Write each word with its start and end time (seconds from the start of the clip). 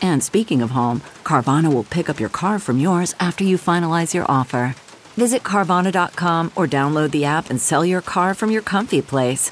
And 0.00 0.22
speaking 0.22 0.62
of 0.62 0.70
home, 0.70 1.00
Carvana 1.24 1.72
will 1.72 1.84
pick 1.84 2.08
up 2.08 2.20
your 2.20 2.28
car 2.28 2.58
from 2.58 2.78
yours 2.78 3.14
after 3.20 3.44
you 3.44 3.56
finalize 3.56 4.14
your 4.14 4.24
offer. 4.30 4.74
Visit 5.16 5.42
Carvana.com 5.42 6.52
or 6.54 6.66
download 6.66 7.10
the 7.10 7.24
app 7.24 7.48
and 7.50 7.60
sell 7.60 7.84
your 7.84 8.02
car 8.02 8.34
from 8.34 8.50
your 8.50 8.62
comfy 8.62 9.00
place. 9.00 9.50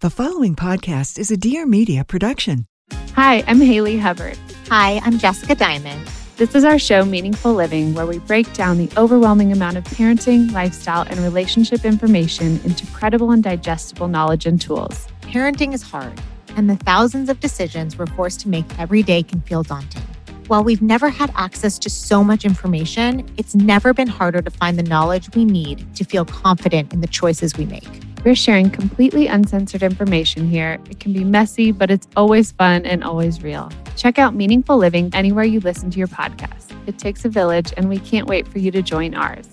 The 0.00 0.10
following 0.10 0.56
podcast 0.56 1.18
is 1.18 1.30
a 1.30 1.36
Dear 1.36 1.64
Media 1.64 2.04
production. 2.04 2.66
Hi, 3.14 3.44
I'm 3.46 3.60
Haley 3.60 3.98
Hubbard. 3.98 4.38
Hi, 4.68 5.00
I'm 5.04 5.18
Jessica 5.18 5.54
Diamond. 5.54 6.06
This 6.36 6.54
is 6.54 6.64
our 6.64 6.78
show, 6.78 7.04
Meaningful 7.04 7.54
Living, 7.54 7.94
where 7.94 8.04
we 8.04 8.18
break 8.18 8.52
down 8.52 8.76
the 8.76 8.90
overwhelming 8.98 9.52
amount 9.52 9.78
of 9.78 9.84
parenting, 9.84 10.52
lifestyle, 10.52 11.02
and 11.08 11.18
relationship 11.20 11.84
information 11.84 12.60
into 12.64 12.86
credible 12.88 13.30
and 13.30 13.42
digestible 13.42 14.08
knowledge 14.08 14.44
and 14.44 14.60
tools. 14.60 15.08
Parenting 15.22 15.72
is 15.72 15.82
hard 15.82 16.20
and 16.56 16.68
the 16.68 16.76
thousands 16.76 17.28
of 17.28 17.38
decisions 17.38 17.96
we're 17.96 18.06
forced 18.06 18.40
to 18.40 18.48
make 18.48 18.64
every 18.78 19.02
day 19.02 19.22
can 19.22 19.40
feel 19.42 19.62
daunting. 19.62 20.02
While 20.48 20.64
we've 20.64 20.82
never 20.82 21.08
had 21.08 21.32
access 21.36 21.78
to 21.80 21.90
so 21.90 22.24
much 22.24 22.44
information, 22.44 23.28
it's 23.36 23.54
never 23.54 23.92
been 23.92 24.08
harder 24.08 24.42
to 24.42 24.50
find 24.50 24.78
the 24.78 24.82
knowledge 24.82 25.28
we 25.34 25.44
need 25.44 25.94
to 25.96 26.04
feel 26.04 26.24
confident 26.24 26.92
in 26.92 27.00
the 27.00 27.06
choices 27.06 27.56
we 27.56 27.66
make. 27.66 27.88
We're 28.24 28.34
sharing 28.34 28.70
completely 28.70 29.26
uncensored 29.26 29.82
information 29.82 30.48
here. 30.48 30.80
It 30.90 30.98
can 30.98 31.12
be 31.12 31.24
messy, 31.24 31.72
but 31.72 31.90
it's 31.90 32.08
always 32.16 32.52
fun 32.52 32.86
and 32.86 33.04
always 33.04 33.42
real. 33.42 33.70
Check 33.96 34.18
out 34.18 34.34
Meaningful 34.34 34.76
Living 34.76 35.10
anywhere 35.12 35.44
you 35.44 35.60
listen 35.60 35.90
to 35.90 35.98
your 35.98 36.08
podcast. 36.08 36.72
It 36.88 36.98
takes 36.98 37.24
a 37.24 37.28
village, 37.28 37.72
and 37.76 37.88
we 37.88 37.98
can't 37.98 38.26
wait 38.26 38.46
for 38.48 38.58
you 38.58 38.70
to 38.70 38.82
join 38.82 39.14
ours. 39.14 39.48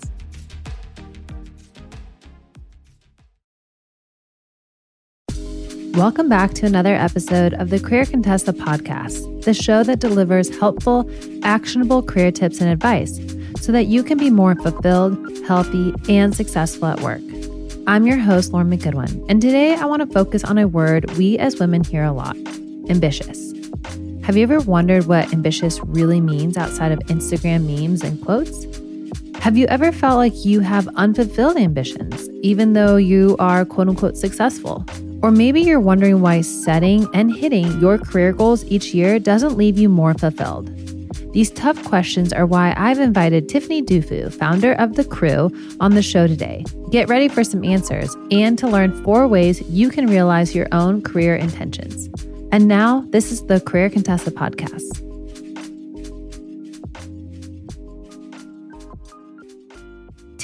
Welcome 5.96 6.28
back 6.28 6.54
to 6.54 6.66
another 6.66 6.96
episode 6.96 7.54
of 7.54 7.70
the 7.70 7.78
Career 7.78 8.04
Contessa 8.04 8.52
podcast, 8.52 9.44
the 9.44 9.54
show 9.54 9.84
that 9.84 10.00
delivers 10.00 10.48
helpful, 10.58 11.08
actionable 11.44 12.02
career 12.02 12.32
tips 12.32 12.60
and 12.60 12.68
advice 12.68 13.20
so 13.60 13.70
that 13.70 13.84
you 13.84 14.02
can 14.02 14.18
be 14.18 14.28
more 14.28 14.56
fulfilled, 14.56 15.16
healthy, 15.46 15.94
and 16.08 16.34
successful 16.34 16.86
at 16.86 17.00
work. 17.00 17.22
I'm 17.86 18.08
your 18.08 18.18
host, 18.18 18.52
Lauren 18.52 18.68
McGoodwin, 18.76 19.24
and 19.28 19.40
today 19.40 19.76
I 19.76 19.84
want 19.84 20.00
to 20.00 20.12
focus 20.12 20.42
on 20.42 20.58
a 20.58 20.66
word 20.66 21.08
we 21.12 21.38
as 21.38 21.60
women 21.60 21.84
hear 21.84 22.02
a 22.02 22.10
lot 22.10 22.36
ambitious. 22.88 23.52
Have 24.24 24.36
you 24.36 24.42
ever 24.42 24.58
wondered 24.58 25.06
what 25.06 25.32
ambitious 25.32 25.78
really 25.84 26.20
means 26.20 26.56
outside 26.56 26.90
of 26.90 26.98
Instagram 27.06 27.66
memes 27.66 28.02
and 28.02 28.20
quotes? 28.20 28.66
Have 29.36 29.56
you 29.56 29.68
ever 29.68 29.92
felt 29.92 30.16
like 30.16 30.44
you 30.44 30.58
have 30.58 30.88
unfulfilled 30.96 31.56
ambitions, 31.56 32.28
even 32.42 32.72
though 32.72 32.96
you 32.96 33.36
are 33.38 33.64
quote 33.64 33.88
unquote 33.88 34.16
successful? 34.16 34.84
Or 35.24 35.30
maybe 35.30 35.62
you're 35.62 35.80
wondering 35.80 36.20
why 36.20 36.42
setting 36.42 37.08
and 37.14 37.34
hitting 37.34 37.80
your 37.80 37.96
career 37.96 38.30
goals 38.30 38.62
each 38.66 38.92
year 38.92 39.18
doesn't 39.18 39.56
leave 39.56 39.78
you 39.78 39.88
more 39.88 40.12
fulfilled. 40.12 40.66
These 41.32 41.50
tough 41.52 41.82
questions 41.82 42.30
are 42.30 42.44
why 42.44 42.74
I've 42.76 42.98
invited 42.98 43.48
Tiffany 43.48 43.82
Dufu, 43.82 44.30
founder 44.30 44.74
of 44.74 44.96
The 44.96 45.04
Cru, 45.04 45.50
on 45.80 45.94
the 45.94 46.02
show 46.02 46.26
today. 46.26 46.66
Get 46.90 47.08
ready 47.08 47.28
for 47.28 47.42
some 47.42 47.64
answers 47.64 48.14
and 48.30 48.58
to 48.58 48.68
learn 48.68 49.02
four 49.02 49.26
ways 49.26 49.62
you 49.62 49.88
can 49.88 50.08
realize 50.08 50.54
your 50.54 50.68
own 50.72 51.00
career 51.00 51.34
intentions. 51.34 52.10
And 52.52 52.68
now, 52.68 53.06
this 53.08 53.32
is 53.32 53.46
the 53.46 53.62
Career 53.62 53.88
Contessa 53.88 54.30
podcast. 54.30 55.03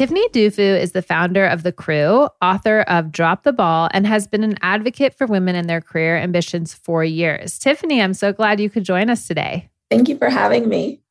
Tiffany 0.01 0.27
Dufu 0.31 0.81
is 0.81 0.93
the 0.93 1.03
founder 1.03 1.45
of 1.45 1.63
The 1.63 1.73
Cru, 1.73 2.27
author 2.41 2.81
of 2.81 3.13
Drop 3.13 3.43
the 3.43 3.53
Ball, 3.53 3.91
and 3.93 4.07
has 4.07 4.27
been 4.27 4.43
an 4.43 4.57
advocate 4.63 5.13
for 5.13 5.27
women 5.27 5.55
and 5.55 5.69
their 5.69 5.83
career 5.83 6.17
ambitions 6.17 6.73
for 6.73 7.05
years. 7.05 7.59
Tiffany, 7.59 8.01
I'm 8.01 8.15
so 8.15 8.33
glad 8.33 8.61
you 8.61 8.71
could 8.71 8.85
join 8.85 9.11
us 9.11 9.29
today. 9.29 9.69
Thank 9.91 10.09
you 10.09 10.17
for 10.17 10.31
having 10.31 10.71
me. 10.71 11.03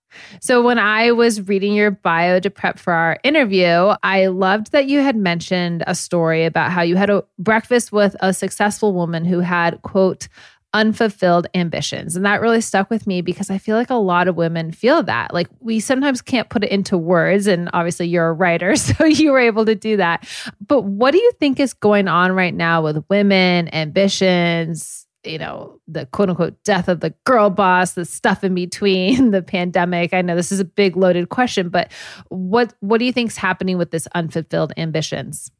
So, 0.41 0.63
when 0.63 0.79
I 0.79 1.11
was 1.11 1.47
reading 1.47 1.75
your 1.75 1.91
bio 1.91 2.39
to 2.39 2.49
prep 2.49 2.79
for 2.79 2.91
our 2.91 3.19
interview, 3.23 3.93
I 4.01 4.25
loved 4.25 4.71
that 4.71 4.87
you 4.87 5.01
had 5.01 5.15
mentioned 5.15 5.83
a 5.85 5.93
story 5.93 6.45
about 6.45 6.71
how 6.71 6.81
you 6.81 6.95
had 6.95 7.11
a 7.11 7.23
breakfast 7.37 7.91
with 7.91 8.15
a 8.21 8.33
successful 8.33 8.91
woman 8.91 9.23
who 9.23 9.41
had, 9.41 9.83
quote, 9.83 10.27
unfulfilled 10.73 11.47
ambitions. 11.55 12.15
And 12.15 12.25
that 12.25 12.41
really 12.41 12.61
stuck 12.61 12.89
with 12.89 13.07
me 13.07 13.21
because 13.21 13.49
I 13.49 13.57
feel 13.57 13.75
like 13.75 13.89
a 13.89 13.95
lot 13.95 14.27
of 14.27 14.35
women 14.35 14.71
feel 14.71 15.03
that. 15.03 15.33
Like 15.33 15.47
we 15.59 15.79
sometimes 15.79 16.21
can't 16.21 16.49
put 16.49 16.63
it 16.63 16.71
into 16.71 16.97
words. 16.97 17.47
And 17.47 17.69
obviously, 17.73 18.07
you're 18.07 18.29
a 18.29 18.33
writer, 18.33 18.75
so 18.75 19.05
you 19.05 19.31
were 19.31 19.39
able 19.39 19.65
to 19.65 19.75
do 19.75 19.97
that. 19.97 20.27
But 20.65 20.83
what 20.83 21.11
do 21.11 21.17
you 21.17 21.31
think 21.39 21.59
is 21.59 21.73
going 21.73 22.07
on 22.07 22.33
right 22.33 22.53
now 22.53 22.83
with 22.83 23.03
women, 23.09 23.73
ambitions? 23.73 25.07
You 25.25 25.37
know, 25.37 25.79
the 25.85 26.05
quote 26.05 26.29
unquote 26.29 26.63
death 26.63 26.87
of 26.87 27.01
the 27.01 27.13
girl 27.25 27.49
boss, 27.49 27.93
the 27.93 28.05
stuff 28.05 28.43
in 28.43 28.55
between, 28.55 29.31
the 29.31 29.41
pandemic. 29.41 30.13
I 30.13 30.21
know 30.21 30.35
this 30.35 30.51
is 30.51 30.59
a 30.59 30.65
big 30.65 30.95
loaded 30.95 31.29
question, 31.29 31.69
but 31.69 31.91
what 32.29 32.73
what 32.79 32.99
do 32.99 33.05
you 33.05 33.11
think 33.11 33.31
is 33.31 33.37
happening 33.37 33.77
with 33.77 33.91
this 33.91 34.07
unfulfilled 34.15 34.71
ambitions? 34.77 35.51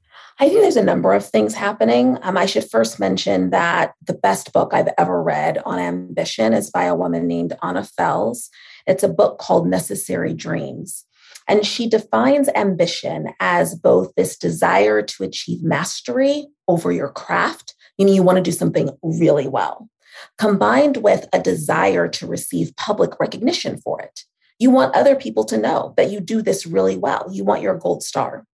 I 0.42 0.48
think 0.48 0.62
there's 0.62 0.78
a 0.78 0.84
number 0.84 1.14
of 1.14 1.26
things 1.26 1.54
happening. 1.54 2.18
Um, 2.22 2.38
I 2.38 2.46
should 2.46 2.72
first 2.72 2.98
mention 2.98 3.50
that 3.50 3.94
the 4.08 4.14
best 4.14 4.54
book 4.54 4.74
I've 4.74 4.88
ever 4.98 5.22
read 5.22 5.58
on 5.66 5.80
ambition 5.80 6.54
is 6.54 6.72
by 6.72 6.86
a 6.86 6.96
woman 6.96 7.28
named 7.28 7.58
Anna 7.62 7.84
Fels. 7.84 8.50
It's 8.88 9.04
a 9.04 9.10
book 9.10 9.38
called 9.38 9.68
Necessary 9.68 10.34
Dreams. 10.34 11.06
And 11.50 11.66
she 11.66 11.90
defines 11.90 12.48
ambition 12.56 13.34
as 13.42 13.76
both 13.76 14.16
this 14.16 14.38
desire 14.38 15.02
to 15.02 15.24
achieve 15.24 15.62
mastery 15.62 16.48
over 16.70 16.90
your 16.90 17.10
craft, 17.10 17.76
meaning 17.98 18.16
you 18.16 18.24
want 18.24 18.38
to 18.38 18.42
do 18.42 18.54
something 18.54 18.92
really 19.04 19.48
well, 19.48 19.90
combined 20.38 20.98
with 20.98 21.28
a 21.34 21.42
desire 21.42 22.08
to 22.08 22.28
receive 22.28 22.78
public 22.78 23.20
recognition 23.20 23.78
for 23.78 24.00
it. 24.00 24.22
You 24.58 24.70
want 24.70 24.96
other 24.96 25.18
people 25.18 25.44
to 25.46 25.58
know 25.58 25.94
that 25.98 26.12
you 26.12 26.22
do 26.22 26.42
this 26.42 26.66
really 26.66 26.96
well. 26.96 27.28
You 27.30 27.44
want 27.44 27.62
your 27.62 27.76
gold 27.76 28.04
star. 28.04 28.46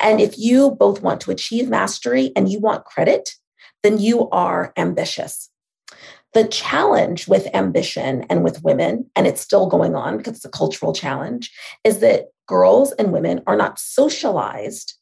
And 0.00 0.20
if 0.20 0.38
you 0.38 0.72
both 0.72 1.02
want 1.02 1.20
to 1.22 1.30
achieve 1.30 1.68
mastery 1.68 2.32
and 2.36 2.50
you 2.50 2.60
want 2.60 2.84
credit, 2.84 3.30
then 3.82 3.98
you 3.98 4.28
are 4.30 4.72
ambitious. 4.76 5.50
The 6.34 6.46
challenge 6.46 7.26
with 7.26 7.48
ambition 7.54 8.24
and 8.28 8.44
with 8.44 8.62
women, 8.62 9.10
and 9.16 9.26
it's 9.26 9.40
still 9.40 9.66
going 9.66 9.94
on 9.94 10.18
because 10.18 10.36
it's 10.36 10.44
a 10.44 10.50
cultural 10.50 10.92
challenge, 10.92 11.50
is 11.84 12.00
that 12.00 12.26
girls 12.46 12.92
and 12.92 13.12
women 13.12 13.42
are 13.46 13.56
not 13.56 13.78
socialized 13.78 14.94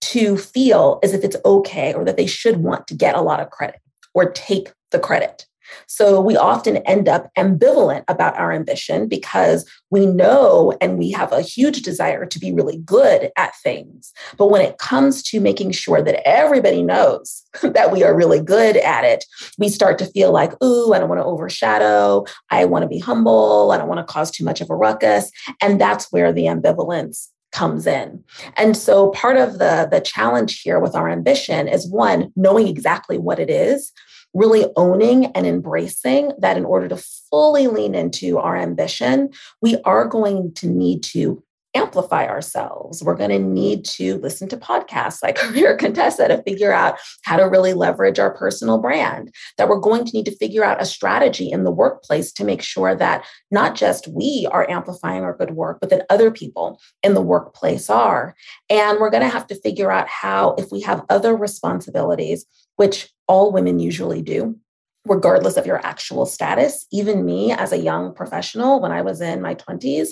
to 0.00 0.36
feel 0.36 0.98
as 1.02 1.12
if 1.12 1.22
it's 1.22 1.36
okay 1.44 1.92
or 1.94 2.04
that 2.04 2.16
they 2.16 2.26
should 2.26 2.58
want 2.58 2.86
to 2.86 2.94
get 2.94 3.14
a 3.14 3.20
lot 3.20 3.40
of 3.40 3.50
credit 3.50 3.80
or 4.14 4.30
take 4.30 4.72
the 4.90 4.98
credit. 4.98 5.46
So 5.86 6.20
we 6.20 6.36
often 6.36 6.78
end 6.78 7.08
up 7.08 7.30
ambivalent 7.36 8.04
about 8.08 8.36
our 8.36 8.52
ambition 8.52 9.08
because 9.08 9.68
we 9.90 10.06
know 10.06 10.76
and 10.80 10.98
we 10.98 11.10
have 11.10 11.32
a 11.32 11.42
huge 11.42 11.82
desire 11.82 12.26
to 12.26 12.38
be 12.38 12.52
really 12.52 12.78
good 12.78 13.30
at 13.36 13.56
things. 13.62 14.12
But 14.36 14.48
when 14.48 14.62
it 14.62 14.78
comes 14.78 15.22
to 15.24 15.40
making 15.40 15.72
sure 15.72 16.02
that 16.02 16.26
everybody 16.26 16.82
knows 16.82 17.44
that 17.62 17.92
we 17.92 18.04
are 18.04 18.16
really 18.16 18.40
good 18.40 18.76
at 18.76 19.04
it, 19.04 19.24
we 19.58 19.68
start 19.68 19.98
to 19.98 20.06
feel 20.06 20.32
like, 20.32 20.52
ooh, 20.62 20.92
I 20.92 20.98
don't 20.98 21.08
want 21.08 21.20
to 21.20 21.24
overshadow. 21.24 22.24
I 22.50 22.64
want 22.64 22.82
to 22.82 22.88
be 22.88 22.98
humble. 22.98 23.72
I 23.72 23.78
don't 23.78 23.88
want 23.88 24.06
to 24.06 24.12
cause 24.12 24.30
too 24.30 24.44
much 24.44 24.60
of 24.60 24.70
a 24.70 24.76
ruckus. 24.76 25.30
And 25.60 25.80
that's 25.80 26.10
where 26.12 26.32
the 26.32 26.44
ambivalence 26.44 27.28
comes 27.52 27.86
in. 27.86 28.22
And 28.56 28.76
so 28.76 29.10
part 29.10 29.36
of 29.36 29.58
the 29.58 29.88
the 29.90 30.00
challenge 30.00 30.60
here 30.60 30.78
with 30.78 30.94
our 30.94 31.08
ambition 31.08 31.66
is 31.66 31.90
one 31.90 32.32
knowing 32.36 32.68
exactly 32.68 33.18
what 33.18 33.38
it 33.38 33.50
is 33.50 33.92
really 34.34 34.66
owning 34.76 35.26
and 35.26 35.46
embracing 35.46 36.32
that 36.38 36.56
in 36.56 36.64
order 36.64 36.88
to 36.88 36.96
fully 37.30 37.66
lean 37.66 37.94
into 37.94 38.38
our 38.38 38.56
ambition, 38.56 39.30
we 39.60 39.76
are 39.84 40.06
going 40.06 40.52
to 40.54 40.68
need 40.68 41.02
to 41.02 41.42
amplify 41.74 42.26
ourselves. 42.26 43.02
We're 43.02 43.16
going 43.16 43.30
to 43.30 43.38
need 43.38 43.84
to 43.86 44.18
listen 44.18 44.48
to 44.48 44.56
podcasts 44.56 45.22
like 45.22 45.36
Career 45.36 45.76
Contessa 45.76 46.28
to 46.28 46.42
figure 46.42 46.72
out 46.72 46.98
how 47.22 47.36
to 47.36 47.44
really 47.44 47.72
leverage 47.72 48.18
our 48.18 48.34
personal 48.34 48.78
brand. 48.78 49.32
That 49.58 49.68
we're 49.68 49.80
going 49.80 50.04
to 50.04 50.12
need 50.12 50.26
to 50.26 50.36
figure 50.36 50.64
out 50.64 50.82
a 50.82 50.86
strategy 50.86 51.50
in 51.50 51.64
the 51.64 51.70
workplace 51.70 52.32
to 52.32 52.44
make 52.44 52.62
sure 52.62 52.94
that 52.94 53.24
not 53.50 53.74
just 53.74 54.08
we 54.08 54.48
are 54.50 54.68
amplifying 54.68 55.22
our 55.22 55.36
good 55.36 55.52
work, 55.52 55.78
but 55.80 55.90
that 55.90 56.06
other 56.10 56.30
people 56.30 56.80
in 57.02 57.14
the 57.14 57.22
workplace 57.22 57.88
are. 57.88 58.34
And 58.68 58.98
we're 58.98 59.10
going 59.10 59.22
to 59.22 59.28
have 59.28 59.46
to 59.48 59.60
figure 59.60 59.90
out 59.90 60.08
how, 60.08 60.54
if 60.58 60.70
we 60.72 60.80
have 60.82 61.04
other 61.08 61.36
responsibilities, 61.36 62.46
which 62.76 63.10
all 63.28 63.52
women 63.52 63.78
usually 63.78 64.22
do, 64.22 64.58
regardless 65.06 65.56
of 65.56 65.66
your 65.66 65.84
actual 65.84 66.26
status. 66.26 66.86
Even 66.92 67.24
me 67.24 67.52
as 67.52 67.72
a 67.72 67.78
young 67.78 68.14
professional, 68.14 68.80
when 68.80 68.92
I 68.92 69.02
was 69.02 69.20
in 69.20 69.40
my 69.40 69.54
20s, 69.54 70.08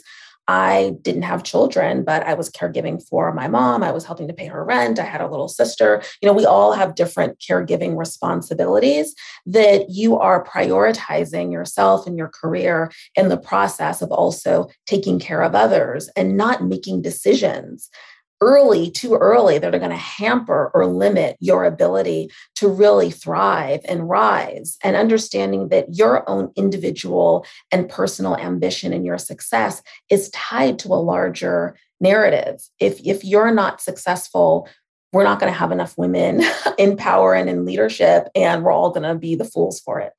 I 0.48 0.94
didn't 1.02 1.22
have 1.22 1.44
children, 1.44 2.04
but 2.04 2.22
I 2.26 2.32
was 2.32 2.50
caregiving 2.50 3.06
for 3.06 3.32
my 3.34 3.48
mom. 3.48 3.82
I 3.82 3.92
was 3.92 4.06
helping 4.06 4.26
to 4.28 4.34
pay 4.34 4.46
her 4.46 4.64
rent. 4.64 4.98
I 4.98 5.04
had 5.04 5.20
a 5.20 5.28
little 5.28 5.46
sister. 5.46 6.02
You 6.22 6.26
know, 6.26 6.32
we 6.32 6.46
all 6.46 6.72
have 6.72 6.94
different 6.94 7.38
caregiving 7.38 7.98
responsibilities 7.98 9.14
that 9.44 9.90
you 9.90 10.18
are 10.18 10.42
prioritizing 10.42 11.52
yourself 11.52 12.06
and 12.06 12.16
your 12.16 12.28
career 12.28 12.90
in 13.14 13.28
the 13.28 13.36
process 13.36 14.00
of 14.00 14.10
also 14.10 14.68
taking 14.86 15.18
care 15.18 15.42
of 15.42 15.54
others 15.54 16.08
and 16.16 16.38
not 16.38 16.64
making 16.64 17.02
decisions 17.02 17.90
early, 18.40 18.90
too 18.90 19.14
early, 19.14 19.58
that 19.58 19.74
are 19.74 19.78
going 19.78 19.90
to 19.90 19.96
hamper 19.96 20.70
or 20.74 20.86
limit 20.86 21.36
your 21.40 21.64
ability 21.64 22.30
to 22.56 22.68
really 22.68 23.10
thrive 23.10 23.80
and 23.88 24.08
rise. 24.08 24.76
And 24.82 24.96
understanding 24.96 25.68
that 25.68 25.94
your 25.94 26.28
own 26.28 26.52
individual 26.56 27.44
and 27.72 27.88
personal 27.88 28.36
ambition 28.36 28.92
and 28.92 29.04
your 29.04 29.18
success 29.18 29.82
is 30.10 30.30
tied 30.30 30.78
to 30.80 30.88
a 30.88 30.96
larger 30.96 31.76
narrative. 32.00 32.60
If, 32.78 33.00
if 33.04 33.24
you're 33.24 33.52
not 33.52 33.80
successful, 33.80 34.68
we're 35.12 35.24
not 35.24 35.40
going 35.40 35.52
to 35.52 35.58
have 35.58 35.72
enough 35.72 35.96
women 35.96 36.42
in 36.78 36.96
power 36.96 37.34
and 37.34 37.48
in 37.48 37.64
leadership, 37.64 38.28
and 38.34 38.62
we're 38.62 38.72
all 38.72 38.90
going 38.90 39.08
to 39.08 39.14
be 39.14 39.34
the 39.34 39.44
fools 39.44 39.80
for 39.80 40.00
it. 40.00 40.12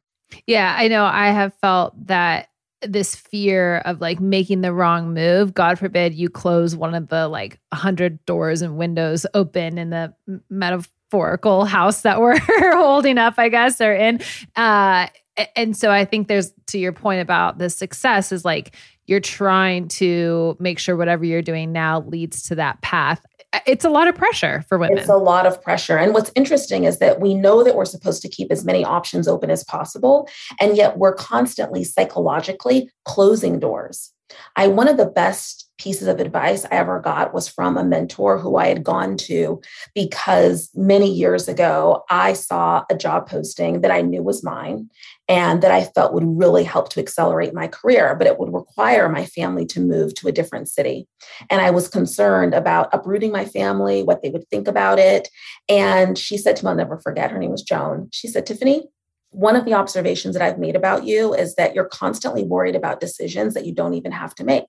Yeah, 0.46 0.76
I 0.78 0.88
know. 0.88 1.06
I 1.06 1.30
have 1.30 1.54
felt 1.56 2.08
that 2.08 2.50
this 2.82 3.16
fear 3.16 3.78
of 3.80 4.02
like 4.02 4.20
making 4.20 4.62
the 4.62 4.74
wrong 4.74 5.14
move. 5.14 5.54
God 5.54 5.78
forbid 5.78 6.14
you 6.14 6.30
close 6.30 6.76
one 6.76 6.96
of 6.96 7.10
the 7.10 7.28
like 7.28 7.60
100 7.70 8.26
doors 8.26 8.62
and 8.62 8.78
windows 8.78 9.26
open 9.34 9.78
in 9.78 9.90
the 9.90 10.14
metaphorical 10.50 11.66
house 11.66 12.02
that 12.02 12.20
we're 12.22 12.40
holding 12.76 13.18
up, 13.18 13.36
I 13.38 13.50
guess, 13.50 13.82
or 13.82 13.94
in. 13.94 14.22
Uh, 14.56 15.08
and 15.56 15.76
so 15.76 15.92
I 15.92 16.06
think 16.06 16.28
there's 16.28 16.54
to 16.68 16.80
your 16.80 16.94
point 16.94 17.22
about 17.22 17.58
the 17.58 17.70
success 17.70 18.32
is 18.32 18.44
like 18.44 18.76
you're 19.08 19.20
trying 19.20 19.88
to 19.88 20.56
make 20.60 20.80
sure 20.80 20.96
whatever 20.96 21.26
you're 21.26 21.42
doing 21.42 21.72
now 21.72 22.02
leads 22.02 22.44
to 22.44 22.56
that 22.56 22.82
path 22.82 23.26
it's 23.66 23.86
a 23.86 23.90
lot 23.90 24.08
of 24.08 24.16
pressure 24.16 24.64
for 24.68 24.78
women. 24.78 24.98
It's 24.98 25.10
a 25.10 25.16
lot 25.16 25.46
of 25.46 25.62
pressure. 25.62 25.98
And 25.98 26.14
what's 26.14 26.32
interesting 26.36 26.84
is 26.84 27.00
that 27.00 27.20
we 27.20 27.34
know 27.34 27.64
that 27.64 27.76
we're 27.76 27.86
supposed 27.86 28.22
to 28.22 28.30
keep 28.30 28.52
as 28.52 28.64
many 28.64 28.84
options 28.84 29.28
open 29.28 29.50
as 29.50 29.64
possible. 29.64 30.30
And 30.60 30.78
yet 30.78 30.98
we're 30.98 31.16
constantly 31.16 31.84
psychologically 31.84 32.92
closing 33.06 33.60
doors. 33.60 34.14
I, 34.56 34.68
one 34.68 34.88
of 34.88 34.98
the 34.98 35.08
best 35.08 35.70
pieces 35.80 36.08
of 36.08 36.20
advice 36.20 36.66
I 36.66 36.76
ever 36.76 37.00
got 37.00 37.34
was 37.34 37.48
from 37.48 37.78
a 37.78 37.84
mentor 37.84 38.38
who 38.38 38.58
I 38.58 38.68
had 38.68 38.84
gone 38.84 39.18
to 39.18 39.62
because 39.96 40.70
many 40.76 41.12
years 41.12 41.48
ago 41.48 42.04
I 42.10 42.34
saw 42.34 42.84
a 42.92 42.96
job 42.96 43.28
posting 43.28 43.82
that 43.82 43.92
I 43.92 44.02
knew 44.02 44.22
was 44.22 44.44
mine 44.44 44.90
and 45.30 45.62
that 45.62 45.72
I 45.72 45.84
felt 45.84 46.14
would 46.14 46.26
really 46.26 46.64
help 46.64 46.90
to 46.90 47.00
accelerate 47.00 47.54
my 47.54 47.68
career, 47.68 48.16
but 48.16 48.26
it 48.26 48.40
would 48.40 48.52
require 48.52 49.08
my 49.08 49.26
family 49.26 49.64
to 49.68 49.80
move 49.80 50.16
to 50.16 50.28
a 50.28 50.32
different 50.32 50.68
city. 50.68 51.08
And 51.52 51.62
I 51.62 51.70
was 51.70 51.88
concerned 51.88 52.56
about 52.56 52.90
uprooting 52.92 53.32
my 53.32 53.46
family, 53.46 54.02
what 54.02 54.24
they 54.24 54.32
would 54.32 54.50
think 54.50 54.68
about 54.68 54.98
it. 54.98 55.30
And 55.70 56.18
she 56.18 56.36
said 56.36 56.56
to 56.58 56.66
me, 56.66 56.72
I'll 56.72 56.76
never 56.76 56.98
forget, 56.98 57.30
her 57.30 57.38
name 57.38 57.52
was 57.52 57.62
Joan. 57.62 58.10
She 58.12 58.28
said, 58.28 58.48
Tiffany, 58.48 58.90
one 59.30 59.56
of 59.56 59.66
the 59.66 59.76
observations 59.76 60.34
that 60.34 60.42
I've 60.42 60.58
made 60.58 60.76
about 60.76 61.06
you 61.06 61.36
is 61.36 61.54
that 61.56 61.76
you're 61.76 61.86
constantly 61.86 62.44
worried 62.44 62.76
about 62.76 63.00
decisions 63.00 63.54
that 63.54 63.68
you 63.68 63.74
don't 63.74 63.94
even 63.94 64.12
have 64.12 64.34
to 64.36 64.44
make. 64.44 64.66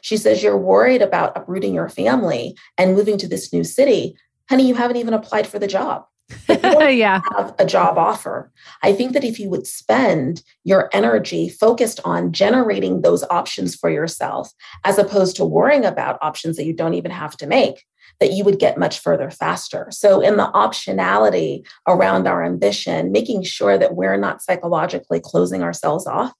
She 0.00 0.16
says, 0.16 0.42
You're 0.42 0.58
worried 0.58 1.02
about 1.02 1.36
uprooting 1.36 1.74
your 1.74 1.88
family 1.88 2.56
and 2.76 2.96
moving 2.96 3.16
to 3.18 3.28
this 3.28 3.52
new 3.52 3.62
city. 3.62 4.16
Honey, 4.48 4.66
you 4.66 4.74
haven't 4.74 4.96
even 4.96 5.14
applied 5.14 5.46
for 5.46 5.60
the 5.60 5.68
job. 5.68 6.04
yeah. 6.48 7.20
Have 7.36 7.54
a 7.58 7.66
job 7.66 7.98
offer. 7.98 8.50
I 8.82 8.92
think 8.92 9.12
that 9.12 9.24
if 9.24 9.38
you 9.38 9.50
would 9.50 9.66
spend 9.66 10.42
your 10.64 10.88
energy 10.92 11.48
focused 11.48 12.00
on 12.04 12.32
generating 12.32 13.02
those 13.02 13.24
options 13.24 13.74
for 13.74 13.90
yourself, 13.90 14.50
as 14.84 14.98
opposed 14.98 15.36
to 15.36 15.44
worrying 15.44 15.84
about 15.84 16.18
options 16.22 16.56
that 16.56 16.64
you 16.64 16.72
don't 16.72 16.94
even 16.94 17.10
have 17.10 17.36
to 17.38 17.46
make, 17.46 17.84
that 18.20 18.32
you 18.32 18.44
would 18.44 18.58
get 18.58 18.78
much 18.78 19.00
further 19.00 19.30
faster. 19.30 19.88
So, 19.90 20.20
in 20.20 20.36
the 20.36 20.50
optionality 20.54 21.66
around 21.86 22.26
our 22.26 22.44
ambition, 22.44 23.12
making 23.12 23.42
sure 23.42 23.76
that 23.76 23.94
we're 23.94 24.16
not 24.16 24.42
psychologically 24.42 25.20
closing 25.20 25.62
ourselves 25.62 26.06
off 26.06 26.32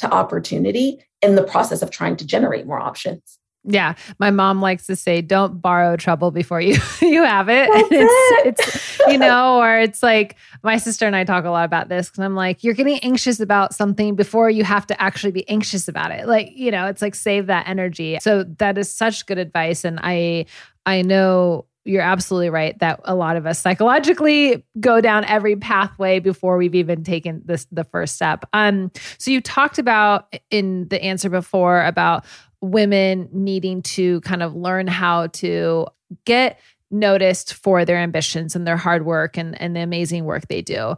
to 0.00 0.12
opportunity 0.12 1.04
in 1.22 1.34
the 1.34 1.42
process 1.42 1.82
of 1.82 1.90
trying 1.90 2.16
to 2.16 2.26
generate 2.26 2.66
more 2.66 2.80
options. 2.80 3.39
Yeah, 3.64 3.94
my 4.18 4.30
mom 4.30 4.62
likes 4.62 4.86
to 4.86 4.96
say, 4.96 5.20
"Don't 5.20 5.60
borrow 5.60 5.96
trouble 5.96 6.30
before 6.30 6.60
you 6.60 6.78
you 7.02 7.22
have 7.22 7.48
it." 7.50 7.68
That's 7.70 7.88
it's 7.90 8.12
it. 8.46 8.46
it's 8.46 8.98
you 9.08 9.18
know, 9.18 9.58
or 9.60 9.78
it's 9.78 10.02
like 10.02 10.36
my 10.62 10.78
sister 10.78 11.06
and 11.06 11.14
I 11.14 11.24
talk 11.24 11.44
a 11.44 11.50
lot 11.50 11.66
about 11.66 11.88
this 11.88 12.08
because 12.08 12.24
I'm 12.24 12.34
like, 12.34 12.64
you're 12.64 12.74
getting 12.74 12.98
anxious 13.00 13.38
about 13.38 13.74
something 13.74 14.14
before 14.14 14.48
you 14.48 14.64
have 14.64 14.86
to 14.86 15.02
actually 15.02 15.32
be 15.32 15.46
anxious 15.48 15.88
about 15.88 16.10
it. 16.10 16.26
Like 16.26 16.52
you 16.56 16.70
know, 16.70 16.86
it's 16.86 17.02
like 17.02 17.14
save 17.14 17.46
that 17.48 17.68
energy. 17.68 18.18
So 18.20 18.44
that 18.44 18.78
is 18.78 18.90
such 18.90 19.26
good 19.26 19.38
advice, 19.38 19.84
and 19.84 20.00
I 20.02 20.46
I 20.86 21.02
know 21.02 21.66
you're 21.84 22.02
absolutely 22.02 22.50
right 22.50 22.78
that 22.78 23.00
a 23.04 23.14
lot 23.14 23.36
of 23.36 23.46
us 23.46 23.58
psychologically 23.58 24.64
go 24.78 25.00
down 25.00 25.24
every 25.24 25.56
pathway 25.56 26.20
before 26.20 26.56
we've 26.56 26.74
even 26.74 27.02
taken 27.02 27.42
this 27.44 27.66
the 27.72 27.84
first 27.84 28.14
step. 28.14 28.44
Um, 28.52 28.90
so 29.18 29.30
you 29.30 29.40
talked 29.40 29.78
about 29.78 30.34
in 30.50 30.88
the 30.88 31.02
answer 31.02 31.30
before 31.30 31.84
about 31.84 32.24
women 32.60 33.28
needing 33.32 33.82
to 33.82 34.20
kind 34.22 34.42
of 34.42 34.54
learn 34.54 34.86
how 34.86 35.28
to 35.28 35.86
get 36.24 36.58
noticed 36.90 37.54
for 37.54 37.84
their 37.84 37.96
ambitions 37.96 38.56
and 38.56 38.66
their 38.66 38.76
hard 38.76 39.04
work 39.04 39.36
and, 39.36 39.60
and 39.60 39.76
the 39.76 39.80
amazing 39.80 40.24
work 40.24 40.48
they 40.48 40.62
do. 40.62 40.96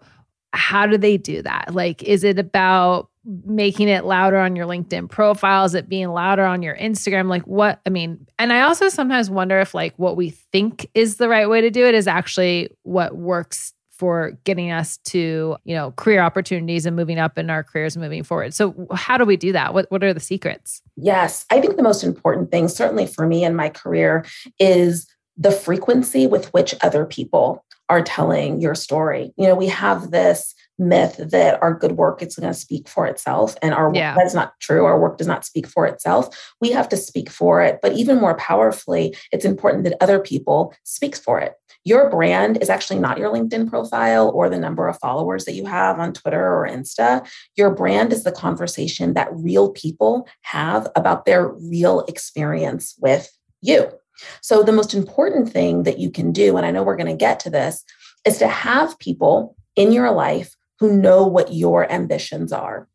How 0.53 0.87
do 0.87 0.99
they 0.99 1.17
do 1.17 1.43
that? 1.43 1.75
Like, 1.75 2.03
is 2.03 2.25
it 2.25 2.39
about 2.39 3.09
making 3.25 3.89
it 3.89 4.05
louder 4.05 4.39
on 4.39 4.57
your 4.57 4.67
LinkedIn 4.67 5.09
profile? 5.09 5.65
Is 5.65 5.75
it 5.75 5.89
being 5.89 6.09
louder 6.09 6.45
on 6.45 6.63
your 6.63 6.77
Instagram? 6.77 7.29
Like 7.29 7.47
what 7.47 7.81
I 7.87 7.91
mean, 7.91 8.27
and 8.39 8.53
I 8.53 8.63
also 8.63 8.89
sometimes 8.89 9.31
wonder 9.31 9.61
if 9.61 9.75
like 9.75 9.95
what 9.97 10.17
we 10.17 10.31
think 10.31 10.89
is 10.95 11.17
the 11.17 11.29
right 11.29 11.49
way 11.49 11.61
to 11.61 11.71
do 11.71 11.87
it 11.87 11.95
is 11.95 12.09
actually 12.09 12.71
what 12.83 13.17
works 13.17 13.73
for 14.03 14.37
getting 14.43 14.73
us 14.73 14.97
to, 15.05 15.57
you 15.63 15.77
know, 15.77 15.93
career 15.93 16.21
opportunities 16.21 16.87
and 16.87 16.97
moving 16.97 17.21
up 17.21 17.39
in 17.39 17.51
our 17.51 17.63
careers 17.63 17.95
and 17.95 18.03
moving 18.03 18.25
forward. 18.25 18.53
So 18.53 18.89
how 18.93 19.17
do 19.17 19.25
we 19.25 19.37
do 19.37 19.53
that? 19.53 19.75
What 19.75 19.89
what 19.93 20.03
are 20.03 20.13
the 20.13 20.19
secrets? 20.19 20.83
Yes, 20.97 21.47
I 21.53 21.61
think 21.61 21.77
the 21.77 21.85
most 21.85 22.03
important 22.03 22.51
thing 22.51 22.67
certainly 22.67 23.07
for 23.07 23.29
me 23.29 23.45
in 23.45 23.55
my 23.55 23.69
career 23.69 24.25
is 24.59 25.07
the 25.37 25.53
frequency 25.53 26.27
with 26.27 26.53
which 26.53 26.75
other 26.83 27.05
people 27.05 27.65
are 27.89 28.03
telling 28.03 28.61
your 28.61 28.75
story. 28.75 29.33
You 29.37 29.47
know, 29.47 29.55
we 29.55 29.69
have 29.69 30.11
this 30.11 30.53
myth 30.79 31.17
that 31.19 31.63
our 31.63 31.73
good 31.73 31.93
work 31.93 32.23
is 32.23 32.35
going 32.35 32.53
to 32.53 32.59
speak 32.59 32.89
for 32.89 33.07
itself 33.07 33.55
and 33.63 33.75
our 33.75 33.93
yeah. 33.95 34.15
that's 34.17 34.35
not 34.35 34.59
true 34.59 34.85
our 34.85 34.99
work 34.99 35.19
does 35.19 35.27
not 35.27 35.45
speak 35.45 35.67
for 35.67 35.87
itself 35.87 36.55
we 36.61 36.71
have 36.71 36.89
to 36.89 36.97
speak 36.97 37.31
for 37.31 37.63
it 37.63 37.79
but 37.83 37.93
even 37.93 38.19
more 38.19 38.35
powerfully 38.37 39.15
it's 39.31 39.45
important 39.45 39.85
that 39.85 39.97
other 40.01 40.19
people 40.19 40.75
speaks 40.83 41.19
for 41.19 41.39
it 41.39 41.55
your 41.85 42.11
brand 42.11 42.59
is 42.63 42.71
actually 42.71 43.01
not 43.01 43.19
your 43.19 43.33
linkedin 43.33 43.69
profile 43.69 44.31
or 44.35 44.49
the 44.49 44.59
number 44.59 44.89
of 44.89 44.99
followers 44.99 45.45
that 45.45 45.55
you 45.55 45.67
have 45.67 45.99
on 45.99 46.13
twitter 46.13 46.41
or 46.41 46.69
insta. 46.69 47.27
Your 47.57 47.75
brand 47.75 48.13
is 48.13 48.25
the 48.25 48.33
conversation 48.33 49.15
that 49.15 49.29
real 49.33 49.71
people 49.71 50.29
have 50.43 50.89
about 50.97 51.25
their 51.25 51.49
real 51.49 52.01
experience 52.09 52.95
with 53.01 53.31
you. 53.61 53.91
So 54.41 54.63
the 54.63 54.73
most 54.73 54.95
important 54.95 55.51
thing 55.51 55.85
that 55.85 55.99
you 55.99 56.11
can 56.11 56.33
do 56.33 56.57
and 56.57 56.67
i 56.67 56.71
know 56.71 56.83
we're 56.83 56.97
going 56.97 57.07
to 57.07 57.17
get 57.17 57.41
to 57.41 57.51
this 57.51 57.85
is 58.25 58.39
to 58.39 58.47
have 58.47 58.99
people 58.99 59.57
in 59.77 59.93
your 59.93 60.11
life 60.13 60.55
who 60.83 60.97
know 60.97 61.25
what 61.25 61.53
your 61.53 61.91
ambitions 61.93 62.53
are, 62.53 62.89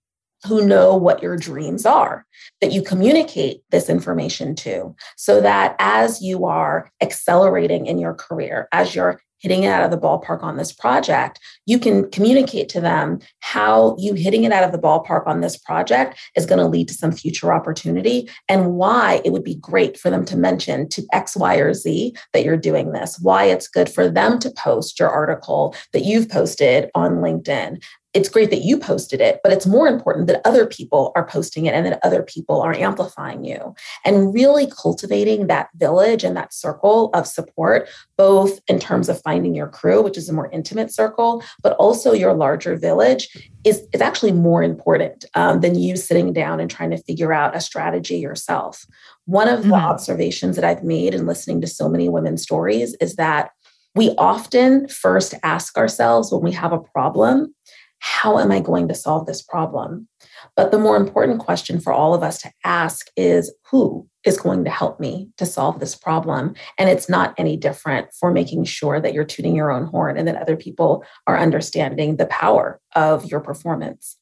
who 0.46 0.66
know 0.66 0.96
what 0.96 1.22
your 1.22 1.38
dreams 1.38 1.86
are, 1.86 2.26
that 2.62 2.72
you 2.72 2.82
communicate 2.82 3.62
this 3.72 3.90
information 3.90 4.56
to, 4.56 4.96
so 5.16 5.42
that 5.42 5.76
as 5.80 6.22
you 6.22 6.46
are 6.46 6.92
accelerating 7.02 7.88
in 7.88 7.98
your 7.98 8.14
career, 8.14 8.68
as 8.72 8.94
you're 8.94 9.20
hitting 9.40 9.64
it 9.64 9.68
out 9.68 9.84
of 9.84 9.92
the 9.92 9.98
ballpark 9.98 10.42
on 10.42 10.58
this 10.58 10.72
project, 10.72 11.40
you 11.66 11.78
can 11.78 12.10
communicate 12.10 12.70
to 12.70 12.82
them 12.82 13.20
how 13.40 13.96
you 14.00 14.14
hitting 14.14 14.44
it 14.44 14.52
out 14.52 14.64
of 14.64 14.72
the 14.72 14.80
ballpark 14.80 15.28
on 15.28 15.42
this 15.42 15.58
project 15.58 16.20
is 16.36 16.46
going 16.46 16.60
to 16.60 16.68
lead 16.68 16.88
to 16.88 16.94
some 16.94 17.12
future 17.12 17.54
opportunity 17.54 18.30
and 18.50 18.74
why 18.74 19.22
it 19.24 19.32
would 19.32 19.44
be 19.44 19.56
great 19.56 19.98
for 19.98 20.10
them 20.10 20.26
to 20.26 20.38
mention 20.38 20.90
to 20.90 21.06
X, 21.14 21.36
Y, 21.36 21.56
or 21.58 21.74
Z 21.74 22.16
that 22.34 22.44
you're 22.44 22.58
doing 22.58 22.94
this, 22.94 23.20
why 23.22 23.46
it's 23.46 23.68
good 23.68 23.90
for 23.90 24.10
them 24.10 24.40
to 24.40 24.52
post 24.52 25.00
your 25.00 25.10
article 25.10 25.76
that 25.94 26.04
you've 26.04 26.30
posted 26.30 26.90
on 26.96 27.18
LinkedIn, 27.18 27.84
it's 28.14 28.30
great 28.30 28.50
that 28.50 28.64
you 28.64 28.78
posted 28.78 29.22
it, 29.22 29.40
but 29.44 29.52
it's 29.52 29.66
more 29.66 29.88
important 29.88 30.28
that 30.28 30.42
other 30.46 30.66
people 30.66 31.12
are 31.16 31.28
posting 31.28 31.66
it 31.66 31.74
and 31.74 31.86
that 31.86 32.00
other 32.04 32.24
people 32.24 32.62
are 32.62 32.74
amplifying 32.74 33.44
you. 33.44 33.76
And 34.06 34.34
really 34.34 34.68
cultivating 34.68 35.48
that 35.48 35.70
village 35.76 36.24
and 36.24 36.36
that 36.36 36.54
circle 36.54 37.10
of 37.14 37.28
support, 37.28 37.88
both 38.18 38.60
in 38.68 38.80
terms 38.80 39.10
of 39.10 39.22
finding 39.22 39.54
your 39.54 39.68
crew, 39.68 40.02
which 40.02 40.18
is 40.18 40.30
a 40.30 40.34
more 40.34 40.50
intimate 40.52 40.92
circle, 40.92 41.44
but 41.62 41.74
also 41.74 42.14
your 42.14 42.34
larger 42.34 42.76
village, 42.76 43.30
is, 43.64 43.86
is 43.94 44.02
actually 44.02 44.32
more 44.32 44.64
important 44.64 45.26
um, 45.36 45.60
than 45.60 45.78
you 45.78 45.98
sitting 45.98 46.32
down 46.34 46.60
and 46.60 46.72
trying 46.72 46.92
to 46.92 46.98
figure 47.04 47.34
out 47.34 47.56
a 47.56 47.62
strategy 47.62 48.18
yourself. 48.18 48.86
One 49.26 49.50
of 49.50 49.60
mm-hmm. 49.60 49.72
the 49.72 49.76
observations 49.76 50.56
that 50.56 50.66
I've 50.66 50.84
made 50.84 51.14
in 51.14 51.28
listening 51.28 51.62
to 51.62 51.68
so 51.68 51.90
many 51.90 52.08
women's 52.08 52.42
stories 52.42 52.96
is 53.02 53.16
that 53.18 53.52
we 53.98 54.14
often 54.18 54.88
first 54.88 55.34
ask 55.44 55.78
ourselves 55.78 56.32
when 56.32 56.44
we 56.44 56.52
have 56.52 56.72
a 56.72 56.80
problem, 56.80 57.54
how 58.00 58.40
am 58.40 58.52
I 58.52 58.60
going 58.60 58.88
to 58.88 58.96
solve 58.96 59.26
this 59.26 59.42
problem? 59.42 60.08
But 60.56 60.72
the 60.72 60.80
more 60.80 60.98
important 60.98 61.40
question 61.40 61.80
for 61.80 61.92
all 61.92 62.14
of 62.14 62.24
us 62.24 62.42
to 62.42 62.52
ask 62.64 63.08
is 63.16 63.54
who 63.70 64.08
is 64.24 64.38
going 64.38 64.64
to 64.66 64.70
help 64.70 65.00
me 65.00 65.30
to 65.38 65.46
solve 65.46 65.80
this 65.80 65.96
problem? 65.96 66.54
And 66.78 66.90
it's 66.90 67.10
not 67.10 67.34
any 67.38 67.58
different 67.58 68.10
for 68.20 68.32
making 68.32 68.66
sure 68.66 69.00
that 69.00 69.14
you're 69.14 69.26
tooting 69.26 69.56
your 69.56 69.72
own 69.72 69.86
horn 69.86 70.18
and 70.18 70.28
that 70.28 70.42
other 70.42 70.56
people 70.56 71.04
are 71.26 71.38
understanding 71.38 72.18
the 72.18 72.28
power 72.28 72.80
of 72.96 73.26
your 73.26 73.40
performance. 73.40 74.18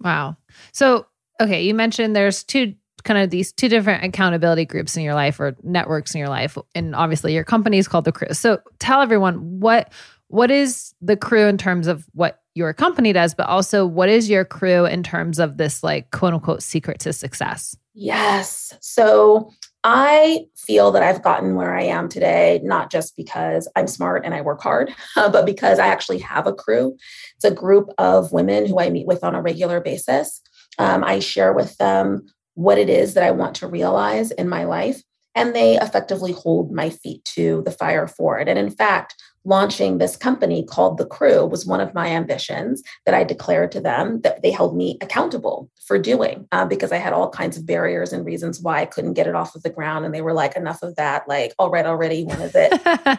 Wow. 0.00 0.36
So, 0.72 1.06
okay, 1.40 1.62
you 1.62 1.74
mentioned 1.74 2.14
there's 2.14 2.44
two 2.44 2.74
kind 3.04 3.18
of 3.18 3.30
these 3.30 3.52
two 3.52 3.68
different 3.68 4.04
accountability 4.04 4.64
groups 4.64 4.96
in 4.96 5.02
your 5.02 5.14
life 5.14 5.38
or 5.38 5.56
networks 5.62 6.14
in 6.14 6.18
your 6.18 6.28
life 6.28 6.58
and 6.74 6.96
obviously 6.96 7.32
your 7.32 7.44
company 7.44 7.78
is 7.78 7.86
called 7.86 8.04
the 8.04 8.10
Cru 8.10 8.26
so 8.32 8.58
tell 8.80 9.00
everyone 9.00 9.60
what 9.60 9.92
what 10.26 10.50
is 10.50 10.92
the 11.00 11.16
Cru 11.16 11.46
in 11.46 11.56
terms 11.56 11.86
of 11.86 12.04
what 12.12 12.40
your 12.58 12.74
company 12.74 13.12
does, 13.12 13.34
but 13.34 13.46
also 13.46 13.86
what 13.86 14.08
is 14.08 14.28
your 14.28 14.44
crew 14.44 14.84
in 14.84 15.04
terms 15.04 15.38
of 15.38 15.56
this 15.56 15.84
like 15.84 16.10
quote 16.10 16.34
unquote 16.34 16.62
secret 16.62 16.98
to 17.00 17.12
success? 17.12 17.76
Yes. 17.94 18.76
So 18.80 19.50
I 19.84 20.46
feel 20.56 20.90
that 20.90 21.04
I've 21.04 21.22
gotten 21.22 21.54
where 21.54 21.74
I 21.76 21.84
am 21.84 22.08
today, 22.08 22.60
not 22.64 22.90
just 22.90 23.16
because 23.16 23.68
I'm 23.76 23.86
smart 23.86 24.24
and 24.24 24.34
I 24.34 24.40
work 24.40 24.60
hard, 24.60 24.92
but 25.14 25.46
because 25.46 25.78
I 25.78 25.86
actually 25.86 26.18
have 26.18 26.46
a 26.46 26.52
crew. 26.52 26.96
It's 27.36 27.44
a 27.44 27.50
group 27.54 27.90
of 27.96 28.32
women 28.32 28.66
who 28.66 28.80
I 28.80 28.90
meet 28.90 29.06
with 29.06 29.22
on 29.22 29.36
a 29.36 29.40
regular 29.40 29.80
basis. 29.80 30.40
Um, 30.78 31.04
I 31.04 31.20
share 31.20 31.52
with 31.52 31.76
them 31.78 32.26
what 32.54 32.78
it 32.78 32.90
is 32.90 33.14
that 33.14 33.22
I 33.22 33.30
want 33.30 33.54
to 33.56 33.68
realize 33.68 34.32
in 34.32 34.48
my 34.48 34.64
life, 34.64 35.00
and 35.36 35.54
they 35.54 35.76
effectively 35.76 36.32
hold 36.32 36.72
my 36.72 36.90
feet 36.90 37.24
to 37.36 37.62
the 37.64 37.70
fire 37.70 38.08
for 38.08 38.40
it. 38.40 38.48
And 38.48 38.58
in 38.58 38.70
fact, 38.70 39.14
launching 39.44 39.98
this 39.98 40.16
company 40.16 40.64
called 40.64 40.98
The 40.98 41.06
Cru 41.06 41.46
was 41.46 41.66
one 41.66 41.80
of 41.80 41.94
my 41.94 42.08
ambitions 42.08 42.82
that 43.06 43.14
I 43.14 43.24
declared 43.24 43.72
to 43.72 43.80
them 43.80 44.20
that 44.22 44.42
they 44.42 44.50
held 44.50 44.76
me 44.76 44.98
accountable 45.00 45.70
for 45.86 45.98
doing 45.98 46.46
uh, 46.52 46.66
because 46.66 46.92
I 46.92 46.98
had 46.98 47.12
all 47.12 47.30
kinds 47.30 47.56
of 47.56 47.66
barriers 47.66 48.12
and 48.12 48.26
reasons 48.26 48.60
why 48.60 48.80
I 48.80 48.86
couldn't 48.86 49.14
get 49.14 49.26
it 49.26 49.34
off 49.34 49.54
of 49.54 49.62
the 49.62 49.70
ground. 49.70 50.04
And 50.04 50.14
they 50.14 50.20
were 50.20 50.34
like, 50.34 50.56
enough 50.56 50.82
of 50.82 50.96
that. 50.96 51.26
Like, 51.28 51.54
all 51.58 51.70
right, 51.70 51.86
already. 51.86 52.24
When 52.24 52.40
is 52.40 52.52
it? 52.54 52.72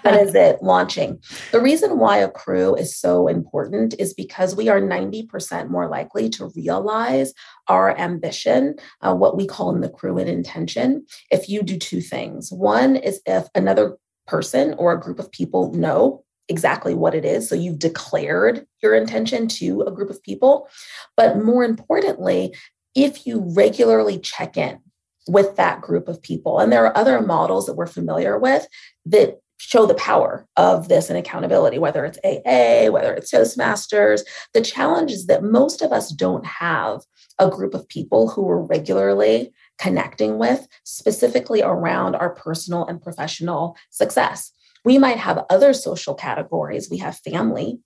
when 0.04 0.28
is 0.28 0.36
it 0.36 0.62
launching? 0.62 1.20
The 1.52 1.62
reason 1.62 1.98
why 1.98 2.18
a 2.18 2.30
crew 2.30 2.76
is 2.76 2.96
so 2.96 3.28
important 3.28 3.96
is 3.98 4.14
because 4.14 4.56
we 4.56 4.70
are 4.70 4.80
90% 4.80 5.70
more 5.70 5.88
likely 5.88 6.30
to 6.30 6.52
realize 6.56 7.34
our 7.68 7.98
ambition, 7.98 8.76
uh, 9.02 9.16
what 9.16 9.38
we 9.38 9.48
call 9.48 9.74
in 9.74 9.82
the 9.82 9.90
Cru 9.90 10.18
an 10.18 10.28
intention, 10.28 11.06
if 11.32 11.50
you 11.50 11.64
do 11.64 11.78
two 11.78 12.02
things. 12.02 12.52
One 12.52 12.96
is 12.96 13.22
if 13.26 13.48
another 13.56 13.98
person 14.30 14.76
or 14.78 14.94
a 14.94 15.00
group 15.00 15.20
of 15.20 15.32
people 15.32 15.74
know 15.74 16.24
exactly 16.48 16.94
what 16.94 17.16
it 17.16 17.26
is. 17.26 17.48
So 17.48 17.56
you've 17.56 17.80
declared 17.80 18.66
your 18.82 18.96
intention 18.96 19.48
to 19.50 19.82
a 19.82 19.92
group 19.92 20.10
of 20.10 20.22
people. 20.24 20.68
But 21.16 21.44
more 21.44 21.64
importantly, 21.64 22.56
if 22.96 23.26
you 23.26 23.44
regularly 23.56 24.20
check 24.20 24.58
in 24.58 24.80
with 25.28 25.56
that 25.58 25.82
group 25.82 26.08
of 26.08 26.22
people, 26.22 26.60
and 26.60 26.72
there 26.72 26.86
are 26.86 26.98
other 26.98 27.22
models 27.22 27.66
that 27.68 27.76
we're 27.76 27.86
familiar 27.86 28.38
with 28.40 28.68
that 29.06 29.40
show 29.60 29.86
the 29.86 29.94
power 29.94 30.48
of 30.56 30.88
this 30.88 31.10
and 31.10 31.18
accountability, 31.18 31.78
whether 31.78 32.06
it's 32.06 32.18
AA, 32.24 32.90
whether 32.92 33.14
it's 33.14 33.32
Toastmasters. 33.32 34.22
The 34.54 34.62
challenge 34.62 35.12
is 35.12 35.28
that 35.28 35.44
most 35.44 35.82
of 35.82 35.92
us 35.92 36.12
don't 36.12 36.46
have 36.46 37.02
a 37.38 37.50
group 37.50 37.74
of 37.74 37.88
people 37.90 38.30
who 38.30 38.50
are 38.50 38.64
regularly 38.64 39.52
connecting 39.80 40.38
with, 40.38 40.68
specifically 40.84 41.62
around 41.62 42.16
our 42.16 42.30
personal 42.30 42.86
and 42.86 43.02
professional 43.02 43.76
success. 43.90 44.52
We 44.86 44.98
might 44.98 45.18
have 45.18 45.46
other 45.50 45.74
social 45.74 46.14
categories. 46.14 46.90
We 46.90 46.98
have 46.98 47.18
family, 47.18 47.80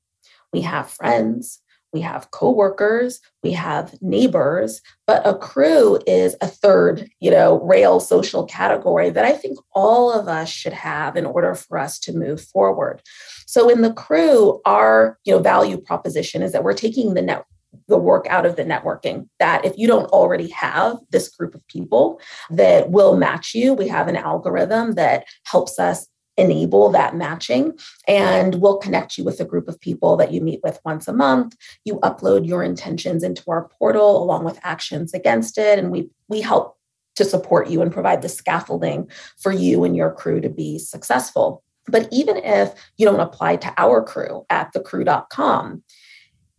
we 0.52 0.62
have 0.62 0.90
friends, 0.90 1.60
we 1.94 2.02
have 2.02 2.32
coworkers, 2.32 3.22
we 3.44 3.52
have 3.52 3.96
neighbors, 4.02 4.82
but 5.06 5.26
a 5.26 5.38
crew 5.38 6.00
is 6.08 6.36
a 6.42 6.48
third, 6.48 7.08
you 7.20 7.30
know, 7.30 7.62
rail 7.62 8.00
social 8.00 8.46
category 8.46 9.12
that 9.12 9.26
I 9.26 9.32
think 9.32 9.60
all 9.74 10.12
of 10.12 10.28
us 10.28 10.50
should 10.50 10.74
have 10.74 11.16
in 11.16 11.26
order 11.26 11.54
for 11.54 11.78
us 11.78 12.00
to 12.00 12.14
move 12.14 12.42
forward. 12.42 13.02
So 13.46 13.70
in 13.70 13.84
the 13.84 13.94
Cru, 13.94 14.60
our, 14.66 15.20
you 15.24 15.34
know, 15.34 15.40
value 15.40 15.78
proposition 15.78 16.42
is 16.42 16.52
that 16.54 16.64
we're 16.64 16.74
taking 16.74 17.14
the 17.14 17.22
net 17.22 17.46
the 17.88 17.98
work 17.98 18.26
out 18.28 18.46
of 18.46 18.56
the 18.56 18.64
networking 18.64 19.28
that 19.40 19.64
if 19.66 19.78
you 19.78 19.88
don't 19.88 20.12
already 20.12 20.50
have 20.50 20.98
this 21.12 21.30
group 21.30 21.56
of 21.56 21.66
people 21.68 22.20
that 22.50 22.90
will 22.90 23.18
match 23.18 23.54
you 23.54 23.74
we 23.74 23.88
have 23.88 24.08
an 24.08 24.16
algorithm 24.16 24.94
that 24.94 25.26
helps 25.46 25.80
us 25.80 26.08
enable 26.38 26.90
that 26.90 27.16
matching 27.16 27.78
and 28.08 28.56
we'll 28.56 28.78
connect 28.78 29.18
you 29.18 29.24
with 29.24 29.40
a 29.40 29.46
group 29.46 29.68
of 29.68 29.80
people 29.80 30.18
that 30.18 30.32
you 30.32 30.42
meet 30.42 30.60
with 30.64 30.80
once 30.84 31.08
a 31.08 31.14
month. 31.14 31.56
You 31.86 32.00
upload 32.00 32.48
your 32.48 32.64
intentions 32.64 33.24
into 33.24 33.44
our 33.52 33.70
portal 33.80 34.22
along 34.24 34.44
with 34.44 34.60
actions 34.64 35.14
against 35.14 35.58
it 35.58 35.78
and 35.78 35.92
we 35.92 36.10
we 36.28 36.42
help 36.42 36.78
to 37.16 37.26
support 37.26 37.70
you 37.70 37.82
and 37.82 37.92
provide 37.92 38.22
the 38.22 38.30
scaffolding 38.30 39.10
for 39.38 39.52
you 39.52 39.84
and 39.84 39.96
your 39.96 40.12
crew 40.12 40.42
to 40.42 40.50
be 40.50 40.80
successful. 40.80 41.64
But 41.88 42.08
even 42.12 42.38
if 42.38 42.74
you 42.98 43.06
don't 43.06 43.20
apply 43.20 43.58
to 43.58 43.74
our 43.78 44.02
crew 44.04 44.46
at 44.50 44.74
thecru.com 44.74 45.84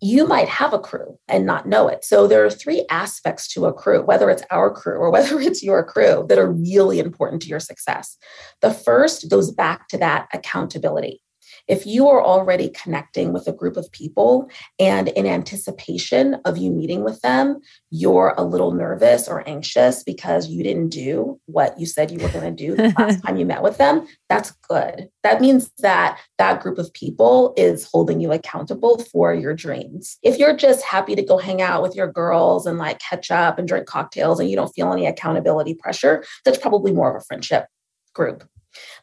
you 0.04 0.26
might 0.26 0.48
have 0.50 0.74
a 0.74 0.78
crew 0.78 1.18
and 1.28 1.46
not 1.46 1.66
know 1.66 1.88
it. 1.88 2.04
So 2.04 2.26
there 2.26 2.44
are 2.44 2.50
three 2.50 2.84
aspects 2.90 3.48
to 3.48 3.64
a 3.64 3.72
crew, 3.72 4.02
whether 4.02 4.28
it's 4.28 4.42
our 4.50 4.70
crew 4.70 4.98
or 4.98 5.10
whether 5.14 5.40
it's 5.40 5.62
your 5.62 5.82
crew, 5.82 6.26
that 6.28 6.38
are 6.38 6.52
really 6.52 6.98
important 6.98 7.40
to 7.42 7.48
your 7.48 7.60
success. 7.60 8.18
The 8.60 8.70
first 8.70 9.30
goes 9.30 9.50
back 9.50 9.88
to 9.88 9.98
that 9.98 10.28
accountability. 10.34 11.22
If 11.66 11.86
you 11.86 12.08
are 12.08 12.22
already 12.22 12.68
connecting 12.68 13.32
with 13.32 13.48
a 13.48 13.52
group 13.52 13.76
of 13.76 13.90
people 13.90 14.50
and 14.78 15.08
in 15.08 15.26
anticipation 15.26 16.34
of 16.44 16.58
you 16.58 16.70
meeting 16.70 17.04
with 17.04 17.20
them, 17.22 17.60
you're 17.90 18.34
a 18.36 18.44
little 18.44 18.72
nervous 18.72 19.28
or 19.28 19.48
anxious 19.48 20.02
because 20.02 20.48
you 20.48 20.62
didn't 20.62 20.90
do 20.90 21.40
what 21.46 21.78
you 21.78 21.86
said 21.86 22.10
you 22.10 22.18
were 22.18 22.28
going 22.28 22.54
to 22.54 22.66
do 22.66 22.76
the 22.76 22.92
last 22.98 23.22
time 23.24 23.36
you 23.36 23.46
met 23.46 23.62
with 23.62 23.78
them, 23.78 24.06
that's 24.28 24.50
good. 24.68 25.08
That 25.22 25.40
means 25.40 25.70
that 25.78 26.18
that 26.38 26.60
group 26.60 26.78
of 26.78 26.92
people 26.92 27.54
is 27.56 27.88
holding 27.90 28.20
you 28.20 28.30
accountable 28.32 28.98
for 29.10 29.32
your 29.32 29.54
dreams. 29.54 30.18
If 30.22 30.38
you're 30.38 30.56
just 30.56 30.84
happy 30.84 31.14
to 31.14 31.22
go 31.22 31.38
hang 31.38 31.62
out 31.62 31.82
with 31.82 31.94
your 31.94 32.10
girls 32.10 32.66
and 32.66 32.78
like 32.78 32.98
catch 32.98 33.30
up 33.30 33.58
and 33.58 33.66
drink 33.66 33.86
cocktails 33.86 34.38
and 34.38 34.50
you 34.50 34.56
don't 34.56 34.72
feel 34.74 34.92
any 34.92 35.06
accountability 35.06 35.74
pressure, 35.74 36.24
that's 36.44 36.58
probably 36.58 36.92
more 36.92 37.10
of 37.14 37.22
a 37.22 37.24
friendship 37.24 37.66
group. 38.14 38.44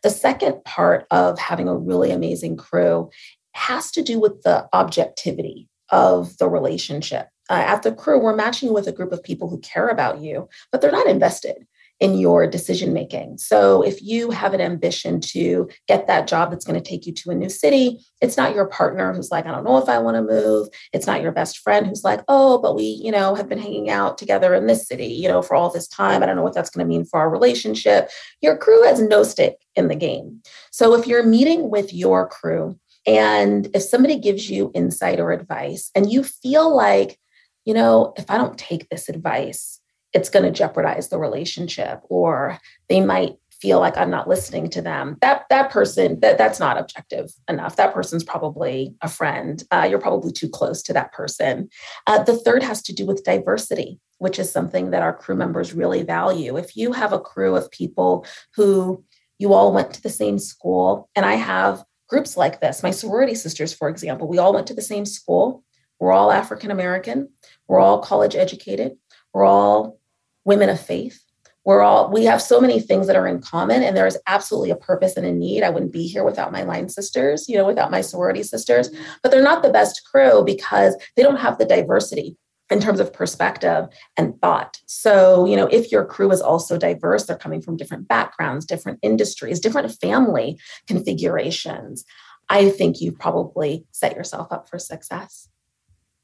The 0.04 0.10
second 0.10 0.64
part 0.66 1.06
of 1.12 1.40
having 1.40 1.68
a 1.68 1.78
really 1.78 2.12
amazing 2.12 2.58
crew 2.58 3.10
has 3.54 3.92
to 3.92 4.02
do 4.02 4.20
with 4.20 4.42
the 4.44 4.68
objectivity 4.74 5.68
of 5.90 6.38
the 6.38 6.48
relationship. 6.48 7.28
Uh, 7.50 7.64
at 7.68 7.84
the 7.84 7.92
Cru, 7.92 8.18
we're 8.18 8.36
matching 8.36 8.70
you 8.70 8.74
with 8.74 8.88
a 8.88 8.94
group 8.94 9.12
of 9.12 9.24
people 9.24 9.50
who 9.50 9.60
care 9.60 9.90
about 9.90 10.22
you, 10.22 10.48
but 10.72 10.82
they're 10.82 10.92
not 10.92 11.08
invested 11.08 11.66
in 12.02 12.18
your 12.18 12.48
decision 12.48 12.94
making. 12.94 13.38
So 13.38 13.84
if 13.84 14.02
you 14.02 14.32
have 14.32 14.56
an 14.56 14.60
ambition 14.60 15.22
to 15.22 15.70
get 15.88 16.08
that 16.08 16.28
job 16.28 16.50
that's 16.50 16.66
going 16.66 16.82
to 16.82 16.90
take 16.90 17.06
you 17.06 17.14
to 17.14 17.30
a 17.30 17.36
new 17.36 17.48
city, 17.50 18.00
it's 18.22 18.38
not 18.38 18.56
your 18.56 18.66
partner 18.66 19.14
who's 19.14 19.30
like, 19.30 19.46
I 19.46 19.52
don't 19.52 19.64
know 19.64 19.78
if 19.78 19.88
I 19.88 20.00
want 20.00 20.16
to 20.16 20.24
move. 20.24 20.70
It's 20.94 21.06
not 21.06 21.22
your 21.22 21.32
best 21.32 21.60
friend 21.60 21.86
who's 21.86 22.04
like, 22.04 22.22
oh, 22.28 22.60
but 22.60 22.76
we, 22.76 22.84
you 23.04 23.12
know, 23.12 23.36
have 23.36 23.48
been 23.48 23.60
hanging 23.60 23.92
out 23.92 24.18
together 24.18 24.56
in 24.56 24.66
this 24.66 24.88
city, 24.88 25.06
you 25.06 25.28
know, 25.28 25.44
for 25.44 25.54
all 25.54 25.70
this 25.70 25.88
time. 25.88 26.24
I 26.24 26.26
don't 26.26 26.36
know 26.36 26.42
what 26.42 26.56
that's 26.56 26.72
going 26.72 26.84
to 26.84 26.90
mean 26.90 27.06
for 27.06 27.20
our 27.20 27.30
relationship. 27.30 28.10
Your 28.42 28.58
crew 28.58 28.82
has 28.84 29.00
no 29.00 29.22
stake 29.22 29.58
in 29.76 29.88
the 29.88 29.96
game. 29.96 30.42
So 30.72 30.94
if 30.94 31.08
you're 31.08 31.24
meeting 31.24 31.70
with 31.70 31.94
your 31.94 32.28
crew 32.28 32.80
and 33.08 33.70
if 33.74 33.84
somebody 33.84 34.18
gives 34.18 34.50
you 34.50 34.72
insight 34.74 35.20
or 35.20 35.32
advice 35.32 35.92
and 35.96 36.12
you 36.12 36.24
feel 36.24 36.76
like, 36.76 37.18
you 37.66 37.74
know, 37.74 38.14
if 38.18 38.30
I 38.30 38.38
don't 38.38 38.58
take 38.58 38.90
this 38.90 39.10
advice, 39.10 39.80
it's 40.14 40.30
going 40.30 40.46
to 40.46 40.52
jeopardize 40.52 41.10
the 41.10 41.18
relationship 41.18 42.02
or 42.10 42.60
they 42.90 43.02
might 43.02 43.36
feel 43.62 43.80
like 43.80 43.96
I'm 43.96 44.10
not 44.10 44.28
listening 44.28 44.70
to 44.72 44.82
them, 44.82 45.18
that 45.22 45.44
that 45.50 45.70
person 45.70 46.20
that 46.22 46.38
that's 46.38 46.60
not 46.60 46.80
objective 46.80 47.32
enough. 47.48 47.76
That 47.76 47.94
person's 47.94 48.24
probably 48.24 48.96
a 49.02 49.08
friend. 49.08 49.64
Uh, 49.70 49.88
you're 49.90 50.00
probably 50.00 50.32
too 50.32 50.50
close 50.50 50.82
to 50.84 50.94
that 50.94 51.14
person. 51.14 51.70
Uh, 52.08 52.24
the 52.24 52.36
third 52.36 52.64
has 52.64 52.82
to 52.84 52.94
do 52.94 53.06
with 53.06 53.24
diversity, 53.24 54.00
which 54.18 54.40
is 54.40 54.52
something 54.52 54.90
that 54.90 55.04
our 55.04 55.16
crew 55.16 55.36
members 55.36 55.74
really 55.74 56.02
value. 56.02 56.58
If 56.58 56.76
you 56.76 56.92
have 56.94 57.14
a 57.14 57.20
crew 57.20 57.56
of 57.56 57.70
people 57.70 58.26
who 58.56 59.04
you 59.42 59.54
all 59.54 59.74
went 59.74 59.94
to 59.94 60.02
the 60.02 60.10
same 60.10 60.40
school, 60.40 61.10
and 61.16 61.26
I 61.26 61.34
have 61.34 61.84
groups 62.08 62.38
like 62.38 62.62
this. 62.62 62.84
My 62.84 62.92
sorority 62.92 63.36
sisters, 63.36 63.74
for 63.74 63.90
example, 63.90 64.28
we 64.28 64.38
all 64.38 64.54
went 64.54 64.68
to 64.68 64.74
the 64.74 64.82
same 64.82 65.06
school. 65.06 65.64
We're 66.00 66.14
all 66.14 66.32
African 66.32 66.72
American. 66.72 67.30
We're 67.68 67.80
all 67.80 68.00
college 68.02 68.36
educated. 68.36 68.98
We're 69.34 69.46
all 69.46 70.00
women 70.46 70.70
of 70.70 70.80
faith 70.80 71.24
we're 71.64 71.82
all 71.82 72.12
we 72.12 72.26
have 72.26 72.42
so 72.42 72.60
many 72.60 72.80
things 72.80 73.08
that 73.08 73.16
are 73.16 73.28
in 73.28 73.42
common 73.42 73.84
and 73.84 73.96
there 73.96 74.08
is 74.08 74.18
absolutely 74.28 74.72
a 74.72 74.76
purpose 74.76 75.16
and 75.16 75.26
a 75.26 75.32
need 75.32 75.64
i 75.64 75.70
wouldn't 75.70 75.92
be 75.92 76.08
here 76.08 76.24
without 76.24 76.52
my 76.52 76.64
line 76.64 76.90
sisters 76.90 77.48
you 77.48 77.58
know 77.58 77.66
without 77.66 77.92
my 77.92 78.02
sorority 78.02 78.44
sisters 78.44 78.90
but 79.22 79.32
they're 79.32 79.44
not 79.44 79.62
the 79.62 79.70
best 79.70 80.02
crew 80.10 80.44
because 80.44 80.96
they 81.16 81.24
don't 81.24 81.40
have 81.40 81.58
the 81.58 81.66
diversity 81.66 82.36
in 82.72 82.80
terms 82.80 83.00
of 83.00 83.14
perspective 83.14 83.88
and 84.18 84.40
thought 84.42 84.80
so 84.86 85.46
you 85.46 85.56
know 85.56 85.68
if 85.68 85.92
your 85.92 86.06
crew 86.06 86.32
is 86.32 86.42
also 86.42 86.78
diverse 86.78 87.26
they're 87.26 87.38
coming 87.38 87.62
from 87.62 87.78
different 87.78 88.08
backgrounds 88.08 88.66
different 88.66 88.98
industries 89.02 89.60
different 89.60 89.92
family 90.00 90.58
configurations 90.88 92.04
i 92.50 92.70
think 92.70 93.02
you 93.02 93.12
probably 93.12 93.86
set 93.92 94.16
yourself 94.16 94.52
up 94.52 94.68
for 94.70 94.80
success 94.80 95.48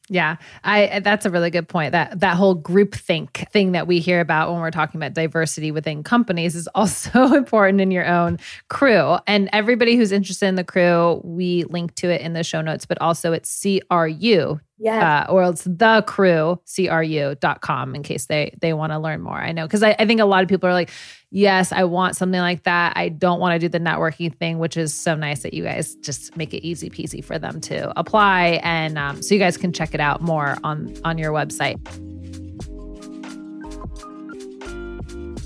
yeah, 0.09 0.37
I 0.63 1.01
that's 1.01 1.25
a 1.25 1.29
really 1.29 1.49
good 1.49 1.67
point. 1.67 1.91
That 1.91 2.19
that 2.21 2.37
whole 2.37 2.55
group 2.55 2.95
think 2.95 3.45
thing 3.51 3.73
that 3.73 3.87
we 3.87 3.99
hear 3.99 4.21
about 4.21 4.51
when 4.51 4.61
we're 4.61 4.71
talking 4.71 4.99
about 4.99 5.13
diversity 5.13 5.69
within 5.69 6.01
companies 6.01 6.55
is 6.55 6.69
also 6.75 7.33
important 7.33 7.81
in 7.81 7.91
your 7.91 8.05
own 8.05 8.39
crew. 8.69 9.17
And 9.27 9.49
everybody 9.51 9.97
who's 9.97 10.13
interested 10.13 10.45
in 10.47 10.55
the 10.55 10.63
Cru, 10.63 11.19
we 11.25 11.65
link 11.65 11.95
to 11.95 12.09
it 12.09 12.21
in 12.21 12.33
the 12.33 12.43
show 12.43 12.61
notes, 12.61 12.85
but 12.85 13.01
also 13.01 13.33
it's 13.33 13.61
CRU 13.61 14.59
yeah. 14.77 15.25
Uh, 15.27 15.31
or 15.31 15.43
it's 15.49 15.63
the 15.63 16.03
crew, 16.05 16.59
cru.com 16.73 17.95
in 17.95 18.03
case 18.03 18.27
they 18.27 18.55
they 18.61 18.73
want 18.73 18.91
to 18.91 18.99
learn 18.99 19.21
more. 19.21 19.37
I 19.37 19.51
know 19.51 19.65
because 19.65 19.81
I, 19.81 19.95
I 19.97 20.05
think 20.05 20.21
a 20.21 20.25
lot 20.25 20.43
of 20.43 20.49
people 20.49 20.69
are 20.69 20.73
like, 20.73 20.91
yes, 21.31 21.71
I 21.71 21.83
want 21.85 22.15
something 22.15 22.39
like 22.39 22.63
that. 22.63 22.93
I 22.95 23.09
don't 23.09 23.39
want 23.39 23.53
to 23.53 23.59
do 23.59 23.69
the 23.69 23.79
networking 23.79 24.35
thing, 24.35 24.59
which 24.59 24.77
is 24.77 24.93
so 24.93 25.15
nice 25.15 25.41
that 25.43 25.53
you 25.53 25.63
guys 25.63 25.95
just 25.95 26.37
make 26.37 26.53
it 26.53 26.65
easy 26.65 26.89
peasy 26.89 27.23
for 27.23 27.39
them 27.39 27.59
to 27.61 27.97
apply. 27.99 28.59
And 28.63 28.97
um, 28.97 29.21
so 29.23 29.33
you 29.33 29.39
guys 29.39 29.57
can 29.57 29.73
check 29.73 29.93
it 29.95 29.99
out 29.99 30.21
more 30.21 30.57
on 30.63 30.95
on 31.03 31.17
your 31.17 31.31
website. 31.31 31.77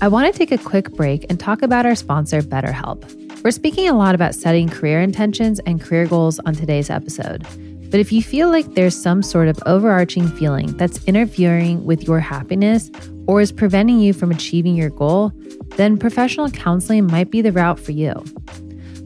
I 0.02 0.08
want 0.08 0.32
to 0.32 0.36
take 0.36 0.50
a 0.50 0.58
quick 0.58 0.90
break 0.92 1.24
and 1.30 1.38
talk 1.38 1.62
about 1.62 1.86
our 1.86 1.94
sponsor, 1.94 2.42
BetterHelp. 2.42 3.42
We're 3.44 3.50
speaking 3.50 3.88
a 3.88 3.96
lot 3.96 4.14
about 4.14 4.34
setting 4.34 4.68
career 4.68 5.00
intentions 5.00 5.58
and 5.60 5.80
career 5.80 6.06
goals 6.06 6.38
on 6.40 6.54
today's 6.54 6.90
episode. 6.90 7.46
But 7.92 8.00
if 8.00 8.10
you 8.10 8.22
feel 8.22 8.48
like 8.48 8.72
there's 8.72 9.00
some 9.00 9.22
sort 9.22 9.48
of 9.48 9.62
overarching 9.66 10.26
feeling 10.26 10.74
that's 10.78 11.04
interfering 11.04 11.84
with 11.84 12.04
your 12.04 12.20
happiness 12.20 12.90
or 13.26 13.42
is 13.42 13.52
preventing 13.52 14.00
you 14.00 14.14
from 14.14 14.30
achieving 14.30 14.74
your 14.74 14.88
goal, 14.88 15.30
then 15.76 15.98
professional 15.98 16.50
counseling 16.50 17.06
might 17.06 17.30
be 17.30 17.42
the 17.42 17.52
route 17.52 17.78
for 17.78 17.92
you. 17.92 18.14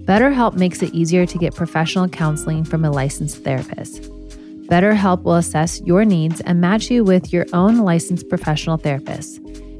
BetterHelp 0.06 0.54
makes 0.54 0.82
it 0.82 0.94
easier 0.94 1.26
to 1.26 1.36
get 1.36 1.52
professional 1.52 2.08
counseling 2.08 2.62
from 2.62 2.84
a 2.84 2.90
licensed 2.92 3.42
therapist. 3.42 4.04
BetterHelp 4.68 5.24
will 5.24 5.34
assess 5.34 5.80
your 5.80 6.04
needs 6.04 6.40
and 6.42 6.60
match 6.60 6.88
you 6.88 7.02
with 7.02 7.32
your 7.32 7.46
own 7.52 7.78
licensed 7.78 8.28
professional 8.28 8.76
therapist. 8.76 9.38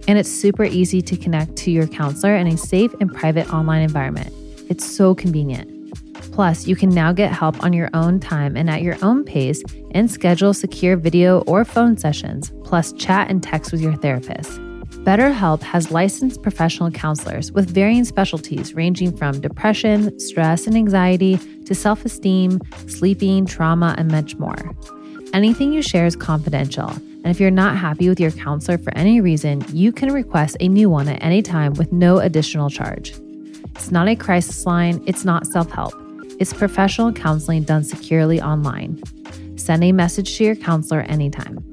And 0.08 0.18
it's 0.18 0.30
super 0.30 0.64
easy 0.64 1.00
to 1.02 1.16
connect 1.16 1.54
to 1.58 1.70
your 1.70 1.86
counselor 1.86 2.34
in 2.34 2.48
a 2.48 2.56
safe 2.56 2.92
and 3.00 3.14
private 3.14 3.52
online 3.54 3.82
environment. 3.82 4.32
It's 4.68 4.84
so 4.84 5.14
convenient. 5.14 5.75
Plus, 6.36 6.66
you 6.66 6.76
can 6.76 6.90
now 6.90 7.12
get 7.12 7.32
help 7.32 7.64
on 7.64 7.72
your 7.72 7.88
own 7.94 8.20
time 8.20 8.58
and 8.58 8.68
at 8.68 8.82
your 8.82 8.98
own 9.00 9.24
pace 9.24 9.62
and 9.92 10.10
schedule 10.10 10.52
secure 10.52 10.94
video 10.94 11.40
or 11.44 11.64
phone 11.64 11.96
sessions, 11.96 12.52
plus 12.62 12.92
chat 12.92 13.30
and 13.30 13.42
text 13.42 13.72
with 13.72 13.80
your 13.80 13.96
therapist. 13.96 14.50
BetterHelp 15.06 15.62
has 15.62 15.90
licensed 15.90 16.42
professional 16.42 16.90
counselors 16.90 17.50
with 17.52 17.70
varying 17.70 18.04
specialties 18.04 18.74
ranging 18.74 19.16
from 19.16 19.40
depression, 19.40 20.20
stress 20.20 20.66
and 20.66 20.76
anxiety 20.76 21.38
to 21.64 21.74
self 21.74 22.04
esteem, 22.04 22.60
sleeping, 22.86 23.46
trauma, 23.46 23.94
and 23.96 24.10
much 24.10 24.36
more. 24.36 24.76
Anything 25.32 25.72
you 25.72 25.80
share 25.80 26.04
is 26.04 26.16
confidential, 26.16 26.90
and 26.90 27.28
if 27.28 27.40
you're 27.40 27.50
not 27.50 27.78
happy 27.78 28.10
with 28.10 28.20
your 28.20 28.32
counselor 28.32 28.76
for 28.76 28.94
any 28.94 29.22
reason, 29.22 29.64
you 29.72 29.90
can 29.90 30.12
request 30.12 30.58
a 30.60 30.68
new 30.68 30.90
one 30.90 31.08
at 31.08 31.22
any 31.22 31.40
time 31.40 31.72
with 31.72 31.92
no 31.92 32.18
additional 32.18 32.68
charge. 32.68 33.14
It's 33.74 33.90
not 33.90 34.06
a 34.06 34.14
crisis 34.14 34.66
line, 34.66 35.02
it's 35.06 35.24
not 35.24 35.46
self 35.46 35.70
help. 35.70 35.94
It's 36.38 36.52
professional 36.52 37.12
counseling 37.12 37.62
done 37.62 37.82
securely 37.82 38.42
online. 38.42 39.02
Send 39.56 39.82
a 39.82 39.92
message 39.92 40.36
to 40.36 40.44
your 40.44 40.54
counselor 40.54 41.00
anytime. 41.00 41.64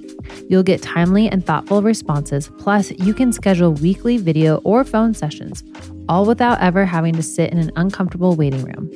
You'll 0.50 0.64
get 0.64 0.82
timely 0.82 1.28
and 1.28 1.46
thoughtful 1.46 1.82
responses, 1.82 2.50
plus, 2.60 2.92
you 2.92 3.14
can 3.14 3.34
schedule 3.34 3.74
weekly 3.74 4.18
video 4.18 4.58
or 4.64 4.84
phone 4.84 5.14
sessions, 5.14 5.64
all 6.08 6.26
without 6.26 6.62
ever 6.62 6.86
having 6.86 7.14
to 7.16 7.24
sit 7.24 7.52
in 7.52 7.58
an 7.58 7.72
uncomfortable 7.76 8.36
waiting 8.36 8.64
room. 8.64 8.90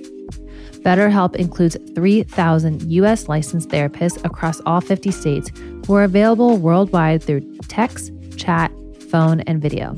BetterHelp 0.84 1.36
includes 1.36 1.76
3,000 1.96 2.90
US 2.90 3.28
licensed 3.28 3.68
therapists 3.68 4.24
across 4.24 4.62
all 4.66 4.80
50 4.80 5.12
states 5.12 5.52
who 5.86 5.96
are 5.96 6.04
available 6.04 6.58
worldwide 6.58 7.22
through 7.22 7.42
text, 7.64 8.14
chat, 8.38 8.72
phone, 9.10 9.42
and 9.42 9.62
video. 9.62 9.96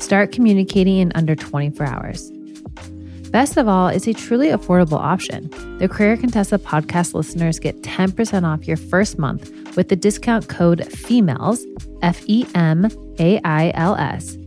Start 0.00 0.32
communicating 0.32 0.98
in 0.98 1.12
under 1.14 1.34
24 1.34 1.86
hours. 1.86 2.30
Best 3.30 3.58
of 3.58 3.68
all, 3.68 3.88
it's 3.88 4.06
a 4.06 4.14
truly 4.14 4.48
affordable 4.48 4.98
option. 4.98 5.50
The 5.78 5.88
Career 5.88 6.16
Contessa 6.16 6.58
podcast 6.58 7.12
listeners 7.12 7.58
get 7.58 7.82
10% 7.82 8.44
off 8.44 8.66
your 8.66 8.78
first 8.78 9.18
month 9.18 9.76
with 9.76 9.90
the 9.90 9.96
discount 9.96 10.48
code 10.48 10.80
FEMAILS, 10.80 11.62
F 12.00 12.22
E 12.26 12.46
M 12.54 12.88
A 13.18 13.38
I 13.44 13.70
L 13.74 13.96
S. 13.96 14.38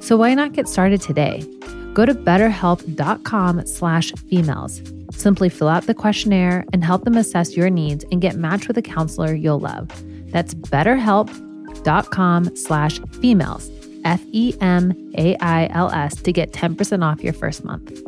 So 0.00 0.16
why 0.16 0.34
not 0.34 0.52
get 0.52 0.68
started 0.68 1.00
today? 1.00 1.46
Go 1.94 2.04
to 2.04 2.14
betterhelp.com 2.14 3.66
slash 3.66 4.10
femails. 4.28 4.82
Simply 5.12 5.48
fill 5.48 5.68
out 5.68 5.86
the 5.86 5.94
questionnaire 5.94 6.64
and 6.72 6.84
help 6.84 7.04
them 7.04 7.16
assess 7.16 7.56
your 7.56 7.70
needs 7.70 8.04
and 8.10 8.20
get 8.20 8.34
matched 8.34 8.66
with 8.66 8.76
a 8.76 8.82
counselor 8.82 9.32
you'll 9.32 9.60
love. 9.60 9.88
That's 10.32 10.54
betterhelp.com 10.54 12.56
slash 12.56 12.98
femails. 13.20 13.70
F 14.04 14.22
E 14.32 14.54
M 14.60 14.92
A 15.16 15.36
I 15.36 15.68
L 15.72 15.90
S 15.90 16.14
to 16.16 16.32
get 16.32 16.52
10% 16.52 17.04
off 17.04 17.22
your 17.22 17.32
first 17.32 17.64
month. 17.64 18.00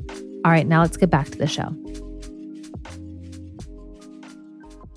All 0.45 0.53
right, 0.53 0.67
now 0.67 0.83
let's 0.83 0.97
get 0.97 1.11
back 1.11 1.27
to 1.27 1.39
the 1.39 1.47
show. 1.47 1.75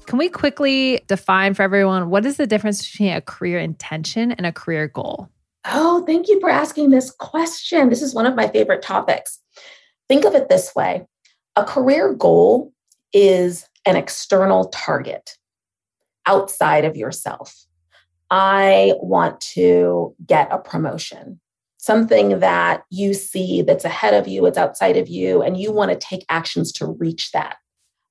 Can 0.05 0.17
we 0.17 0.27
quickly 0.27 1.01
define 1.07 1.53
for 1.53 1.61
everyone 1.61 2.09
what 2.09 2.25
is 2.25 2.37
the 2.37 2.47
difference 2.47 2.89
between 2.89 3.13
a 3.13 3.21
career 3.21 3.59
intention 3.59 4.31
and 4.31 4.45
a 4.45 4.51
career 4.51 4.87
goal? 4.87 5.29
Oh, 5.65 6.03
thank 6.05 6.27
you 6.27 6.39
for 6.39 6.49
asking 6.49 6.89
this 6.89 7.11
question. 7.11 7.89
This 7.89 8.01
is 8.01 8.15
one 8.15 8.25
of 8.25 8.35
my 8.35 8.47
favorite 8.47 8.81
topics. 8.81 9.39
Think 10.07 10.25
of 10.25 10.33
it 10.33 10.49
this 10.49 10.73
way 10.75 11.05
a 11.55 11.63
career 11.63 12.13
goal 12.13 12.73
is 13.13 13.67
an 13.85 13.95
external 13.95 14.69
target 14.69 15.37
outside 16.25 16.85
of 16.85 16.95
yourself. 16.95 17.65
I 18.31 18.93
want 18.99 19.41
to 19.41 20.15
get 20.25 20.49
a 20.51 20.59
promotion, 20.59 21.39
something 21.77 22.39
that 22.39 22.83
you 22.89 23.13
see 23.13 23.61
that's 23.61 23.85
ahead 23.85 24.13
of 24.13 24.27
you, 24.27 24.45
it's 24.45 24.57
outside 24.57 24.97
of 24.97 25.07
you, 25.07 25.41
and 25.41 25.57
you 25.57 25.71
want 25.71 25.91
to 25.91 25.97
take 25.97 26.25
actions 26.29 26.71
to 26.73 26.85
reach 26.85 27.31
that. 27.31 27.57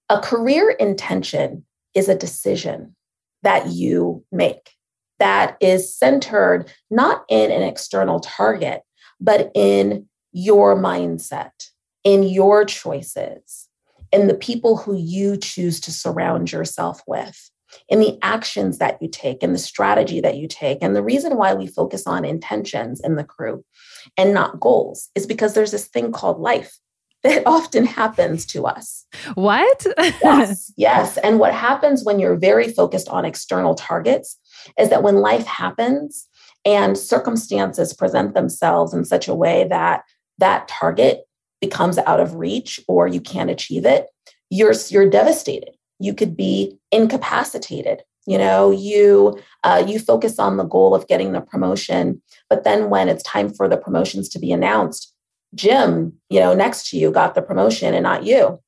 A 0.08 0.20
career 0.20 0.70
intention 0.70 1.64
is 1.94 2.08
a 2.08 2.14
decision 2.14 2.96
that 3.42 3.68
you 3.68 4.24
make 4.32 4.72
that 5.18 5.56
is 5.60 5.94
centered 5.94 6.72
not 6.90 7.24
in 7.28 7.50
an 7.50 7.62
external 7.62 8.20
target, 8.20 8.82
but 9.20 9.50
in 9.54 10.08
your 10.32 10.76
mindset, 10.76 11.70
in 12.04 12.22
your 12.22 12.64
choices, 12.64 13.68
in 14.12 14.28
the 14.28 14.34
people 14.34 14.76
who 14.76 14.96
you 14.96 15.36
choose 15.36 15.80
to 15.80 15.92
surround 15.92 16.52
yourself 16.52 17.02
with 17.06 17.50
in 17.88 18.00
the 18.00 18.18
actions 18.22 18.78
that 18.78 19.00
you 19.00 19.08
take 19.08 19.42
and 19.42 19.54
the 19.54 19.58
strategy 19.58 20.20
that 20.20 20.36
you 20.36 20.48
take. 20.48 20.78
And 20.82 20.94
the 20.94 21.02
reason 21.02 21.36
why 21.36 21.54
we 21.54 21.66
focus 21.66 22.06
on 22.06 22.24
intentions 22.24 23.00
in 23.02 23.16
the 23.16 23.24
Cru 23.24 23.64
and 24.16 24.34
not 24.34 24.60
goals 24.60 25.08
is 25.14 25.26
because 25.26 25.54
there's 25.54 25.70
this 25.72 25.86
thing 25.86 26.12
called 26.12 26.40
life 26.40 26.76
that 27.24 27.42
often 27.46 27.84
happens 27.84 28.46
to 28.46 28.66
us. 28.66 29.04
What? 29.34 29.86
yes, 29.98 30.72
yes. 30.76 31.16
And 31.18 31.40
what 31.40 31.52
happens 31.52 32.04
when 32.04 32.20
you're 32.20 32.36
very 32.36 32.72
focused 32.72 33.08
on 33.08 33.24
external 33.24 33.74
targets 33.74 34.38
is 34.78 34.90
that 34.90 35.02
when 35.02 35.16
life 35.16 35.46
happens 35.46 36.28
and 36.64 36.96
circumstances 36.96 37.92
present 37.92 38.34
themselves 38.34 38.94
in 38.94 39.04
such 39.04 39.26
a 39.26 39.34
way 39.34 39.66
that 39.68 40.02
that 40.38 40.68
target 40.68 41.22
becomes 41.60 41.98
out 41.98 42.20
of 42.20 42.36
reach 42.36 42.78
or 42.86 43.08
you 43.08 43.20
can't 43.20 43.50
achieve 43.50 43.84
it, 43.84 44.06
you're 44.50 44.74
you're 44.90 45.10
devastated 45.10 45.70
you 45.98 46.14
could 46.14 46.36
be 46.36 46.76
incapacitated 46.92 48.02
you 48.26 48.38
know 48.38 48.70
you 48.70 49.38
uh, 49.64 49.82
you 49.86 49.98
focus 49.98 50.38
on 50.38 50.56
the 50.56 50.64
goal 50.64 50.94
of 50.94 51.08
getting 51.08 51.32
the 51.32 51.40
promotion 51.40 52.20
but 52.48 52.64
then 52.64 52.90
when 52.90 53.08
it's 53.08 53.22
time 53.22 53.52
for 53.52 53.68
the 53.68 53.76
promotions 53.76 54.28
to 54.28 54.38
be 54.38 54.52
announced 54.52 55.14
Jim, 55.54 56.14
you 56.28 56.40
know, 56.40 56.54
next 56.54 56.90
to 56.90 56.98
you 56.98 57.10
got 57.10 57.34
the 57.34 57.42
promotion 57.42 57.94
and 57.94 58.02
not 58.02 58.24
you. 58.24 58.60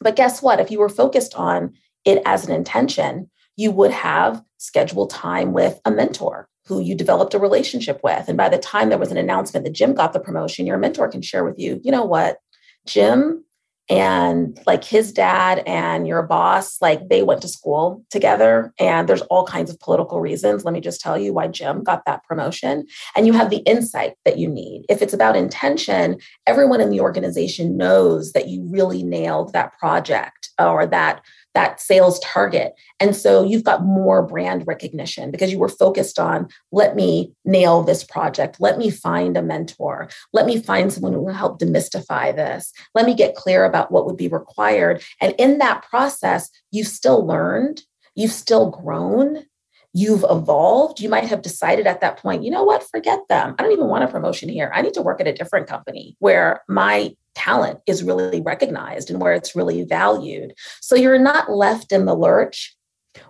But 0.00 0.16
guess 0.16 0.42
what? 0.42 0.60
If 0.60 0.70
you 0.70 0.78
were 0.78 0.88
focused 0.88 1.34
on 1.34 1.74
it 2.04 2.22
as 2.24 2.46
an 2.46 2.54
intention, 2.54 3.30
you 3.56 3.70
would 3.70 3.90
have 3.90 4.42
scheduled 4.58 5.10
time 5.10 5.52
with 5.52 5.80
a 5.84 5.90
mentor 5.90 6.48
who 6.66 6.80
you 6.80 6.94
developed 6.94 7.34
a 7.34 7.38
relationship 7.38 8.00
with. 8.04 8.28
And 8.28 8.36
by 8.36 8.48
the 8.48 8.58
time 8.58 8.88
there 8.88 8.98
was 8.98 9.10
an 9.10 9.16
announcement 9.16 9.64
that 9.64 9.72
Jim 9.72 9.94
got 9.94 10.12
the 10.12 10.20
promotion, 10.20 10.66
your 10.66 10.78
mentor 10.78 11.08
can 11.08 11.22
share 11.22 11.44
with 11.44 11.58
you, 11.58 11.80
you 11.82 11.90
know 11.90 12.04
what, 12.04 12.38
Jim 12.86 13.44
and 13.90 14.56
like 14.66 14.84
his 14.84 15.12
dad 15.12 15.64
and 15.66 16.06
your 16.06 16.22
boss, 16.22 16.80
like 16.80 17.08
they 17.08 17.24
went 17.24 17.42
to 17.42 17.48
school 17.48 18.04
together. 18.08 18.72
And 18.78 19.08
there's 19.08 19.22
all 19.22 19.44
kinds 19.44 19.68
of 19.68 19.80
political 19.80 20.20
reasons. 20.20 20.64
Let 20.64 20.72
me 20.72 20.80
just 20.80 21.00
tell 21.00 21.18
you 21.18 21.32
why 21.32 21.48
Jim 21.48 21.82
got 21.82 22.04
that 22.06 22.22
promotion. 22.24 22.86
And 23.16 23.26
you 23.26 23.32
have 23.32 23.50
the 23.50 23.58
insight 23.58 24.14
that 24.24 24.38
you 24.38 24.48
need. 24.48 24.84
If 24.88 25.02
it's 25.02 25.12
about 25.12 25.36
intention, 25.36 26.18
everyone 26.46 26.80
in 26.80 26.90
the 26.90 27.00
organization 27.00 27.76
knows 27.76 28.32
that 28.32 28.48
you 28.48 28.64
really 28.70 29.02
nailed 29.02 29.52
that 29.52 29.76
project 29.76 30.50
or 30.58 30.86
that 30.86 31.22
that 31.54 31.80
sales 31.80 32.20
target. 32.20 32.74
And 33.00 33.14
so 33.14 33.42
you've 33.42 33.64
got 33.64 33.84
more 33.84 34.24
brand 34.26 34.66
recognition 34.66 35.30
because 35.30 35.50
you 35.50 35.58
were 35.58 35.68
focused 35.68 36.18
on 36.18 36.48
let 36.70 36.94
me 36.94 37.32
nail 37.44 37.82
this 37.82 38.04
project. 38.04 38.60
Let 38.60 38.78
me 38.78 38.90
find 38.90 39.36
a 39.36 39.42
mentor. 39.42 40.08
Let 40.32 40.46
me 40.46 40.60
find 40.60 40.92
someone 40.92 41.12
who 41.12 41.20
will 41.20 41.32
help 41.32 41.60
demystify 41.60 42.34
this. 42.34 42.72
Let 42.94 43.06
me 43.06 43.14
get 43.14 43.34
clear 43.34 43.64
about 43.64 43.90
what 43.90 44.06
would 44.06 44.16
be 44.16 44.28
required. 44.28 45.02
And 45.20 45.34
in 45.38 45.58
that 45.58 45.84
process, 45.88 46.50
you've 46.70 46.86
still 46.86 47.26
learned, 47.26 47.82
you've 48.14 48.32
still 48.32 48.70
grown, 48.70 49.44
you've 49.92 50.24
evolved. 50.28 51.00
You 51.00 51.08
might 51.08 51.24
have 51.24 51.42
decided 51.42 51.86
at 51.86 52.00
that 52.00 52.18
point, 52.18 52.44
you 52.44 52.50
know 52.50 52.64
what, 52.64 52.88
forget 52.90 53.20
them. 53.28 53.54
I 53.58 53.62
don't 53.62 53.72
even 53.72 53.88
want 53.88 54.04
a 54.04 54.08
promotion 54.08 54.48
here. 54.48 54.70
I 54.74 54.82
need 54.82 54.94
to 54.94 55.02
work 55.02 55.20
at 55.20 55.26
a 55.26 55.32
different 55.32 55.66
company 55.66 56.16
where 56.20 56.62
my 56.68 57.14
talent 57.34 57.80
is 57.86 58.02
really 58.02 58.40
recognized 58.40 59.10
and 59.10 59.20
where 59.20 59.32
it's 59.32 59.56
really 59.56 59.84
valued. 59.84 60.52
So 60.80 60.94
you're 60.94 61.18
not 61.18 61.50
left 61.50 61.92
in 61.92 62.06
the 62.06 62.14
lurch 62.14 62.76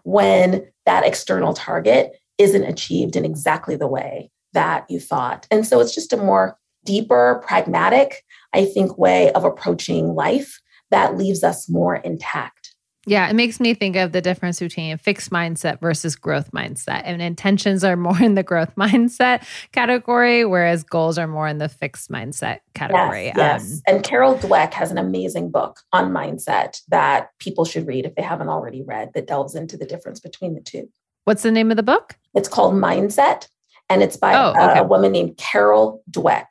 when 0.03 0.67
that 0.87 1.07
external 1.07 1.55
target 1.55 2.13
isn't 2.39 2.65
achieved 2.65 3.17
in 3.17 3.25
exactly 3.25 3.77
the 3.77 3.87
way 3.87 4.31
that 4.53 4.85
you 4.91 4.99
thought. 5.01 5.47
And 5.51 5.67
so 5.67 5.81
it's 5.81 5.95
just 5.95 6.13
a 6.13 6.17
more 6.17 6.59
deeper, 6.85 7.43
pragmatic, 7.47 8.25
I 8.53 8.65
think, 8.65 8.99
way 8.99 9.31
of 9.33 9.45
approaching 9.45 10.15
life 10.15 10.61
that 10.91 11.17
leaves 11.17 11.45
us 11.45 11.69
more 11.69 11.97
intact. 11.97 12.70
Yeah, 13.07 13.31
it 13.31 13.35
makes 13.35 13.61
me 13.61 13.73
think 13.73 13.97
of 13.97 14.13
the 14.13 14.21
difference 14.21 14.61
between 14.61 14.93
a 14.93 14.99
fixed 14.99 15.31
mindset 15.31 15.81
versus 15.81 16.17
growth 16.17 16.53
mindset. 16.53 17.03
And 17.05 17.23
intentions 17.23 17.83
are 17.83 17.97
more 17.97 18.21
in 18.21 18.35
the 18.35 18.43
growth 18.43 18.75
mindset 18.77 19.47
category, 19.73 20.45
whereas 20.45 20.83
goals 20.83 21.17
are 21.17 21.27
more 21.27 21.49
in 21.49 21.59
the 21.59 21.69
fixed 21.69 22.11
mindset 22.11 22.61
category. 22.75 23.27
Yes, 23.27 23.37
yes. 23.37 23.73
Um, 23.73 23.81
and 23.87 24.05
Carol 24.05 24.37
Dweck 24.37 24.75
has 24.75 24.91
an 24.91 24.99
amazing 24.99 25.51
book 25.51 25.81
on 25.93 26.13
mindset 26.13 26.81
that 26.89 27.31
people 27.39 27.65
should 27.65 27.87
read 27.87 28.05
if 28.05 28.15
they 28.15 28.23
haven't 28.23 28.49
already 28.49 28.83
read 28.83 29.13
that 29.15 29.27
delves 29.27 29.55
into 29.55 29.77
the 29.77 29.87
difference 29.87 30.21
between 30.21 30.55
the 30.55 30.61
two. 30.61 30.89
What's 31.25 31.43
the 31.43 31.51
name 31.51 31.71
of 31.71 31.77
the 31.77 31.83
book? 31.83 32.17
It's 32.35 32.49
called 32.49 32.75
Mindset, 32.75 33.47
and 33.89 34.03
it's 34.03 34.17
by 34.17 34.35
oh, 34.35 34.51
okay. 34.51 34.81
a 34.81 34.85
woman 34.85 35.13
named 35.13 35.37
Carol 35.37 36.03
Dweck. 36.11 36.47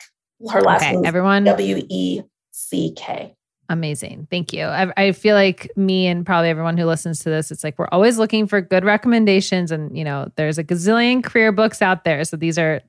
Her 0.50 0.62
last 0.62 0.84
okay, 0.84 0.94
name 0.94 1.06
everyone 1.06 1.44
W 1.44 1.86
E 1.90 2.22
C 2.52 2.94
K. 2.96 3.36
Amazing. 3.70 4.28
Thank 4.32 4.52
you. 4.52 4.66
I, 4.66 4.92
I, 4.98 5.12
feel 5.12 5.36
like 5.36 5.72
me 5.76 6.08
and 6.08 6.26
probably 6.26 6.50
everyone 6.50 6.76
who 6.76 6.86
listens 6.86 7.20
to 7.20 7.30
this, 7.30 7.52
it's 7.52 7.64
like 7.64 7.78
we're 7.78 7.88
always 7.92 8.18
looking 8.18 8.48
for 8.48 8.62
good 8.62 8.84
recommendations. 8.84 9.72
And, 9.72 9.96
you 9.96 10.04
know, 10.04 10.32
there's 10.38 10.58
a 10.58 10.64
gazillion 10.64 11.24
career 11.24 11.52
books 11.52 11.80
out 11.80 12.04
there. 12.04 12.24
So 12.24 12.36
these 12.36 12.58
are 12.58 12.82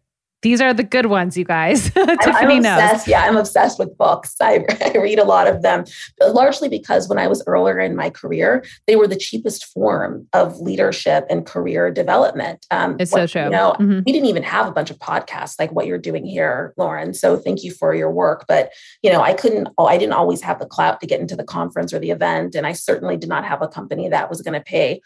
these 0.42 0.60
are 0.60 0.72
the 0.72 0.82
good 0.82 1.06
ones, 1.06 1.36
you 1.36 1.44
guys. 1.44 1.84
Tiffany 1.90 2.56
I'm 2.56 2.62
knows. 2.62 3.06
Yeah, 3.06 3.24
I'm 3.24 3.36
obsessed 3.36 3.78
with 3.78 3.96
books. 3.98 4.36
I, 4.40 4.64
I, 4.80 4.96
read 4.96 5.18
a 5.18 5.24
lot 5.24 5.46
of 5.46 5.62
them, 5.62 5.84
largely 6.20 6.68
because 6.68 7.08
when 7.08 7.18
I 7.18 7.26
was 7.26 7.42
earlier 7.46 7.78
in 7.78 7.94
my 7.94 8.10
career, 8.10 8.64
they 8.86 8.96
were 8.96 9.06
the 9.06 9.16
cheapest 9.16 9.66
form 9.66 10.26
of 10.32 10.58
leadership 10.58 11.26
and 11.28 11.44
career 11.44 11.90
development. 11.90 12.66
Um, 12.70 12.96
it's 12.98 13.12
what, 13.12 13.20
so 13.20 13.26
true. 13.26 13.44
You 13.44 13.50
know, 13.50 13.74
mm-hmm. 13.78 14.00
we 14.06 14.12
didn't 14.12 14.28
even 14.28 14.42
have 14.42 14.66
a 14.66 14.72
bunch 14.72 14.90
of 14.90 14.98
podcasts 14.98 15.56
like 15.58 15.72
what 15.72 15.86
you're 15.86 15.98
doing 15.98 16.24
here, 16.24 16.72
Lauren. 16.76 17.12
So 17.12 17.36
thank 17.36 17.62
you 17.62 17.72
for 17.72 17.94
your 17.94 18.10
work. 18.10 18.46
But 18.48 18.72
you 19.02 19.12
know, 19.12 19.20
I 19.20 19.34
couldn't. 19.34 19.68
I 19.78 19.98
didn't 19.98 20.14
always 20.14 20.42
have 20.42 20.58
the 20.58 20.66
clout 20.66 21.00
to 21.00 21.06
get 21.06 21.20
into 21.20 21.36
the 21.36 21.44
conference 21.44 21.92
or 21.92 21.98
the 21.98 22.10
event, 22.10 22.54
and 22.54 22.66
I 22.66 22.72
certainly 22.72 23.16
did 23.16 23.28
not 23.28 23.44
have 23.44 23.60
a 23.60 23.68
company 23.68 24.08
that 24.08 24.30
was 24.30 24.40
going 24.40 24.54
to 24.54 24.64
pay 24.64 25.00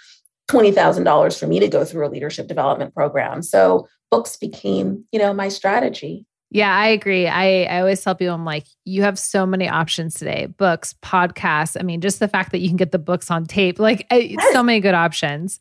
$20,000 0.50 1.38
for 1.38 1.46
me 1.46 1.58
to 1.58 1.68
go 1.68 1.84
through 1.84 2.06
a 2.06 2.10
leadership 2.10 2.46
development 2.46 2.94
program. 2.94 3.42
So 3.42 3.88
books 4.14 4.36
became, 4.36 5.04
you 5.10 5.18
know, 5.18 5.34
my 5.34 5.48
strategy. 5.48 6.24
Yeah, 6.50 6.72
I 6.72 6.86
agree. 6.86 7.26
I, 7.26 7.64
I 7.64 7.80
always 7.80 8.00
tell 8.00 8.14
people, 8.14 8.32
I'm 8.32 8.44
like, 8.44 8.64
you 8.84 9.02
have 9.02 9.18
so 9.18 9.44
many 9.44 9.68
options 9.68 10.14
today 10.14 10.46
books, 10.46 10.94
podcasts. 11.02 11.76
I 11.76 11.82
mean, 11.82 12.00
just 12.00 12.20
the 12.20 12.28
fact 12.28 12.52
that 12.52 12.60
you 12.60 12.68
can 12.68 12.76
get 12.76 12.92
the 12.92 12.98
books 13.00 13.28
on 13.28 13.44
tape, 13.44 13.80
like 13.80 14.06
so 14.52 14.62
many 14.62 14.78
good 14.78 14.94
options. 14.94 15.58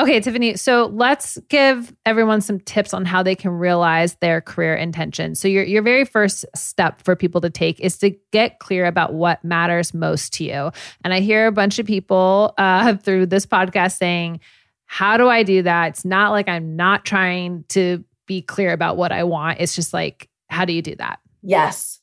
Okay, 0.00 0.18
Tiffany. 0.18 0.56
So 0.56 0.86
let's 0.86 1.38
give 1.48 1.94
everyone 2.04 2.40
some 2.40 2.58
tips 2.58 2.92
on 2.92 3.04
how 3.04 3.22
they 3.22 3.36
can 3.36 3.52
realize 3.52 4.16
their 4.16 4.40
career 4.40 4.74
intention. 4.74 5.36
So, 5.36 5.46
your, 5.46 5.62
your 5.62 5.82
very 5.82 6.04
first 6.04 6.44
step 6.56 7.02
for 7.02 7.14
people 7.14 7.40
to 7.42 7.50
take 7.50 7.78
is 7.78 7.96
to 7.98 8.10
get 8.32 8.58
clear 8.58 8.86
about 8.86 9.14
what 9.14 9.44
matters 9.44 9.94
most 9.94 10.32
to 10.34 10.44
you. 10.44 10.72
And 11.04 11.14
I 11.14 11.20
hear 11.20 11.46
a 11.46 11.52
bunch 11.52 11.78
of 11.78 11.86
people 11.86 12.52
uh, 12.58 12.96
through 13.04 13.26
this 13.26 13.46
podcast 13.46 13.96
saying, 13.96 14.40
how 14.92 15.16
do 15.16 15.26
I 15.26 15.42
do 15.42 15.62
that? 15.62 15.88
It's 15.88 16.04
not 16.04 16.32
like 16.32 16.50
I'm 16.50 16.76
not 16.76 17.06
trying 17.06 17.64
to 17.70 18.04
be 18.26 18.42
clear 18.42 18.74
about 18.74 18.98
what 18.98 19.10
I 19.10 19.24
want. 19.24 19.58
It's 19.58 19.74
just 19.74 19.94
like, 19.94 20.28
how 20.50 20.66
do 20.66 20.74
you 20.74 20.82
do 20.82 20.94
that? 20.96 21.18
Yes. 21.40 21.98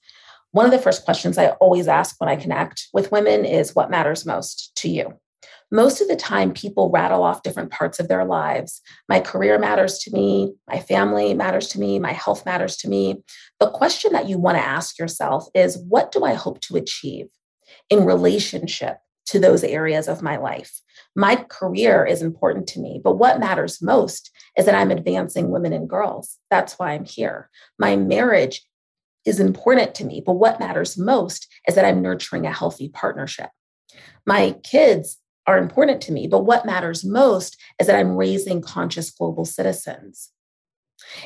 One 0.54 0.65
of 0.65 0.71
the 0.71 0.80
first 0.80 1.06
questions 1.06 1.38
I 1.38 1.49
always 1.62 1.88
ask 1.88 2.19
when 2.19 2.32
I 2.32 2.36
connect 2.36 2.88
with 2.91 3.12
women 3.12 3.45
is 3.45 3.75
what 3.75 3.91
matters 3.91 4.25
most 4.25 4.75
to 4.78 4.89
you? 4.89 5.13
Most 5.71 6.02
of 6.02 6.08
the 6.08 6.15
time, 6.15 6.52
people 6.52 6.89
rattle 6.89 7.21
off 7.21 7.43
different 7.43 7.69
parts 7.69 7.99
of 7.99 8.08
their 8.08 8.25
lives. 8.25 8.82
My 9.08 9.19
career 9.19 9.60
matters 9.60 9.99
to 9.99 10.12
me, 10.12 10.56
my 10.67 10.80
family 10.80 11.36
matters 11.36 11.67
to 11.67 11.80
me, 11.80 11.99
my 11.99 12.13
health 12.13 12.43
matters 12.43 12.75
to 12.78 12.89
me. 12.89 13.21
The 13.60 13.69
question 13.69 14.13
that 14.13 14.28
you 14.28 14.39
want 14.39 14.58
to 14.58 14.65
ask 14.65 14.97
yourself 14.97 15.45
is 15.54 15.78
what 15.88 16.12
do 16.12 16.23
I 16.23 16.34
hope 16.34 16.60
to 16.62 16.75
achieve 16.75 17.28
in 17.91 18.04
relationship 18.04 18.97
to 19.28 19.39
those 19.39 19.63
areas 19.63 20.08
of 20.08 20.23
my 20.23 20.38
life? 20.38 20.82
My 21.15 21.35
career 21.35 22.05
is 22.05 22.21
important 22.21 22.67
to 22.67 22.79
me, 22.79 23.01
but 23.03 23.15
what 23.17 23.39
matters 23.39 23.81
most 23.81 24.31
is 24.57 24.65
that 24.65 24.75
I'm 24.75 24.91
advancing 24.91 25.49
women 25.49 25.73
and 25.73 25.89
girls. 25.89 26.37
That's 26.49 26.73
why 26.73 26.91
I'm 26.91 27.05
here. 27.05 27.49
My 27.77 27.95
marriage 27.95 28.61
is 29.25 29.39
important 29.39 29.95
to 29.95 30.05
me, 30.05 30.21
but 30.25 30.33
what 30.33 30.59
matters 30.59 30.97
most 30.97 31.47
is 31.67 31.75
that 31.75 31.85
I'm 31.85 32.01
nurturing 32.01 32.45
a 32.45 32.53
healthy 32.53 32.89
partnership. 32.89 33.49
My 34.25 34.55
kids 34.63 35.17
are 35.45 35.57
important 35.57 36.01
to 36.01 36.11
me, 36.11 36.27
but 36.27 36.45
what 36.45 36.65
matters 36.65 37.03
most 37.03 37.57
is 37.79 37.87
that 37.87 37.95
I'm 37.95 38.15
raising 38.15 38.61
conscious 38.61 39.09
global 39.09 39.45
citizens. 39.45 40.29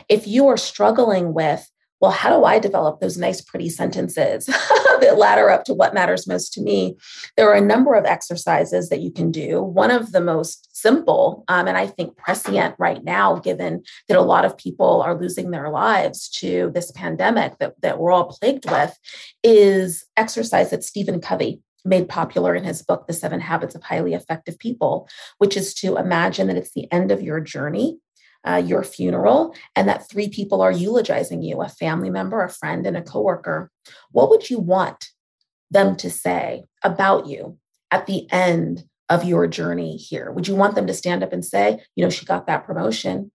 If 0.08 0.28
you 0.28 0.48
are 0.48 0.58
struggling 0.58 1.34
with 1.34 1.70
well, 2.04 2.12
how 2.12 2.38
do 2.38 2.44
I 2.44 2.60
develop 2.60 3.00
those 3.00 3.18
nice, 3.18 3.40
pretty 3.40 3.70
sentences 3.70 4.50
that 5.04 5.18
ladder 5.18 5.50
up 5.50 5.64
to 5.66 5.74
what 5.74 5.94
matters 5.94 6.28
most 6.28 6.54
to 6.54 6.62
me? 6.62 6.96
There 7.38 7.50
are 7.50 7.56
a 7.56 7.62
number 7.62 7.94
of 7.96 8.06
exercises 8.06 8.90
that 8.90 9.02
you 9.02 9.12
can 9.12 9.32
do. 9.32 9.62
One 9.62 9.92
of 9.92 10.12
the 10.12 10.22
most 10.22 10.76
simple, 10.76 11.44
um, 11.48 11.68
and 11.68 11.78
I 11.78 11.88
think 11.88 12.18
prescient 12.18 12.76
right 12.78 13.04
now, 13.04 13.38
given 13.38 13.84
that 14.08 14.18
a 14.18 14.22
lot 14.22 14.46
of 14.46 14.58
people 14.58 15.02
are 15.02 15.20
losing 15.20 15.52
their 15.52 15.70
lives 15.70 16.30
to 16.40 16.72
this 16.74 16.92
pandemic 16.92 17.58
that, 17.60 17.74
that 17.82 18.00
we're 18.00 18.12
all 18.12 18.26
plagued 18.26 18.70
with, 18.70 18.98
is 19.44 20.06
exercise 20.18 20.72
that 20.72 20.84
Stephen 20.84 21.22
Covey 21.22 21.62
made 21.86 22.08
popular 22.08 22.56
in 22.56 22.64
his 22.64 22.82
book, 22.82 23.08
The 23.08 23.14
Seven 23.14 23.40
Habits 23.40 23.76
of 23.76 23.84
Highly 23.84 24.14
Effective 24.14 24.58
People, 24.58 25.10
which 25.38 25.58
is 25.58 25.74
to 25.76 25.98
imagine 25.98 26.48
that 26.48 26.58
it's 26.58 26.74
the 26.74 26.92
end 26.92 27.12
of 27.12 27.22
your 27.22 27.40
journey 27.40 27.98
uh, 28.46 28.62
your 28.66 28.84
funeral 28.84 29.56
and 29.76 29.88
that 29.88 30.10
three 30.10 30.30
people 30.30 30.62
are 30.62 30.72
eulogizing 30.72 31.42
you 31.42 31.62
a 31.62 31.70
family 31.70 32.10
member, 32.10 32.44
a 32.44 32.50
friend, 32.50 32.86
and 32.86 32.98
a 32.98 33.02
coworker, 33.02 33.72
what 34.12 34.30
would 34.30 34.50
you 34.50 34.60
want 34.60 35.10
them 35.72 35.96
to 35.96 36.10
say 36.10 36.64
about 36.84 37.28
you 37.28 37.58
at 37.92 38.06
the 38.06 38.32
end 38.32 38.84
of 39.10 39.24
your 39.24 39.48
journey 39.48 39.98
here? 39.98 40.32
Would 40.32 40.48
you 40.48 40.56
want 40.56 40.76
them 40.76 40.88
to 40.88 40.94
stand 40.94 41.24
up 41.24 41.34
and 41.34 41.44
say, 41.44 41.80
you 41.96 42.04
know, 42.04 42.10
she 42.10 42.26
got 42.26 42.48
that 42.48 42.66
promotion? 42.66 43.32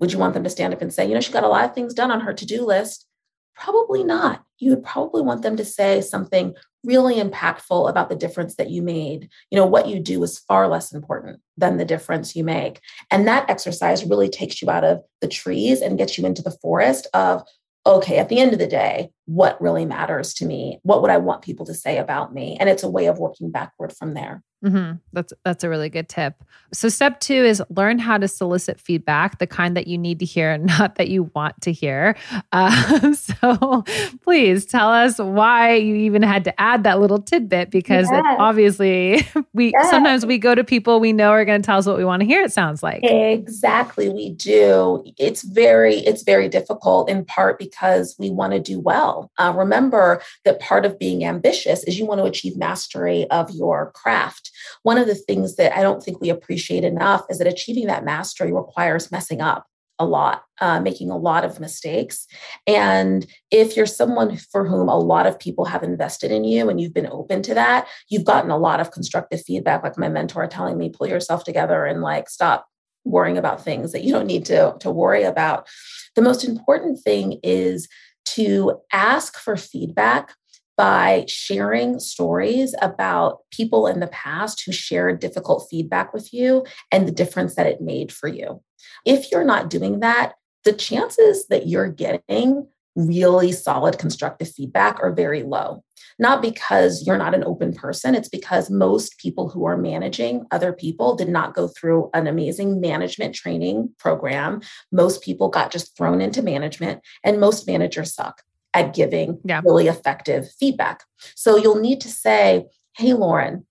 Would 0.00 0.12
you 0.12 0.18
want 0.18 0.34
them 0.34 0.44
to 0.44 0.50
stand 0.50 0.72
up 0.72 0.82
and 0.82 0.92
say, 0.92 1.06
you 1.06 1.14
know, 1.14 1.20
she 1.20 1.32
got 1.32 1.44
a 1.44 1.48
lot 1.48 1.64
of 1.64 1.74
things 1.74 1.94
done 1.94 2.10
on 2.10 2.20
her 2.20 2.32
to 2.32 2.46
do 2.46 2.64
list? 2.64 3.06
Probably 3.54 4.04
not. 4.04 4.44
You 4.58 4.70
would 4.70 4.84
probably 4.84 5.22
want 5.22 5.42
them 5.42 5.56
to 5.56 5.64
say 5.64 6.00
something 6.00 6.54
really 6.84 7.16
impactful 7.16 7.88
about 7.88 8.08
the 8.08 8.16
difference 8.16 8.56
that 8.56 8.70
you 8.70 8.82
made. 8.82 9.28
You 9.50 9.58
know, 9.58 9.66
what 9.66 9.88
you 9.88 9.98
do 9.98 10.22
is 10.22 10.38
far 10.38 10.68
less 10.68 10.92
important 10.92 11.40
than 11.56 11.76
the 11.76 11.84
difference 11.84 12.36
you 12.36 12.44
make. 12.44 12.80
And 13.10 13.26
that 13.26 13.48
exercise 13.50 14.04
really 14.04 14.28
takes 14.28 14.62
you 14.62 14.70
out 14.70 14.84
of 14.84 15.02
the 15.20 15.28
trees 15.28 15.80
and 15.80 15.98
gets 15.98 16.16
you 16.16 16.26
into 16.26 16.42
the 16.42 16.56
forest 16.62 17.06
of, 17.14 17.42
okay, 17.86 18.18
at 18.18 18.28
the 18.28 18.38
end 18.38 18.52
of 18.52 18.58
the 18.58 18.66
day, 18.66 19.10
what 19.26 19.60
really 19.60 19.84
matters 19.84 20.34
to 20.34 20.46
me? 20.46 20.78
What 20.82 21.02
would 21.02 21.10
I 21.10 21.18
want 21.18 21.42
people 21.42 21.66
to 21.66 21.74
say 21.74 21.98
about 21.98 22.34
me? 22.34 22.56
And 22.60 22.68
it's 22.68 22.82
a 22.82 22.90
way 22.90 23.06
of 23.06 23.18
working 23.18 23.50
backward 23.50 23.92
from 23.92 24.14
there. 24.14 24.42
Mm-hmm. 24.64 24.96
That's 25.12 25.32
that's 25.44 25.62
a 25.62 25.68
really 25.68 25.88
good 25.88 26.08
tip. 26.08 26.42
So 26.72 26.88
step 26.88 27.20
two 27.20 27.32
is 27.32 27.62
learn 27.70 27.98
how 27.98 28.18
to 28.18 28.26
solicit 28.26 28.80
feedback, 28.80 29.38
the 29.38 29.46
kind 29.46 29.76
that 29.76 29.86
you 29.86 29.96
need 29.96 30.18
to 30.18 30.24
hear, 30.24 30.58
not 30.78 30.96
that 30.96 31.08
you 31.08 31.30
want 31.34 31.60
to 31.62 31.72
hear. 31.72 32.16
Uh, 32.50 33.12
so 33.12 33.84
please 34.22 34.66
tell 34.66 34.90
us 34.90 35.18
why 35.18 35.74
you 35.74 35.94
even 35.94 36.22
had 36.22 36.44
to 36.44 36.60
add 36.60 36.82
that 36.84 37.00
little 37.00 37.20
tidbit 37.20 37.70
because 37.70 38.08
yes. 38.10 38.36
obviously 38.38 39.26
we 39.52 39.72
yes. 39.72 39.90
sometimes 39.90 40.26
we 40.26 40.38
go 40.38 40.54
to 40.54 40.64
people 40.64 40.98
we 40.98 41.12
know 41.12 41.30
are 41.30 41.44
going 41.44 41.62
to 41.62 41.66
tell 41.66 41.78
us 41.78 41.86
what 41.86 41.96
we 41.96 42.04
want 42.04 42.20
to 42.20 42.26
hear. 42.26 42.42
It 42.42 42.52
sounds 42.52 42.82
like 42.82 43.04
exactly 43.04 44.08
we 44.08 44.30
do. 44.30 45.04
It's 45.18 45.42
very 45.42 45.98
it's 45.98 46.24
very 46.24 46.48
difficult 46.48 47.08
in 47.08 47.24
part 47.24 47.60
because 47.60 48.16
we 48.18 48.30
want 48.30 48.54
to 48.54 48.60
do 48.60 48.80
well. 48.80 49.30
Uh, 49.38 49.52
remember 49.56 50.20
that 50.44 50.58
part 50.58 50.84
of 50.84 50.98
being 50.98 51.24
ambitious 51.24 51.84
is 51.84 51.96
you 51.96 52.06
want 52.06 52.20
to 52.20 52.24
achieve 52.24 52.56
mastery 52.56 53.30
of 53.30 53.50
your 53.52 53.92
craft 53.92 54.47
one 54.82 54.98
of 54.98 55.06
the 55.06 55.14
things 55.14 55.56
that 55.56 55.76
I 55.76 55.82
don't 55.82 56.02
think 56.02 56.20
we 56.20 56.30
appreciate 56.30 56.84
enough 56.84 57.24
is 57.30 57.38
that 57.38 57.46
achieving 57.46 57.86
that 57.86 58.04
mastery 58.04 58.52
requires 58.52 59.10
messing 59.12 59.40
up 59.40 59.66
a 59.98 60.06
lot, 60.06 60.44
uh, 60.60 60.80
making 60.80 61.10
a 61.10 61.16
lot 61.16 61.44
of 61.44 61.58
mistakes. 61.58 62.26
And 62.66 63.26
if 63.50 63.76
you're 63.76 63.86
someone 63.86 64.36
for 64.36 64.66
whom 64.66 64.88
a 64.88 64.98
lot 64.98 65.26
of 65.26 65.38
people 65.38 65.64
have 65.64 65.82
invested 65.82 66.30
in 66.30 66.44
you 66.44 66.68
and 66.68 66.80
you've 66.80 66.94
been 66.94 67.08
open 67.10 67.42
to 67.42 67.54
that, 67.54 67.88
you've 68.08 68.24
gotten 68.24 68.50
a 68.50 68.58
lot 68.58 68.80
of 68.80 68.92
constructive 68.92 69.42
feedback, 69.42 69.82
like 69.82 69.98
my 69.98 70.08
mentor 70.08 70.46
telling 70.46 70.78
me, 70.78 70.90
pull 70.90 71.08
yourself 71.08 71.44
together 71.44 71.84
and 71.84 72.00
like 72.00 72.28
stop 72.28 72.66
worrying 73.04 73.38
about 73.38 73.64
things 73.64 73.92
that 73.92 74.04
you 74.04 74.12
don't 74.12 74.26
need 74.26 74.44
to, 74.46 74.76
to 74.80 74.90
worry 74.90 75.24
about. 75.24 75.66
The 76.14 76.22
most 76.22 76.44
important 76.44 77.00
thing 77.02 77.40
is 77.42 77.88
to 78.26 78.80
ask 78.92 79.36
for 79.38 79.56
feedback 79.56 80.34
by 80.78 81.24
sharing 81.26 81.98
stories 81.98 82.72
about 82.80 83.40
people 83.50 83.88
in 83.88 83.98
the 83.98 84.06
past 84.06 84.62
who 84.64 84.70
shared 84.70 85.18
difficult 85.18 85.66
feedback 85.68 86.14
with 86.14 86.32
you 86.32 86.64
and 86.92 87.06
the 87.06 87.12
difference 87.12 87.56
that 87.56 87.66
it 87.66 87.80
made 87.80 88.12
for 88.12 88.28
you. 88.28 88.62
If 89.04 89.32
you're 89.32 89.44
not 89.44 89.68
doing 89.68 90.00
that, 90.00 90.34
the 90.64 90.72
chances 90.72 91.48
that 91.48 91.66
you're 91.66 91.90
getting 91.90 92.68
really 92.94 93.52
solid 93.52 93.98
constructive 93.98 94.50
feedback 94.50 95.00
are 95.02 95.12
very 95.12 95.42
low. 95.42 95.82
Not 96.20 96.42
because 96.42 97.04
you're 97.06 97.18
not 97.18 97.34
an 97.34 97.44
open 97.44 97.72
person, 97.72 98.14
it's 98.14 98.28
because 98.28 98.70
most 98.70 99.18
people 99.18 99.48
who 99.48 99.64
are 99.66 99.76
managing 99.76 100.46
other 100.50 100.72
people 100.72 101.16
did 101.16 101.28
not 101.28 101.54
go 101.54 101.68
through 101.68 102.10
an 102.14 102.26
amazing 102.26 102.80
management 102.80 103.34
training 103.34 103.90
program. 103.98 104.60
Most 104.92 105.22
people 105.22 105.48
got 105.48 105.70
just 105.70 105.96
thrown 105.96 106.20
into 106.20 106.42
management, 106.42 107.02
and 107.24 107.40
most 107.40 107.66
managers 107.66 108.14
suck 108.14 108.42
at 108.74 108.94
giving 108.94 109.40
yeah. 109.44 109.60
really 109.64 109.88
effective 109.88 110.50
feedback. 110.58 111.02
So 111.34 111.56
you'll 111.56 111.80
need 111.80 112.00
to 112.02 112.08
say, 112.08 112.66
Hey, 112.96 113.12
Lauren, 113.12 113.66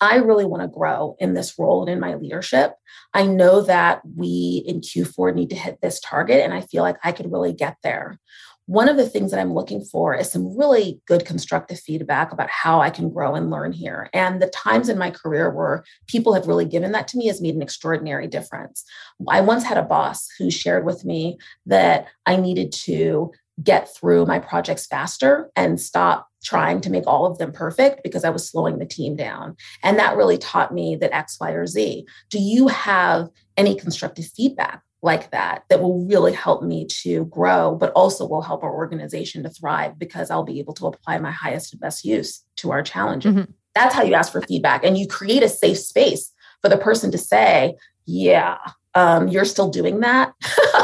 I 0.00 0.16
really 0.16 0.46
want 0.46 0.62
to 0.62 0.68
grow 0.68 1.16
in 1.18 1.34
this 1.34 1.58
role 1.58 1.82
and 1.82 1.90
in 1.90 2.00
my 2.00 2.14
leadership. 2.14 2.72
I 3.12 3.26
know 3.26 3.60
that 3.62 4.00
we 4.16 4.64
in 4.66 4.80
Q4 4.80 5.34
need 5.34 5.50
to 5.50 5.56
hit 5.56 5.78
this 5.82 6.00
target, 6.00 6.40
and 6.42 6.54
I 6.54 6.62
feel 6.62 6.82
like 6.82 6.96
I 7.04 7.12
could 7.12 7.30
really 7.30 7.52
get 7.52 7.76
there. 7.82 8.18
One 8.64 8.88
of 8.88 8.96
the 8.96 9.08
things 9.08 9.30
that 9.30 9.40
I'm 9.40 9.52
looking 9.52 9.84
for 9.84 10.14
is 10.14 10.30
some 10.30 10.56
really 10.56 11.02
good 11.06 11.26
constructive 11.26 11.80
feedback 11.80 12.32
about 12.32 12.48
how 12.48 12.80
I 12.80 12.88
can 12.88 13.10
grow 13.10 13.34
and 13.34 13.50
learn 13.50 13.72
here. 13.72 14.08
And 14.14 14.40
the 14.40 14.46
times 14.46 14.88
in 14.88 14.96
my 14.96 15.10
career 15.10 15.50
where 15.50 15.84
people 16.06 16.34
have 16.34 16.46
really 16.46 16.66
given 16.66 16.92
that 16.92 17.08
to 17.08 17.18
me 17.18 17.26
has 17.26 17.40
made 17.40 17.56
an 17.56 17.62
extraordinary 17.62 18.28
difference. 18.28 18.84
I 19.28 19.40
once 19.40 19.64
had 19.64 19.76
a 19.76 19.82
boss 19.82 20.28
who 20.38 20.52
shared 20.52 20.86
with 20.86 21.04
me 21.04 21.38
that 21.66 22.06
I 22.26 22.36
needed 22.36 22.70
to 22.84 23.32
get 23.62 23.94
through 23.94 24.26
my 24.26 24.38
projects 24.38 24.86
faster 24.86 25.50
and 25.56 25.80
stop 25.80 26.28
trying 26.42 26.80
to 26.80 26.90
make 26.90 27.06
all 27.06 27.26
of 27.26 27.38
them 27.38 27.52
perfect 27.52 28.02
because 28.02 28.24
I 28.24 28.30
was 28.30 28.48
slowing 28.48 28.78
the 28.78 28.86
team 28.86 29.16
down. 29.16 29.56
And 29.82 29.98
that 29.98 30.16
really 30.16 30.38
taught 30.38 30.72
me 30.72 30.96
that 30.96 31.14
X, 31.14 31.38
Y, 31.40 31.50
or 31.50 31.66
Z. 31.66 32.06
Do 32.30 32.38
you 32.38 32.68
have 32.68 33.28
any 33.56 33.74
constructive 33.74 34.26
feedback 34.26 34.82
like 35.02 35.30
that 35.30 35.64
that 35.68 35.82
will 35.82 36.06
really 36.06 36.32
help 36.32 36.62
me 36.62 36.86
to 36.86 37.24
grow, 37.26 37.74
but 37.74 37.92
also 37.92 38.26
will 38.26 38.42
help 38.42 38.62
our 38.62 38.74
organization 38.74 39.42
to 39.42 39.50
thrive 39.50 39.98
because 39.98 40.30
I'll 40.30 40.44
be 40.44 40.58
able 40.58 40.74
to 40.74 40.86
apply 40.86 41.18
my 41.18 41.30
highest 41.30 41.72
and 41.72 41.80
best 41.80 42.04
use 42.04 42.42
to 42.56 42.70
our 42.70 42.82
challenges? 42.82 43.34
Mm-hmm. 43.34 43.50
That's 43.74 43.94
how 43.94 44.02
you 44.02 44.14
ask 44.14 44.32
for 44.32 44.42
feedback. 44.42 44.84
And 44.84 44.98
you 44.98 45.06
create 45.06 45.42
a 45.42 45.48
safe 45.48 45.78
space 45.78 46.32
for 46.60 46.68
the 46.68 46.76
person 46.76 47.10
to 47.12 47.18
say, 47.18 47.76
yeah, 48.04 48.58
um, 48.94 49.28
you're 49.28 49.44
still 49.44 49.68
doing 49.68 50.00
that. 50.00 50.32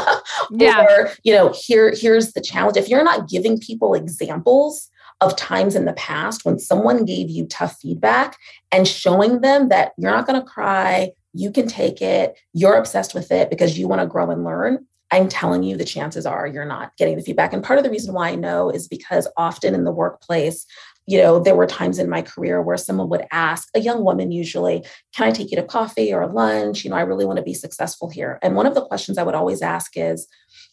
yeah. 0.51 0.83
Or, 0.83 1.11
you 1.23 1.33
know, 1.33 1.53
here, 1.55 1.93
here's 1.95 2.33
the 2.33 2.41
challenge. 2.41 2.77
If 2.77 2.89
you're 2.89 3.03
not 3.03 3.27
giving 3.29 3.59
people 3.59 3.93
examples 3.93 4.89
of 5.21 5.35
times 5.35 5.75
in 5.75 5.85
the 5.85 5.93
past 5.93 6.45
when 6.45 6.59
someone 6.59 7.03
gave 7.03 7.29
you 7.29 7.45
tough 7.47 7.77
feedback 7.81 8.37
and 8.71 8.87
showing 8.87 9.41
them 9.41 9.69
that 9.69 9.93
you're 9.97 10.11
not 10.11 10.27
going 10.27 10.39
to 10.39 10.45
cry, 10.45 11.11
you 11.33 11.51
can 11.51 11.67
take 11.67 12.01
it, 12.01 12.37
you're 12.53 12.75
obsessed 12.75 13.13
with 13.13 13.31
it 13.31 13.49
because 13.49 13.77
you 13.77 13.87
want 13.87 14.01
to 14.01 14.07
grow 14.07 14.29
and 14.29 14.43
learn, 14.43 14.85
I'm 15.11 15.29
telling 15.29 15.63
you, 15.63 15.77
the 15.77 15.85
chances 15.85 16.25
are 16.25 16.47
you're 16.47 16.65
not 16.65 16.95
getting 16.97 17.15
the 17.15 17.23
feedback. 17.23 17.53
And 17.53 17.63
part 17.63 17.79
of 17.79 17.85
the 17.85 17.91
reason 17.91 18.13
why 18.13 18.29
I 18.29 18.35
know 18.35 18.69
is 18.69 18.87
because 18.87 19.27
often 19.37 19.73
in 19.73 19.85
the 19.85 19.91
workplace, 19.91 20.65
you 21.07 21.17
know, 21.17 21.39
there 21.39 21.55
were 21.55 21.65
times 21.65 21.99
in 21.99 22.09
my 22.09 22.21
career 22.21 22.61
where 22.61 22.77
someone 22.77 23.09
would 23.09 23.25
ask 23.31 23.69
a 23.75 23.79
young 23.79 24.03
woman, 24.03 24.31
usually, 24.31 24.85
can 25.15 25.27
I 25.27 25.31
take 25.31 25.49
you 25.49 25.57
to 25.57 25.63
coffee 25.63 26.13
or 26.13 26.27
lunch? 26.27 26.83
You 26.83 26.91
know, 26.91 26.97
I 26.97 27.01
really 27.01 27.25
want 27.25 27.37
to 27.37 27.43
be 27.43 27.53
successful 27.53 28.09
here. 28.09 28.39
And 28.41 28.55
one 28.55 28.65
of 28.65 28.75
the 28.75 28.85
questions 28.85 29.17
I 29.17 29.23
would 29.23 29.35
always 29.35 29.61
ask 29.61 29.93
is 29.95 30.27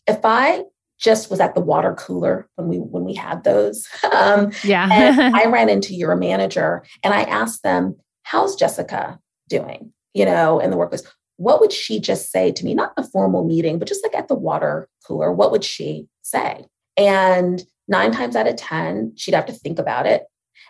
if 0.07 0.19
I 0.25 0.65
just 0.99 1.31
was 1.31 1.41
at 1.41 1.55
the 1.55 1.61
water 1.61 1.95
cooler 1.95 2.49
when 2.57 2.69
we 2.69 2.77
when 2.79 3.05
we 3.05 3.15
had 3.15 3.45
those. 3.45 3.87
Um, 4.13 4.53
yeah. 4.63 4.89
and 4.91 5.37
I 5.37 5.47
ran 5.47 5.69
into 5.69 5.95
your 5.95 6.15
manager 6.15 6.85
and 7.03 7.13
I 7.13 7.23
asked 7.23 7.63
them, 7.63 7.97
how's 8.23 8.55
Jessica 8.55 9.19
doing? 9.49 9.93
You 10.15 10.25
know, 10.25 10.61
in 10.61 10.71
the 10.71 10.77
workplace 10.77 11.03
what 11.37 11.61
would 11.61 11.73
she 11.73 12.01
just 12.01 12.31
say 12.31 12.53
to 12.53 12.65
me? 12.65 12.75
Not 12.75 12.93
in 12.97 13.05
a 13.05 13.09
formal 13.09 13.45
meeting, 13.45 13.79
but 13.79 13.89
just 13.89 14.05
like 14.05 14.15
at 14.15 14.29
the 14.29 14.35
water 14.35 14.89
cooler, 15.07 15.33
what 15.33 15.51
would 15.51 15.65
she 15.65 16.07
say? 16.23 16.65
And 16.97 17.63
nine 17.89 18.13
times 18.13 18.37
out 18.37 18.49
of 18.49 18.57
10, 18.57 19.13
she'd 19.17 19.35
have 19.35 19.47
to 19.47 19.53
think 19.53 19.79
about 19.79 20.07
it. 20.07 20.25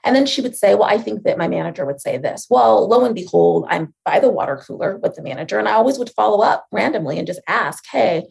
And 0.05 0.15
then 0.15 0.27
she 0.27 0.43
would 0.43 0.57
say, 0.57 0.75
Well, 0.75 0.89
I 0.89 0.99
think 0.99 1.23
that 1.23 1.39
my 1.39 1.49
manager 1.49 1.87
would 1.87 2.01
say 2.01 2.19
this. 2.19 2.47
Well, 2.51 2.89
lo 2.89 3.05
and 3.05 3.15
behold, 3.15 3.67
I'm 3.69 3.95
by 4.05 4.21
the 4.21 4.31
water 4.31 4.63
cooler 4.67 4.99
with 4.99 5.15
the 5.15 5.23
manager. 5.23 5.59
And 5.59 5.69
I 5.69 5.73
always 5.73 5.99
would 5.99 6.11
follow 6.11 6.43
up 6.43 6.67
randomly 6.71 7.19
and 7.19 7.27
just 7.27 7.41
ask, 7.49 7.85
Hey, 7.91 8.27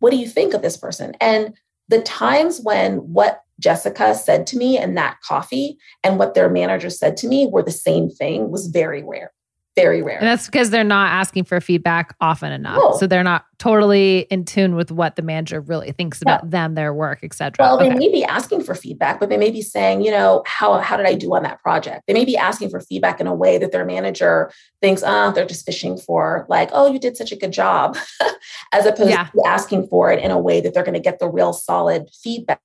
what 0.00 0.10
do 0.10 0.16
you 0.16 0.28
think 0.28 0.54
of 0.54 0.62
this 0.62 0.76
person? 0.76 1.14
And 1.20 1.56
the 1.88 2.02
times 2.02 2.60
when 2.62 2.96
what 2.96 3.40
Jessica 3.60 4.14
said 4.14 4.46
to 4.48 4.56
me 4.56 4.78
in 4.78 4.94
that 4.94 5.20
coffee 5.22 5.78
and 6.02 6.18
what 6.18 6.34
their 6.34 6.50
manager 6.50 6.90
said 6.90 7.16
to 7.18 7.28
me 7.28 7.46
were 7.46 7.62
the 7.62 7.70
same 7.70 8.10
thing 8.10 8.50
was 8.50 8.66
very 8.66 9.02
rare 9.02 9.32
very 9.76 10.02
rare. 10.02 10.18
And 10.18 10.26
that's 10.26 10.46
because 10.46 10.70
they're 10.70 10.84
not 10.84 11.10
asking 11.10 11.44
for 11.44 11.60
feedback 11.60 12.14
often 12.20 12.52
enough. 12.52 12.96
So 12.98 13.06
they're 13.06 13.24
not 13.24 13.44
totally 13.58 14.20
in 14.30 14.44
tune 14.44 14.76
with 14.76 14.92
what 14.92 15.16
the 15.16 15.22
manager 15.22 15.60
really 15.60 15.90
thinks 15.90 16.22
about 16.22 16.50
them, 16.50 16.74
their 16.74 16.94
work, 16.94 17.20
etc. 17.24 17.56
Well, 17.58 17.76
okay. 17.76 17.88
they 17.88 17.94
may 17.94 18.08
be 18.08 18.24
asking 18.24 18.62
for 18.62 18.74
feedback, 18.74 19.18
but 19.18 19.30
they 19.30 19.36
may 19.36 19.50
be 19.50 19.62
saying, 19.62 20.02
you 20.02 20.10
know, 20.10 20.42
how 20.46 20.78
how 20.78 20.96
did 20.96 21.06
I 21.06 21.14
do 21.14 21.34
on 21.34 21.42
that 21.42 21.60
project? 21.60 22.04
They 22.06 22.14
may 22.14 22.24
be 22.24 22.36
asking 22.36 22.70
for 22.70 22.80
feedback 22.80 23.20
in 23.20 23.26
a 23.26 23.34
way 23.34 23.58
that 23.58 23.72
their 23.72 23.84
manager 23.84 24.52
thinks, 24.80 25.02
ah, 25.04 25.28
oh, 25.28 25.32
they're 25.32 25.46
just 25.46 25.66
fishing 25.66 25.96
for 25.96 26.46
like, 26.48 26.70
oh, 26.72 26.92
you 26.92 27.00
did 27.00 27.16
such 27.16 27.32
a 27.32 27.36
good 27.36 27.52
job, 27.52 27.96
as 28.72 28.86
opposed 28.86 29.10
yeah. 29.10 29.28
to 29.34 29.42
asking 29.46 29.88
for 29.88 30.12
it 30.12 30.22
in 30.22 30.30
a 30.30 30.38
way 30.38 30.60
that 30.60 30.72
they're 30.72 30.84
going 30.84 30.94
to 30.94 31.00
get 31.00 31.18
the 31.18 31.28
real 31.28 31.52
solid 31.52 32.08
feedback. 32.22 32.60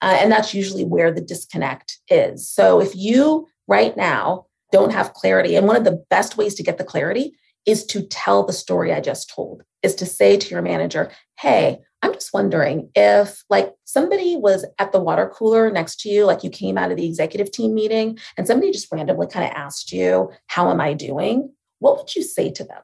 Uh, 0.00 0.16
and 0.20 0.30
that's 0.30 0.54
usually 0.54 0.84
where 0.84 1.10
the 1.12 1.20
disconnect 1.20 1.98
is. 2.08 2.48
So 2.48 2.80
if 2.80 2.94
you 2.94 3.48
right 3.66 3.96
now 3.96 4.46
don't 4.72 4.92
have 4.92 5.14
clarity. 5.14 5.54
And 5.54 5.66
one 5.66 5.76
of 5.76 5.84
the 5.84 6.04
best 6.10 6.36
ways 6.36 6.54
to 6.56 6.62
get 6.62 6.78
the 6.78 6.84
clarity 6.84 7.34
is 7.64 7.86
to 7.86 8.02
tell 8.02 8.44
the 8.44 8.52
story 8.52 8.92
I 8.92 9.00
just 9.00 9.30
told, 9.30 9.62
is 9.82 9.94
to 9.96 10.06
say 10.06 10.36
to 10.36 10.50
your 10.50 10.62
manager, 10.62 11.12
hey, 11.38 11.78
I'm 12.02 12.12
just 12.12 12.34
wondering 12.34 12.90
if 12.96 13.44
like 13.48 13.72
somebody 13.84 14.36
was 14.36 14.66
at 14.80 14.90
the 14.90 15.00
water 15.00 15.30
cooler 15.32 15.70
next 15.70 16.00
to 16.00 16.08
you, 16.08 16.24
like 16.24 16.42
you 16.42 16.50
came 16.50 16.76
out 16.76 16.90
of 16.90 16.96
the 16.96 17.06
executive 17.06 17.52
team 17.52 17.74
meeting 17.74 18.18
and 18.36 18.46
somebody 18.46 18.72
just 18.72 18.90
randomly 18.90 19.28
kind 19.28 19.44
of 19.44 19.52
asked 19.56 19.92
you, 19.92 20.30
how 20.48 20.70
am 20.70 20.80
I 20.80 20.94
doing? 20.94 21.52
What 21.78 21.98
would 21.98 22.16
you 22.16 22.24
say 22.24 22.50
to 22.50 22.64
them? 22.64 22.80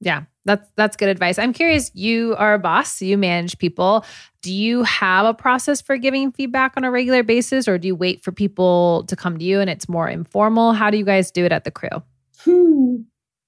Yeah, 0.00 0.24
that's 0.44 0.68
that's 0.76 0.96
good 0.96 1.08
advice. 1.08 1.38
I'm 1.38 1.52
curious, 1.52 1.90
you 1.94 2.36
are 2.38 2.54
a 2.54 2.58
boss, 2.58 3.02
you 3.02 3.18
manage 3.18 3.58
people. 3.58 4.04
Do 4.42 4.52
you 4.52 4.84
have 4.84 5.26
a 5.26 5.34
process 5.34 5.80
for 5.80 5.96
giving 5.96 6.30
feedback 6.30 6.74
on 6.76 6.84
a 6.84 6.90
regular 6.90 7.22
basis 7.22 7.66
or 7.66 7.78
do 7.78 7.88
you 7.88 7.96
wait 7.96 8.22
for 8.22 8.30
people 8.30 9.04
to 9.08 9.16
come 9.16 9.38
to 9.38 9.44
you 9.44 9.60
and 9.60 9.68
it's 9.68 9.88
more 9.88 10.08
informal? 10.08 10.72
How 10.72 10.90
do 10.90 10.96
you 10.96 11.04
guys 11.04 11.30
do 11.30 11.44
it 11.44 11.52
at 11.52 11.64
the 11.64 11.70
Cru? 11.70 11.88
Hmm. 12.38 13.02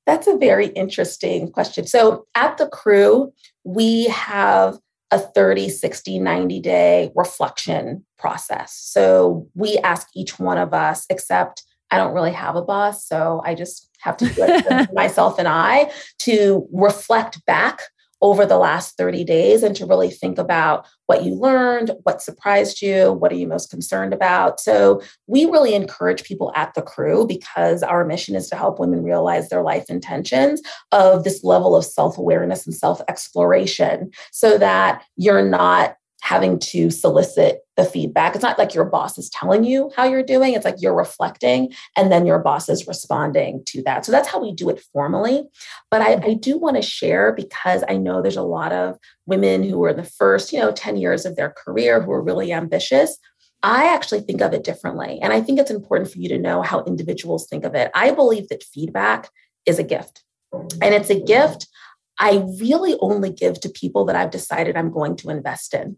That's 0.07 0.27
a 0.27 0.37
very 0.37 0.69
interesting 0.69 1.53
question. 1.53 1.87
So, 1.87 2.27
at 2.35 2.59
the 2.59 2.67
Cru, 2.67 3.33
we 3.63 4.07
have 4.07 4.79
a 5.13 5.21
30, 5.21 5.69
60, 5.69 6.19
90 6.19 6.61
day 6.61 7.13
reflection 7.15 8.05
process. 8.19 8.73
So, 8.75 9.47
we 9.55 9.79
ask 9.79 10.09
each 10.17 10.41
one 10.41 10.59
of 10.59 10.75
us, 10.75 11.07
except 11.11 11.63
I 11.91 11.97
don't 11.97 12.15
really 12.15 12.33
have 12.33 12.57
a 12.57 12.63
boss. 12.63 13.07
So, 13.07 13.43
I 13.45 13.55
just 13.55 13.89
have 14.01 14.17
to 14.19 14.27
do 14.27 14.43
it 14.47 14.89
myself 14.95 15.39
and 15.39 15.49
I 15.49 15.93
to 16.21 16.67
reflect 16.73 17.45
back 17.47 17.83
over 18.23 18.45
the 18.45 18.59
last 18.59 18.97
30 18.97 19.25
days 19.25 19.63
and 19.63 19.75
to 19.77 19.87
really 19.87 20.11
think 20.11 20.39
about 20.39 20.87
what 21.07 21.25
you 21.25 21.35
learned, 21.35 21.93
what 22.03 22.21
surprised 22.21 22.83
you, 22.83 23.13
what 23.13 23.33
are 23.33 23.37
you 23.37 23.47
most 23.47 23.71
concerned 23.71 24.13
about. 24.13 24.61
So 24.61 25.01
we 25.27 25.47
really 25.47 25.75
encourage 25.75 26.25
people 26.25 26.53
at 26.55 26.75
the 26.75 26.83
Cru 26.83 27.27
because 27.27 27.83
our 27.83 28.05
mission 28.05 28.37
is 28.37 28.49
to 28.51 28.57
help 28.57 28.79
women 28.79 29.03
realize 29.03 29.49
their 29.49 29.63
life 29.63 29.89
intentions 29.89 30.61
of 30.93 31.25
this 31.25 31.43
level 31.43 31.75
of 31.75 31.85
self 31.85 32.19
awareness 32.19 32.67
and 32.67 32.75
self 32.75 33.01
exploration 33.09 34.11
so 34.33 34.59
that 34.59 35.03
you're 35.17 35.45
not 35.45 35.97
having 36.23 36.59
to 36.59 36.91
solicit 36.91 37.61
the 37.77 37.85
feedback. 37.85 38.35
It's 38.35 38.43
not 38.43 38.59
like 38.59 38.75
your 38.75 38.85
boss 38.85 39.17
is 39.19 39.31
telling 39.31 39.65
you 39.65 39.91
how 39.97 40.05
you're 40.05 40.23
doing, 40.23 40.55
it's 40.55 40.65
like 40.65 40.77
you're 40.79 40.95
reflecting 40.95 41.73
and 41.97 42.13
then 42.13 42.27
your 42.27 42.39
boss 42.39 42.69
is 42.69 42.87
responding 42.87 43.63
to 43.67 43.83
that. 43.85 44.05
So 44.05 44.13
that's 44.13 44.29
how 44.29 44.41
we 44.41 44.53
do 44.53 44.69
it 44.69 44.83
formally. 44.93 45.45
But 45.91 46.03
I, 46.03 46.15
I 46.23 46.35
do 46.35 46.59
want 46.59 46.77
to 46.77 46.83
share 46.83 47.33
because 47.33 47.83
I 47.89 47.97
know 47.97 48.21
there's 48.21 48.37
a 48.37 48.43
lot 48.43 48.73
of 48.73 48.99
women 49.27 49.63
who 49.63 49.83
are 49.85 49.95
the 49.95 50.05
first, 50.05 50.53
you 50.53 50.61
know, 50.61 50.73
10 50.73 50.97
years 50.97 51.25
of 51.25 51.37
their 51.37 51.51
career 51.51 52.03
who 52.03 52.13
are 52.13 52.23
really 52.23 52.53
ambitious. 52.53 53.17
I 53.63 53.93
actually 53.93 54.21
think 54.21 54.41
of 54.41 54.53
it 54.55 54.65
differently. 54.65 55.19
And 55.23 55.33
I 55.33 55.41
think 55.41 55.59
it's 55.59 55.71
important 55.71 56.11
for 56.11 56.19
you 56.19 56.29
to 56.31 56.39
know 56.39 56.63
how 56.63 56.85
individuals 56.85 57.47
think 57.47 57.65
of 57.65 57.75
it. 57.75 57.91
I 57.95 58.11
believe 58.11 58.49
that 58.49 58.63
feedback 58.63 59.29
is 59.67 59.79
a 59.79 59.85
gift. 59.85 60.23
And 60.53 60.95
it's 60.95 61.11
a 61.11 61.21
gift 61.21 61.67
I 62.21 62.45
really 62.61 62.97
only 63.01 63.31
give 63.31 63.61
to 63.61 63.71
people 63.71 64.05
that 64.05 64.15
I've 64.17 64.31
decided 64.31 64.77
I'm 64.77 64.93
going 64.93 65.17
to 65.17 65.31
invest 65.31 65.73
in. 65.73 65.97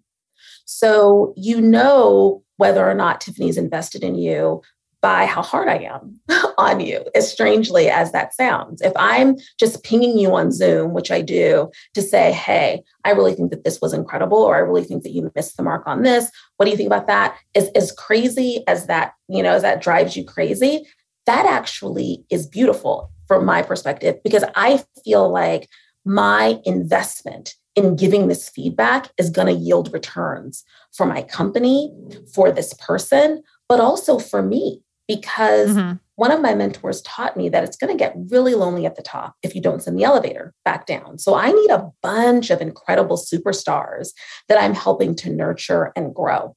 So 0.65 1.35
you 1.37 1.61
know 1.61 2.43
whether 2.57 2.89
or 2.89 2.95
not 2.95 3.21
Tiffany's 3.21 3.57
invested 3.57 4.05
in 4.05 4.15
you 4.15 4.63
by 5.03 5.27
how 5.27 5.43
hard 5.43 5.69
I 5.69 5.79
am 5.79 6.21
on 6.59 6.79
you, 6.79 7.05
as 7.15 7.31
strangely 7.31 7.91
as 7.91 8.13
that 8.13 8.33
sounds. 8.35 8.81
If 8.81 8.93
I'm 8.95 9.37
just 9.59 9.83
pinging 9.83 10.17
you 10.17 10.35
on 10.37 10.53
Zoom, 10.53 10.95
which 10.95 11.11
I 11.11 11.21
do, 11.21 11.71
to 11.95 12.01
say, 12.01 12.33
hey, 12.33 12.83
I 13.05 13.11
really 13.11 13.35
think 13.35 13.51
that 13.51 13.65
this 13.65 13.81
was 13.83 13.93
incredible, 13.93 14.39
or 14.39 14.55
I 14.55 14.61
really 14.61 14.85
think 14.85 15.03
that 15.03 15.11
you 15.11 15.31
missed 15.35 15.57
the 15.57 15.65
mark 15.65 15.83
on 15.87 16.03
this. 16.03 16.31
What 16.57 16.67
do 16.67 16.71
you 16.71 16.77
think 16.77 16.87
about 16.87 17.09
that? 17.09 17.37
As, 17.57 17.69
as 17.75 17.91
crazy 17.91 18.63
as 18.69 18.87
that, 18.87 19.15
you 19.29 19.43
know, 19.43 19.53
as 19.53 19.63
that 19.63 19.83
drives 19.83 20.17
you 20.17 20.25
crazy, 20.25 20.87
that 21.27 21.47
actually 21.47 22.25
is 22.31 22.47
beautiful 22.47 23.11
from 23.27 23.45
my 23.45 23.63
perspective, 23.63 24.17
because 24.23 24.45
I 24.55 24.85
feel 25.05 25.29
like 25.29 25.69
my 26.05 26.61
investment 26.65 27.55
in 27.75 27.97
giving 27.97 28.29
this 28.29 28.49
feedback 28.49 29.11
is 29.19 29.31
going 29.31 29.47
to 29.47 29.61
yield 29.61 29.93
returns 29.93 30.65
for 30.95 31.07
my 31.07 31.23
company, 31.23 31.93
for 32.35 32.53
this 32.53 32.75
person, 32.75 33.43
but 33.69 33.81
also 33.81 34.19
for 34.19 34.43
me. 34.43 34.83
Because 35.09 35.71
mm-hmm. 35.71 35.97
one 36.15 36.31
of 36.31 36.41
my 36.41 36.55
mentors 36.55 37.03
taught 37.03 37.37
me 37.37 37.49
that 37.49 37.65
it's 37.65 37.77
going 37.77 37.93
to 37.93 37.99
get 37.99 38.15
really 38.29 38.55
lonely 38.55 38.87
at 38.87 38.95
the 38.95 39.03
top 39.03 39.35
if 39.43 39.55
you 39.55 39.61
don't 39.61 39.83
send 39.83 39.99
the 39.99 40.05
elevator 40.05 40.55
back 40.65 40.87
down. 40.87 41.19
So 41.19 41.35
I 41.35 41.51
need 41.51 41.71
a 41.71 41.91
bunch 42.03 42.51
of 42.51 42.61
incredible 42.61 43.17
superstars 43.17 44.11
that 44.49 44.63
I'm 44.63 44.75
helping 44.75 45.15
to 45.17 45.31
nurture 45.31 45.93
and 45.97 46.15
grow. 46.15 46.57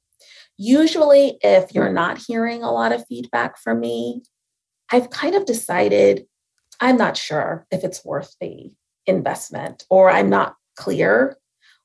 Usually, 0.58 1.38
if 1.42 1.74
you're 1.74 1.92
not 1.92 2.20
hearing 2.26 2.64
a 2.64 2.72
lot 2.72 2.94
of 2.94 3.06
feedback 3.08 3.58
from 3.58 3.80
me, 3.80 4.22
I've 4.92 5.10
kind 5.10 5.36
of 5.36 5.46
decided 5.46 6.26
I'm 6.80 6.98
not 6.98 7.18
sure 7.18 7.66
if 7.72 7.84
it's 7.84 8.06
worth 8.06 8.36
the 8.40 8.72
investment, 9.08 9.86
or 9.90 10.10
I'm 10.10 10.30
not 10.30 10.56
clear 10.76 11.38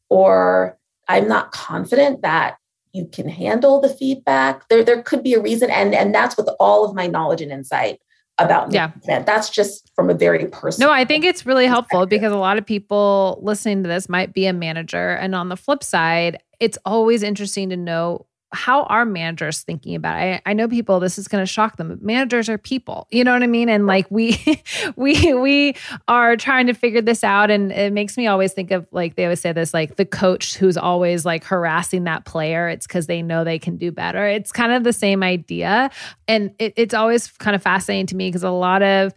or 0.09 0.79
I'm 1.09 1.29
not 1.29 1.53
confident 1.53 2.23
that 2.23 2.57
you 2.93 3.07
can 3.07 3.29
handle 3.29 3.81
the 3.81 3.89
feedback. 3.89 4.69
There, 4.69 4.85
there 4.85 5.03
could 5.03 5.23
be 5.23 5.35
a 5.35 5.41
reason. 5.41 5.71
And, 5.71 5.95
and 5.95 6.15
that's 6.15 6.37
with 6.37 6.49
all 6.59 6.85
of 6.85 6.95
my 6.95 7.07
knowledge 7.07 7.41
and 7.41 7.53
insight 7.53 8.01
about 8.39 8.73
yeah. 8.73 8.91
That's 9.05 9.51
just 9.51 9.91
from 9.95 10.09
a 10.09 10.15
very 10.15 10.47
personal. 10.47 10.89
No, 10.89 10.95
I 10.95 11.05
think 11.05 11.25
it's 11.25 11.45
really 11.45 11.67
helpful 11.67 12.07
because 12.07 12.33
a 12.33 12.37
lot 12.37 12.57
of 12.59 12.65
people 12.65 13.39
listening 13.43 13.83
to 13.83 13.89
this 13.89 14.09
might 14.09 14.33
be 14.33 14.47
a 14.47 14.53
manager. 14.53 15.11
And 15.11 15.35
on 15.35 15.51
the 15.51 15.57
flip 15.57 15.85
side, 15.85 16.39
it's 16.59 16.79
always 16.85 17.23
interesting 17.23 17.69
to 17.71 17.77
know 17.77 18.27
how 18.53 18.83
are 18.85 19.05
managers 19.05 19.63
thinking 19.63 19.95
about 19.95 20.21
it? 20.21 20.43
I, 20.45 20.51
I 20.51 20.53
know 20.55 20.67
people 20.69 20.99
this 20.99 21.19
is 21.19 21.29
going 21.29 21.43
to 21.43 21.47
shock 21.47 21.77
them 21.77 21.99
managers 22.03 22.49
are 22.49 22.59
people 22.59 23.07
you 23.11 23.23
know 23.23 23.33
what 23.33 23.43
i 23.43 23.47
mean 23.47 23.69
and 23.69 23.87
like 23.87 24.11
we 24.11 24.39
we 24.97 25.33
we 25.35 25.77
are 26.09 26.37
trying 26.37 26.67
to 26.67 26.75
figure 26.75 27.01
this 27.01 27.23
out 27.23 27.51
and 27.51 27.71
it 27.71 27.93
makes 27.93 28.17
me 28.17 28.27
always 28.27 28.53
think 28.53 28.71
of 28.71 28.87
like 28.91 29.15
they 29.15 29.25
always 29.25 29.41
say 29.41 29.53
this 29.53 29.73
like 29.73 29.97
the 29.97 30.05
coach 30.05 30.57
who's 30.57 30.77
always 30.77 31.25
like 31.25 31.45
harassing 31.45 32.05
that 32.05 32.25
player 32.25 32.69
it's 32.69 32.87
because 32.87 33.07
they 33.07 33.23
know 33.23 33.45
they 33.45 33.59
can 33.59 33.77
do 33.77 33.93
better 33.93 34.27
it's 34.27 34.53
kind 34.53 34.73
of 34.73 34.85
the 34.85 34.93
same 34.93 35.23
idea 35.23 35.91
and 36.27 36.55
it, 36.59 36.73
it's 36.77 36.95
always 36.95 37.29
kind 37.33 37.55
of 37.55 37.63
fascinating 37.63 38.07
to 38.07 38.17
me 38.17 38.29
because 38.29 38.43
a 38.43 38.51
lot 38.51 38.83
of 38.83 39.13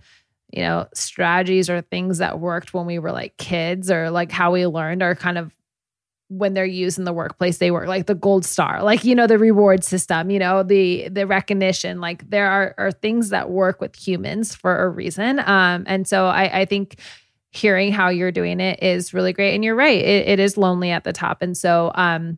you 0.52 0.62
know 0.62 0.88
strategies 0.94 1.70
or 1.70 1.82
things 1.82 2.20
that 2.20 2.40
worked 2.40 2.74
when 2.74 2.86
we 2.86 3.00
were 3.00 3.12
like 3.12 3.36
kids 3.38 3.90
or 3.90 4.12
like 4.12 4.32
how 4.32 4.52
we 4.52 4.68
learned 4.68 5.02
are 5.02 5.16
kind 5.16 5.38
of 5.38 5.52
when 6.38 6.54
they're 6.54 6.66
used 6.66 6.98
in 6.98 7.06
the 7.06 7.14
workplace 7.14 7.58
they 7.58 7.72
work 7.72 7.88
like 7.88 8.06
the 8.06 8.16
gold 8.16 8.46
star 8.46 8.82
like 8.84 9.04
you 9.04 9.16
know 9.16 9.28
the 9.28 9.38
reward 9.38 9.84
system 9.84 10.30
you 10.30 10.40
know 10.40 10.64
the 10.64 11.08
the 11.10 11.28
recognition 11.28 12.00
like 12.02 12.30
there 12.30 12.50
are 12.50 12.74
are 12.78 12.92
things 12.92 13.30
that 13.30 13.50
work 13.50 13.80
with 13.80 13.96
humans 13.96 14.56
for 14.56 14.84
a 14.84 14.90
reason. 14.90 15.40
Um 15.40 15.84
and 15.88 16.08
so 16.08 16.26
i 16.28 16.62
i 16.62 16.66
think 16.66 17.00
hearing 17.52 17.92
how 17.92 18.10
you're 18.10 18.32
doing 18.32 18.60
it 18.60 18.82
is 18.82 19.14
really 19.14 19.32
great. 19.32 19.54
And 19.54 19.64
you're 19.64 19.76
right 19.76 20.00
it, 20.00 20.28
it 20.28 20.40
is 20.40 20.58
lonely 20.58 20.90
at 20.90 21.04
the 21.04 21.14
top. 21.14 21.42
And 21.42 21.56
so 21.56 21.92
um 21.96 22.38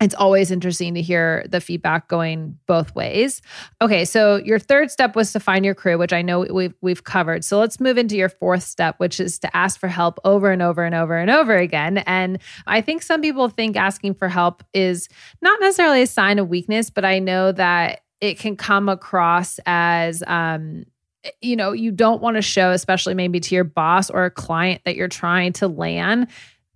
it's 0.00 0.14
always 0.14 0.50
interesting 0.50 0.94
to 0.94 1.00
hear 1.00 1.46
the 1.48 1.60
feedback 1.60 2.08
going 2.08 2.58
both 2.66 2.94
ways. 2.94 3.40
Okay, 3.80 4.04
so 4.04 4.36
your 4.36 4.58
third 4.58 4.90
step 4.90 5.16
was 5.16 5.32
to 5.32 5.40
find 5.40 5.64
your 5.64 5.74
Cru, 5.74 5.96
which 5.96 6.12
I 6.12 6.20
know 6.20 6.40
we've 6.40 6.74
we've 6.82 7.04
covered. 7.04 7.44
So 7.44 7.58
let's 7.58 7.80
move 7.80 7.96
into 7.96 8.14
your 8.14 8.28
fourth 8.28 8.62
step, 8.62 8.96
which 8.98 9.18
is 9.18 9.38
to 9.38 9.56
ask 9.56 9.80
for 9.80 9.88
help 9.88 10.18
over 10.24 10.50
and 10.50 10.60
over 10.60 10.84
and 10.84 10.94
over 10.94 11.16
and 11.16 11.30
over 11.30 11.56
again. 11.56 11.98
And 11.98 12.38
I 12.66 12.82
think 12.82 13.02
some 13.02 13.22
people 13.22 13.48
think 13.48 13.76
asking 13.76 14.14
for 14.14 14.28
help 14.28 14.62
is 14.74 15.08
not 15.40 15.58
necessarily 15.60 16.02
a 16.02 16.06
sign 16.06 16.38
of 16.38 16.48
weakness, 16.48 16.90
but 16.90 17.06
I 17.06 17.18
know 17.18 17.52
that 17.52 18.00
it 18.20 18.38
can 18.38 18.56
come 18.56 18.90
across 18.90 19.58
as 19.64 20.22
um, 20.26 20.84
you 21.40 21.56
know, 21.56 21.72
you 21.72 21.90
don't 21.90 22.22
want 22.22 22.36
to 22.36 22.42
show, 22.42 22.70
especially 22.70 23.14
maybe 23.14 23.40
to 23.40 23.54
your 23.54 23.64
boss 23.64 24.10
or 24.10 24.26
a 24.26 24.30
client 24.30 24.82
that 24.84 24.94
you're 24.94 25.08
trying 25.08 25.52
to 25.54 25.68
land 25.68 26.28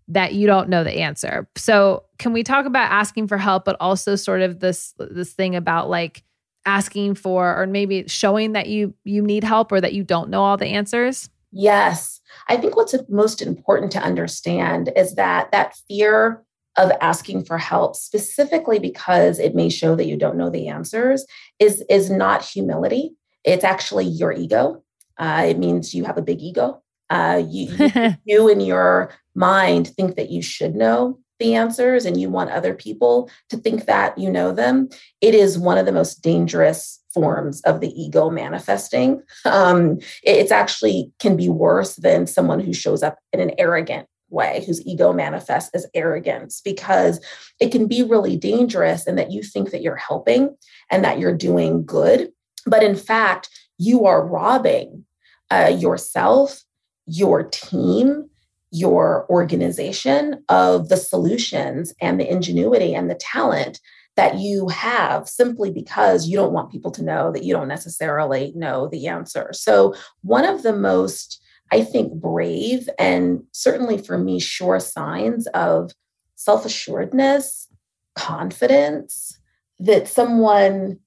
that 0.08 0.34
you 0.34 0.46
don't 0.46 0.68
know 0.68 0.82
the 0.82 0.98
answer. 0.98 1.48
So, 1.56 2.04
can 2.20 2.34
we 2.34 2.44
talk 2.44 2.66
about 2.66 2.92
asking 2.92 3.26
for 3.26 3.38
help 3.38 3.64
but 3.64 3.76
also 3.80 4.14
sort 4.14 4.42
of 4.42 4.60
this 4.60 4.94
this 4.98 5.32
thing 5.32 5.56
about 5.56 5.88
like 5.88 6.22
asking 6.66 7.14
for 7.14 7.58
or 7.60 7.66
maybe 7.66 8.06
showing 8.06 8.52
that 8.52 8.68
you 8.68 8.94
you 9.04 9.22
need 9.22 9.42
help 9.42 9.72
or 9.72 9.80
that 9.80 9.94
you 9.94 10.04
don't 10.04 10.28
know 10.28 10.42
all 10.42 10.56
the 10.56 10.66
answers? 10.66 11.30
Yes. 11.50 12.20
I 12.48 12.58
think 12.58 12.76
what's 12.76 12.94
most 13.08 13.42
important 13.42 13.90
to 13.92 13.98
understand 13.98 14.92
is 14.94 15.16
that 15.16 15.50
that 15.50 15.74
fear 15.88 16.44
of 16.76 16.92
asking 17.00 17.44
for 17.44 17.58
help 17.58 17.96
specifically 17.96 18.78
because 18.78 19.40
it 19.40 19.56
may 19.56 19.68
show 19.68 19.96
that 19.96 20.06
you 20.06 20.16
don't 20.16 20.36
know 20.36 20.50
the 20.50 20.68
answers 20.68 21.26
is 21.58 21.82
is 21.88 22.10
not 22.10 22.44
humility. 22.44 23.16
It's 23.44 23.64
actually 23.64 24.04
your 24.04 24.30
ego. 24.30 24.84
Uh, 25.18 25.46
it 25.48 25.58
means 25.58 25.94
you 25.94 26.04
have 26.04 26.18
a 26.18 26.22
big 26.22 26.40
ego 26.40 26.82
uh, 27.10 27.42
you, 27.46 28.16
you 28.24 28.48
in 28.50 28.60
your 28.60 29.12
mind 29.34 29.88
think 29.88 30.16
that 30.16 30.30
you 30.30 30.40
should 30.40 30.74
know 30.74 31.18
the 31.40 31.54
answers 31.54 32.04
and 32.04 32.20
you 32.20 32.30
want 32.30 32.50
other 32.50 32.74
people 32.74 33.28
to 33.48 33.56
think 33.56 33.86
that 33.86 34.16
you 34.16 34.30
know 34.30 34.52
them, 34.52 34.88
it 35.20 35.34
is 35.34 35.58
one 35.58 35.78
of 35.78 35.86
the 35.86 35.92
most 35.92 36.22
dangerous 36.22 37.00
forms 37.12 37.60
of 37.62 37.80
the 37.80 37.90
ego 38.00 38.30
manifesting. 38.30 39.20
Um, 39.44 39.98
it's 40.22 40.52
actually 40.52 41.10
can 41.18 41.36
be 41.36 41.48
worse 41.48 41.96
than 41.96 42.28
someone 42.28 42.60
who 42.60 42.72
shows 42.72 43.02
up 43.02 43.18
in 43.32 43.40
an 43.40 43.50
arrogant 43.58 44.06
way, 44.28 44.62
whose 44.64 44.86
ego 44.86 45.12
manifests 45.12 45.70
as 45.74 45.86
arrogance, 45.94 46.60
because 46.60 47.20
it 47.58 47.72
can 47.72 47.88
be 47.88 48.04
really 48.04 48.36
dangerous 48.36 49.06
and 49.06 49.18
that 49.18 49.32
you 49.32 49.42
think 49.42 49.70
that 49.70 49.82
you're 49.82 49.96
helping 49.96 50.56
and 50.90 51.04
that 51.04 51.18
you're 51.18 51.36
doing 51.36 51.84
good. 51.84 52.30
But 52.64 52.84
in 52.84 52.94
fact, 52.94 53.48
you 53.78 54.06
are 54.06 54.24
robbing 54.24 55.04
uh, 55.50 55.74
yourself 55.76 56.62
your 57.06 57.42
team, 57.42 58.30
your 58.70 59.26
organization 59.28 60.44
of 60.48 60.88
the 60.88 60.96
solutions 60.96 61.92
and 62.00 62.20
the 62.20 62.30
ingenuity 62.30 62.94
and 62.94 63.10
the 63.10 63.16
talent 63.16 63.80
that 64.16 64.38
you 64.38 64.68
have 64.68 65.28
simply 65.28 65.70
because 65.70 66.28
you 66.28 66.36
don't 66.36 66.52
want 66.52 66.70
people 66.70 66.90
to 66.90 67.02
know 67.02 67.32
that 67.32 67.44
you 67.44 67.54
don't 67.54 67.68
necessarily 67.68 68.52
know 68.54 68.88
the 68.88 69.06
answer. 69.06 69.50
So, 69.52 69.94
one 70.22 70.44
of 70.44 70.62
the 70.62 70.74
most, 70.74 71.40
I 71.72 71.82
think, 71.82 72.12
brave 72.14 72.88
and 72.98 73.42
certainly 73.52 73.98
for 73.98 74.18
me, 74.18 74.40
sure 74.40 74.80
signs 74.80 75.46
of 75.48 75.92
self 76.34 76.64
assuredness, 76.64 77.68
confidence 78.14 79.38
that 79.78 80.08
someone 80.08 80.98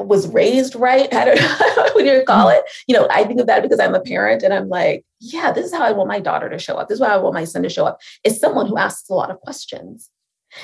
was 0.00 0.28
raised 0.28 0.74
right. 0.74 1.12
I 1.14 1.24
don't 1.24 1.40
know 1.40 1.88
what 1.92 2.04
you 2.04 2.22
call 2.26 2.48
it. 2.48 2.62
You 2.86 2.96
know, 2.96 3.06
I 3.10 3.24
think 3.24 3.40
of 3.40 3.46
that 3.46 3.62
because 3.62 3.80
I'm 3.80 3.94
a 3.94 4.00
parent 4.00 4.42
and 4.42 4.52
I'm 4.54 4.68
like, 4.68 5.04
yeah, 5.20 5.52
this 5.52 5.66
is 5.66 5.74
how 5.74 5.82
I 5.82 5.92
want 5.92 6.08
my 6.08 6.20
daughter 6.20 6.48
to 6.48 6.58
show 6.58 6.76
up. 6.76 6.88
This 6.88 7.00
is 7.00 7.06
how 7.06 7.14
I 7.14 7.22
want 7.22 7.34
my 7.34 7.44
son 7.44 7.62
to 7.62 7.68
show 7.68 7.86
up. 7.86 8.00
Is 8.24 8.38
someone 8.38 8.66
who 8.66 8.78
asks 8.78 9.08
a 9.08 9.14
lot 9.14 9.30
of 9.30 9.40
questions. 9.40 10.10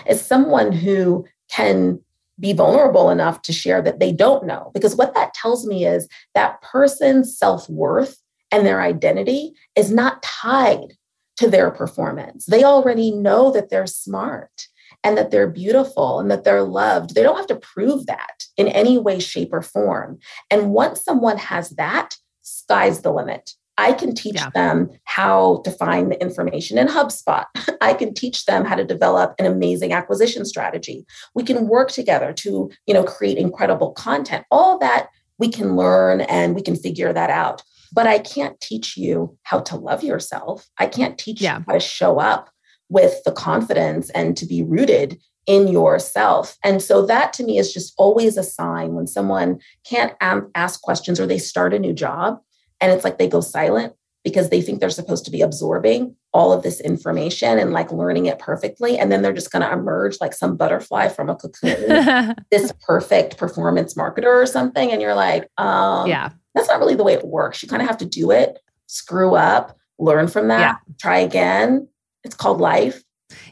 Is 0.06 0.20
someone 0.20 0.72
who 0.72 1.26
can 1.50 2.00
be 2.40 2.52
vulnerable 2.54 3.10
enough 3.10 3.42
to 3.42 3.52
share 3.52 3.82
that 3.82 4.00
they 4.00 4.12
don't 4.12 4.46
know. 4.46 4.70
Because 4.72 4.96
what 4.96 5.14
that 5.14 5.34
tells 5.34 5.66
me 5.66 5.86
is 5.86 6.08
that 6.34 6.60
person's 6.62 7.36
self 7.36 7.68
worth 7.68 8.16
and 8.50 8.66
their 8.66 8.80
identity 8.80 9.52
is 9.76 9.92
not 9.92 10.22
tied 10.22 10.94
to 11.36 11.48
their 11.48 11.70
performance. 11.70 12.46
They 12.46 12.64
already 12.64 13.10
know 13.10 13.52
that 13.52 13.70
they're 13.70 13.86
smart 13.86 14.68
and 15.04 15.16
that 15.16 15.30
they're 15.30 15.48
beautiful 15.48 16.20
and 16.20 16.30
that 16.30 16.44
they're 16.44 16.62
loved. 16.62 17.14
They 17.14 17.22
don't 17.22 17.36
have 17.36 17.46
to 17.48 17.56
prove 17.56 18.06
that 18.06 18.44
in 18.56 18.68
any 18.68 18.98
way, 18.98 19.18
shape, 19.18 19.52
or 19.52 19.62
form. 19.62 20.18
And 20.50 20.70
once 20.70 21.02
someone 21.02 21.38
has 21.38 21.70
that, 21.70 22.16
sky's 22.42 23.02
the 23.02 23.12
limit. 23.12 23.54
I 23.78 23.94
can 23.94 24.14
teach 24.14 24.34
yeah. 24.34 24.50
them 24.50 24.90
how 25.04 25.62
to 25.64 25.70
find 25.70 26.12
the 26.12 26.20
information 26.20 26.76
in 26.76 26.86
HubSpot. 26.86 27.46
I 27.80 27.94
can 27.94 28.12
teach 28.12 28.44
them 28.44 28.66
how 28.66 28.74
to 28.74 28.84
develop 28.84 29.34
an 29.38 29.46
amazing 29.46 29.94
acquisition 29.94 30.44
strategy. 30.44 31.06
We 31.34 31.44
can 31.44 31.66
work 31.66 31.90
together 31.90 32.34
to, 32.34 32.70
you 32.86 32.94
know, 32.94 33.04
create 33.04 33.38
incredible 33.38 33.92
content. 33.92 34.44
All 34.50 34.78
that 34.80 35.08
we 35.38 35.48
can 35.48 35.76
learn 35.76 36.20
and 36.20 36.54
we 36.54 36.60
can 36.60 36.76
figure 36.76 37.12
that 37.14 37.30
out. 37.30 37.62
But 37.92 38.06
I 38.06 38.18
can't 38.18 38.60
teach 38.60 38.98
you 38.98 39.36
how 39.44 39.60
to 39.60 39.76
love 39.76 40.04
yourself. 40.04 40.68
I 40.78 40.86
can't 40.86 41.16
teach 41.16 41.40
yeah. 41.40 41.58
you 41.58 41.64
how 41.66 41.72
to 41.72 41.80
show 41.80 42.18
up 42.20 42.50
with 42.90 43.22
the 43.24 43.32
confidence 43.32 44.10
and 44.10 44.36
to 44.36 44.44
be 44.44 44.62
rooted 44.62 45.18
in 45.46 45.68
yourself. 45.68 46.58
And 46.62 46.82
so 46.82 47.06
that 47.06 47.32
to 47.34 47.44
me 47.44 47.58
is 47.58 47.72
just 47.72 47.94
always 47.96 48.36
a 48.36 48.42
sign 48.42 48.92
when 48.92 49.06
someone 49.06 49.58
can't 49.84 50.12
ask 50.20 50.82
questions 50.82 51.18
or 51.18 51.26
they 51.26 51.38
start 51.38 51.72
a 51.72 51.78
new 51.78 51.94
job 51.94 52.38
and 52.80 52.92
it's 52.92 53.04
like 53.04 53.18
they 53.18 53.28
go 53.28 53.40
silent 53.40 53.94
because 54.22 54.50
they 54.50 54.60
think 54.60 54.80
they're 54.80 54.90
supposed 54.90 55.24
to 55.24 55.30
be 55.30 55.40
absorbing 55.40 56.14
all 56.32 56.52
of 56.52 56.62
this 56.62 56.80
information 56.80 57.58
and 57.58 57.72
like 57.72 57.90
learning 57.90 58.26
it 58.26 58.38
perfectly. 58.38 58.98
And 58.98 59.10
then 59.10 59.22
they're 59.22 59.32
just 59.32 59.50
going 59.50 59.62
to 59.62 59.72
emerge 59.72 60.18
like 60.20 60.34
some 60.34 60.56
butterfly 60.56 61.08
from 61.08 61.30
a 61.30 61.36
cocoon, 61.36 62.34
this 62.50 62.72
perfect 62.86 63.38
performance 63.38 63.94
marketer 63.94 64.26
or 64.42 64.46
something. 64.46 64.92
And 64.92 65.00
you're 65.00 65.14
like, 65.14 65.48
um, 65.56 66.06
yeah, 66.06 66.30
that's 66.54 66.68
not 66.68 66.78
really 66.78 66.94
the 66.94 67.04
way 67.04 67.14
it 67.14 67.26
works. 67.26 67.62
You 67.62 67.68
kind 67.68 67.82
of 67.82 67.88
have 67.88 67.98
to 67.98 68.04
do 68.04 68.30
it, 68.30 68.58
screw 68.86 69.34
up, 69.34 69.76
learn 69.98 70.28
from 70.28 70.48
that, 70.48 70.60
yeah. 70.60 70.94
try 71.00 71.18
again. 71.18 71.88
It's 72.24 72.34
called 72.34 72.60
life. 72.60 73.02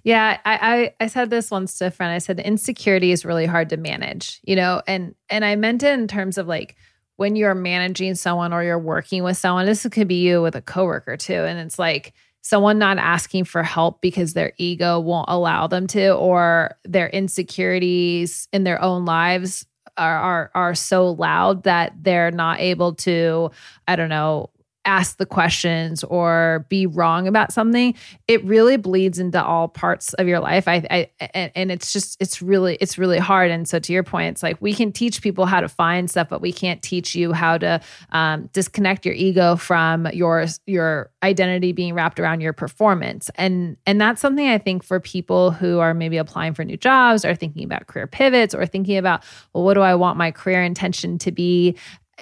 Yeah, 0.02 0.38
I, 0.44 0.92
I 1.00 1.04
I 1.04 1.06
said 1.06 1.30
this 1.30 1.50
once 1.50 1.78
to 1.78 1.86
a 1.86 1.90
friend. 1.90 2.12
I 2.12 2.18
said 2.18 2.40
insecurity 2.40 3.12
is 3.12 3.24
really 3.24 3.46
hard 3.46 3.68
to 3.70 3.76
manage, 3.76 4.40
you 4.42 4.56
know, 4.56 4.82
and 4.86 5.14
and 5.28 5.44
I 5.44 5.54
meant 5.56 5.82
it 5.82 5.98
in 5.98 6.08
terms 6.08 6.36
of 6.36 6.48
like 6.48 6.76
when 7.16 7.34
you're 7.34 7.54
managing 7.54 8.14
someone 8.14 8.52
or 8.52 8.62
you're 8.62 8.78
working 8.78 9.24
with 9.24 9.36
someone, 9.36 9.66
this 9.66 9.86
could 9.90 10.08
be 10.08 10.22
you 10.22 10.40
with 10.40 10.54
a 10.54 10.62
coworker 10.62 11.16
too. 11.16 11.44
And 11.44 11.58
it's 11.58 11.78
like 11.78 12.14
someone 12.42 12.78
not 12.78 12.96
asking 12.98 13.44
for 13.44 13.64
help 13.64 14.00
because 14.00 14.34
their 14.34 14.52
ego 14.56 15.00
won't 15.00 15.28
allow 15.28 15.66
them 15.66 15.88
to, 15.88 16.12
or 16.12 16.76
their 16.84 17.08
insecurities 17.08 18.46
in 18.52 18.62
their 18.62 18.80
own 18.80 19.04
lives 19.04 19.66
are, 19.96 20.16
are, 20.16 20.50
are 20.54 20.74
so 20.76 21.10
loud 21.10 21.64
that 21.64 21.92
they're 22.00 22.30
not 22.30 22.60
able 22.60 22.94
to, 22.94 23.50
I 23.88 23.96
don't 23.96 24.08
know, 24.08 24.50
ask 24.84 25.18
the 25.18 25.26
questions 25.26 26.02
or 26.04 26.66
be 26.68 26.86
wrong 26.86 27.28
about 27.28 27.52
something 27.52 27.94
it 28.26 28.42
really 28.44 28.76
bleeds 28.76 29.18
into 29.18 29.42
all 29.42 29.68
parts 29.68 30.14
of 30.14 30.26
your 30.26 30.40
life. 30.40 30.66
I, 30.66 30.86
I 31.20 31.50
and, 31.54 31.70
it's 31.70 31.92
just 31.92 32.16
it's 32.20 32.40
really 32.40 32.76
it's 32.80 32.96
really 32.96 33.18
hard. 33.18 33.50
And 33.50 33.68
so 33.68 33.78
to 33.78 33.92
your 33.92 34.02
point 34.02 34.32
it's 34.32 34.42
like 34.42 34.56
we 34.60 34.72
can 34.72 34.92
teach 34.92 35.20
people 35.20 35.46
how 35.46 35.60
to 35.60 35.68
find 35.68 36.10
stuff 36.10 36.28
but 36.28 36.40
we 36.40 36.52
can't 36.52 36.82
teach 36.82 37.14
you 37.14 37.32
how 37.32 37.58
to 37.58 37.80
um, 38.12 38.48
disconnect 38.52 39.04
your 39.04 39.14
ego 39.14 39.56
from 39.56 40.06
your 40.12 40.46
your 40.66 41.10
identity 41.22 41.72
being 41.72 41.94
wrapped 41.94 42.18
around 42.18 42.40
your 42.40 42.52
performance. 42.52 43.30
And 43.34 43.76
and 43.86 44.00
that's 44.00 44.20
something 44.20 44.48
i 44.48 44.58
think 44.58 44.82
for 44.82 45.00
people 45.00 45.50
who 45.50 45.78
are 45.78 45.94
maybe 45.94 46.16
applying 46.16 46.54
for 46.54 46.64
new 46.64 46.76
jobs 46.76 47.24
or 47.24 47.34
thinking 47.34 47.64
about 47.64 47.86
career 47.86 48.06
pivots 48.06 48.54
or 48.54 48.66
thinking 48.66 48.96
about 48.96 49.24
well 49.52 49.64
what 49.64 49.74
do 49.74 49.80
i 49.80 49.94
want 49.94 50.16
my 50.16 50.30
career 50.30 50.62
intention 50.62 51.18
to 51.18 51.32
be 51.32 51.76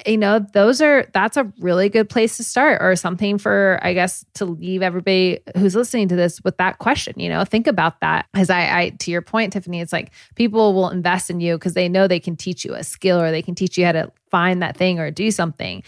you 0.05 0.19
know 0.19 0.39
those 0.53 0.83
are 0.83 1.07
that's 1.15 1.37
a 1.37 1.51
really 1.59 1.89
good 1.89 2.09
place 2.09 2.37
to 2.37 2.45
start 2.45 2.83
or 2.83 2.95
something 2.97 3.39
for 3.39 3.79
i 3.83 3.95
guess 3.95 4.25
to 4.35 4.45
leave 4.45 4.83
everybody 4.83 5.39
who's 5.57 5.75
listening 5.75 6.09
to 6.09 6.17
this 6.17 6.43
with 6.45 6.57
that 6.59 6.79
question 6.79 7.15
you 7.19 7.29
know 7.29 7.45
think 7.45 7.67
about 7.67 8.01
that. 8.01 8.27
As 8.35 8.51
i, 8.51 8.81
I 8.81 8.89
to 8.91 9.11
your 9.11 9.23
point 9.23 9.53
tiffany 9.53 9.81
it's 9.81 9.93
like 9.93 10.13
people 10.35 10.75
will 10.75 10.91
invest 10.91 11.31
in 11.31 11.41
you 11.41 11.57
because 11.57 11.75
they 11.75 11.89
know 11.89 12.07
they 12.07 12.21
can 12.21 12.37
teach 12.37 12.65
you 12.65 12.75
a 12.75 12.85
skill 12.85 13.21
or 13.21 13.31
they 13.31 13.43
can 13.43 13.55
teach 13.55 13.79
you 13.79 13.87
how 13.87 13.93
to 13.93 14.13
find 14.31 14.63
that 14.63 14.77
thing 14.77 14.99
or 14.99 15.11
do 15.11 15.31
something. 15.31 15.83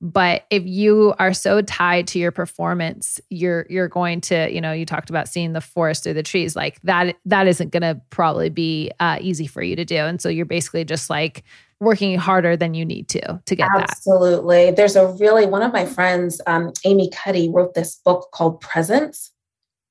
But 0.00 0.44
if 0.50 0.64
you 0.64 1.14
are 1.18 1.32
so 1.32 1.60
tied 1.60 2.06
to 2.08 2.20
your 2.20 2.30
performance 2.30 3.20
you're 3.30 3.66
you're 3.68 3.88
going 3.88 4.20
to 4.20 4.52
you 4.52 4.60
know 4.60 4.72
you 4.72 4.86
talked 4.86 5.10
about 5.10 5.26
seeing 5.26 5.52
the 5.52 5.60
forest 5.60 6.04
through 6.04 6.14
the 6.14 6.22
trees 6.22 6.54
like 6.54 6.80
that 6.82 7.16
that 7.24 7.48
isn't 7.48 7.72
going 7.72 7.82
to 7.82 8.00
probably 8.10 8.48
be 8.48 8.92
uh, 9.00 9.18
easy 9.20 9.48
for 9.48 9.62
you 9.62 9.74
to 9.74 9.84
do. 9.84 9.96
And 9.96 10.20
so 10.20 10.28
you're 10.28 10.46
basically 10.46 10.84
just 10.84 11.10
like 11.10 11.42
working 11.80 12.18
harder 12.18 12.56
than 12.56 12.74
you 12.74 12.84
need 12.84 13.08
to 13.08 13.40
to 13.46 13.56
get 13.56 13.68
Absolutely. 13.72 13.80
that. 13.80 13.90
Absolutely. 13.90 14.70
There's 14.72 14.96
a 14.96 15.08
really 15.18 15.46
one 15.46 15.62
of 15.62 15.72
my 15.72 15.86
friends, 15.86 16.40
um, 16.46 16.72
Amy 16.84 17.10
Cuddy, 17.10 17.48
wrote 17.48 17.74
this 17.74 18.00
book 18.04 18.28
called 18.32 18.60
Presence. 18.60 19.32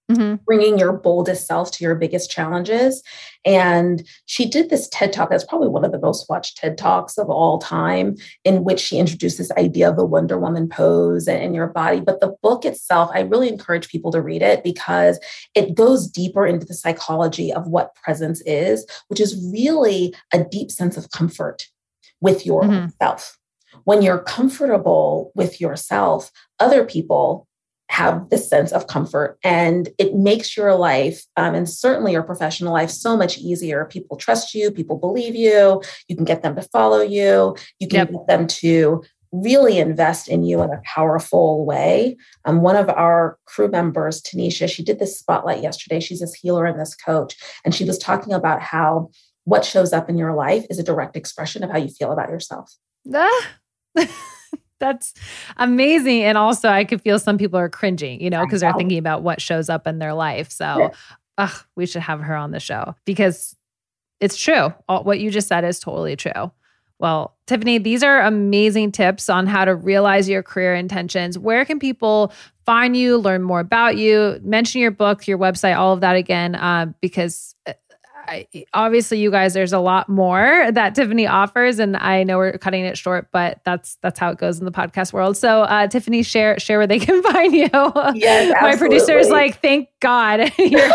Mm-hmm. 0.09 0.35
Bringing 0.45 0.79
your 0.79 0.93
boldest 0.93 1.47
self 1.47 1.69
to 1.71 1.83
your 1.83 1.93
biggest 1.93 2.31
challenges. 2.31 3.03
And 3.43 4.07
she 4.25 4.49
did 4.49 4.69
this 4.69 4.87
TED 4.87 5.11
talk. 5.11 5.29
That's 5.29 5.43
probably 5.43 5.67
one 5.67 5.83
of 5.83 5.91
the 5.91 5.99
most 5.99 6.29
watched 6.29 6.55
TED 6.55 6.77
talks 6.77 7.17
of 7.17 7.29
all 7.29 7.57
time, 7.57 8.15
in 8.45 8.63
which 8.63 8.79
she 8.79 8.99
introduced 8.99 9.37
this 9.37 9.51
idea 9.57 9.89
of 9.89 9.97
the 9.97 10.05
Wonder 10.05 10.39
Woman 10.39 10.69
pose 10.69 11.27
in 11.27 11.53
your 11.53 11.67
body. 11.67 11.99
But 11.99 12.21
the 12.21 12.33
book 12.41 12.63
itself, 12.63 13.11
I 13.13 13.19
really 13.19 13.49
encourage 13.49 13.89
people 13.89 14.13
to 14.13 14.21
read 14.21 14.41
it 14.41 14.63
because 14.63 15.19
it 15.55 15.75
goes 15.75 16.07
deeper 16.07 16.47
into 16.47 16.65
the 16.65 16.73
psychology 16.73 17.51
of 17.51 17.67
what 17.67 17.93
presence 17.95 18.39
is, 18.45 18.85
which 19.09 19.19
is 19.19 19.51
really 19.51 20.15
a 20.33 20.41
deep 20.41 20.71
sense 20.71 20.95
of 20.95 21.11
comfort 21.11 21.67
with 22.21 22.45
yourself. 22.45 22.91
Mm-hmm. 23.01 23.79
When 23.83 24.01
you're 24.01 24.19
comfortable 24.19 25.31
with 25.35 25.61
yourself, 25.61 26.31
other 26.59 26.83
people 26.85 27.47
have 27.89 28.29
this 28.29 28.49
sense 28.49 28.71
of 28.71 28.87
comfort 28.87 29.37
and 29.43 29.89
it 29.97 30.13
makes 30.13 30.57
your 30.57 30.75
life 30.75 31.25
um, 31.37 31.55
and 31.55 31.69
certainly 31.69 32.11
your 32.11 32.23
professional 32.23 32.73
life 32.73 32.89
so 32.89 33.15
much 33.15 33.37
easier 33.37 33.85
people 33.85 34.17
trust 34.17 34.53
you 34.53 34.69
people 34.71 34.97
believe 34.97 35.35
you 35.35 35.81
you 36.07 36.15
can 36.15 36.25
get 36.25 36.43
them 36.43 36.55
to 36.55 36.61
follow 36.61 37.01
you 37.01 37.55
you 37.79 37.87
can 37.87 37.99
yep. 37.99 38.11
get 38.11 38.27
them 38.27 38.45
to 38.45 39.01
really 39.31 39.77
invest 39.77 40.27
in 40.27 40.43
you 40.43 40.61
in 40.61 40.69
a 40.69 40.81
powerful 40.83 41.65
way 41.65 42.17
um, 42.45 42.61
one 42.61 42.75
of 42.75 42.89
our 42.89 43.37
Cru 43.45 43.69
members 43.69 44.21
tanisha 44.21 44.69
she 44.69 44.83
did 44.83 44.99
this 44.99 45.17
spotlight 45.17 45.63
yesterday 45.63 46.01
she's 46.01 46.19
this 46.19 46.33
healer 46.33 46.65
and 46.65 46.79
this 46.79 46.95
coach 46.95 47.35
and 47.63 47.73
she 47.73 47.85
was 47.85 47.97
talking 47.97 48.33
about 48.33 48.61
how 48.61 49.09
what 49.47 49.63
shows 49.63 49.93
up 49.93 50.09
in 50.09 50.17
your 50.17 50.33
life 50.33 50.65
is 50.69 50.77
a 50.77 50.83
direct 50.83 51.15
expression 51.15 51.63
of 51.63 51.71
how 51.71 51.77
you 51.77 51.87
feel 51.87 52.11
about 52.11 52.27
yourself. 52.27 52.75
Ah, 53.15 53.47
that's 54.81 55.13
amazing. 55.55 56.23
And 56.23 56.37
also, 56.37 56.67
I 56.67 56.83
could 56.83 57.01
feel 57.01 57.17
some 57.17 57.37
people 57.37 57.57
are 57.57 57.69
cringing, 57.69 58.19
you 58.19 58.29
know, 58.29 58.43
because 58.43 58.59
they're 58.59 58.73
thinking 58.73 58.97
about 58.97 59.23
what 59.23 59.41
shows 59.41 59.69
up 59.69 59.87
in 59.87 59.99
their 59.99 60.13
life. 60.13 60.51
So, 60.51 60.65
yeah. 60.65 60.89
ugh, 61.37 61.63
we 61.77 61.85
should 61.85 62.01
have 62.01 62.19
her 62.19 62.35
on 62.35 62.51
the 62.51 62.59
show 62.59 62.93
because 63.05 63.55
it's 64.19 64.35
true. 64.35 64.73
All, 64.89 65.05
what 65.05 65.21
you 65.21 65.31
just 65.31 65.47
said 65.47 65.63
is 65.63 65.79
totally 65.79 66.17
true. 66.17 66.51
Well, 66.99 67.37
Tiffany, 67.45 67.77
these 67.77 68.03
are 68.03 68.23
amazing 68.23 68.91
tips 68.91 69.29
on 69.29 69.47
how 69.47 69.63
to 69.63 69.75
realize 69.75 70.27
your 70.27 70.43
career 70.43 70.75
intentions. 70.75 71.39
Where 71.39 71.63
can 71.63 71.79
people 71.79 72.33
find 72.65 72.97
you, 72.97 73.17
learn 73.17 73.43
more 73.43 73.61
about 73.61 73.95
you, 73.95 74.41
mention 74.43 74.81
your 74.81 74.91
book, 74.91 75.25
your 75.25 75.37
website, 75.37 75.77
all 75.77 75.93
of 75.93 76.01
that 76.01 76.17
again? 76.17 76.55
Uh, 76.55 76.87
because 76.99 77.55
uh, 77.65 77.71
I, 78.27 78.47
obviously 78.73 79.19
you 79.19 79.31
guys 79.31 79.53
there's 79.53 79.73
a 79.73 79.79
lot 79.79 80.09
more 80.09 80.69
that 80.71 80.95
tiffany 80.95 81.27
offers 81.27 81.79
and 81.79 81.95
i 81.97 82.23
know 82.23 82.37
we're 82.37 82.57
cutting 82.57 82.83
it 82.83 82.97
short 82.97 83.29
but 83.31 83.61
that's 83.63 83.97
that's 84.01 84.19
how 84.19 84.29
it 84.31 84.37
goes 84.37 84.59
in 84.59 84.65
the 84.65 84.71
podcast 84.71 85.13
world. 85.13 85.37
So 85.37 85.63
uh, 85.63 85.87
tiffany 85.87 86.23
share 86.23 86.59
share 86.59 86.77
where 86.77 86.87
they 86.87 86.99
can 87.07 87.21
find 87.23 87.53
you. 87.53 87.69
Yes, 88.15 88.53
my 88.61 88.75
producer 88.75 89.17
is 89.17 89.29
like 89.29 89.61
thank 89.61 89.89
god 89.99 90.39
yes, 90.57 90.91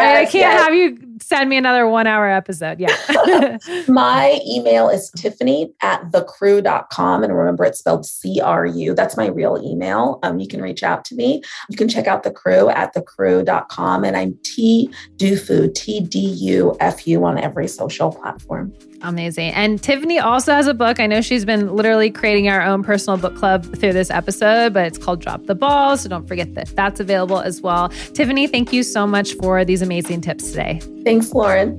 i 0.00 0.24
can't 0.24 0.34
yes. 0.34 0.62
have 0.62 0.74
you 0.74 1.09
send 1.22 1.48
me 1.50 1.56
another 1.56 1.86
one 1.88 2.06
hour 2.06 2.28
episode. 2.28 2.80
Yeah. 2.80 3.58
my 3.88 4.40
email 4.46 4.88
is 4.88 5.10
tiffany 5.10 5.72
at 5.82 6.02
thecru.com. 6.10 7.22
And 7.24 7.36
remember, 7.36 7.64
it's 7.64 7.78
spelled 7.78 8.06
C 8.06 8.40
R 8.40 8.66
U. 8.66 8.94
That's 8.94 9.16
my 9.16 9.26
real 9.26 9.60
email. 9.62 10.18
Um, 10.22 10.38
you 10.38 10.48
can 10.48 10.62
reach 10.62 10.82
out 10.82 11.04
to 11.06 11.14
me. 11.14 11.42
You 11.68 11.76
can 11.76 11.88
check 11.88 12.06
out 12.06 12.22
the 12.22 12.30
Cru 12.30 12.68
at 12.68 12.94
thecru.com. 12.94 14.04
And 14.04 14.16
I'm 14.16 14.38
T 14.42 14.92
Dufu, 15.16 15.74
T 15.74 16.00
D 16.00 16.18
U 16.18 16.76
F 16.80 17.06
U 17.06 17.24
on 17.24 17.38
every 17.38 17.68
social 17.68 18.12
platform. 18.12 18.72
Amazing. 19.02 19.50
And 19.52 19.82
Tiffany 19.82 20.18
also 20.18 20.52
has 20.52 20.66
a 20.66 20.74
book. 20.74 21.00
I 21.00 21.06
know 21.06 21.20
she's 21.20 21.44
been 21.44 21.74
literally 21.74 22.10
creating 22.10 22.48
our 22.48 22.60
own 22.60 22.82
personal 22.82 23.16
book 23.16 23.34
club 23.34 23.64
through 23.76 23.94
this 23.94 24.10
episode, 24.10 24.74
but 24.74 24.86
it's 24.86 24.98
called 24.98 25.20
Drop 25.20 25.46
the 25.46 25.54
Ball. 25.54 25.96
So 25.96 26.08
don't 26.08 26.26
forget 26.26 26.54
that 26.54 26.74
that's 26.76 27.00
available 27.00 27.40
as 27.40 27.60
well. 27.60 27.88
Tiffany, 28.14 28.46
thank 28.46 28.72
you 28.72 28.82
so 28.82 29.06
much 29.06 29.34
for 29.34 29.64
these 29.64 29.80
amazing 29.80 30.20
tips 30.20 30.50
today. 30.50 30.80
Thanks, 31.10 31.34
Lauren. 31.34 31.76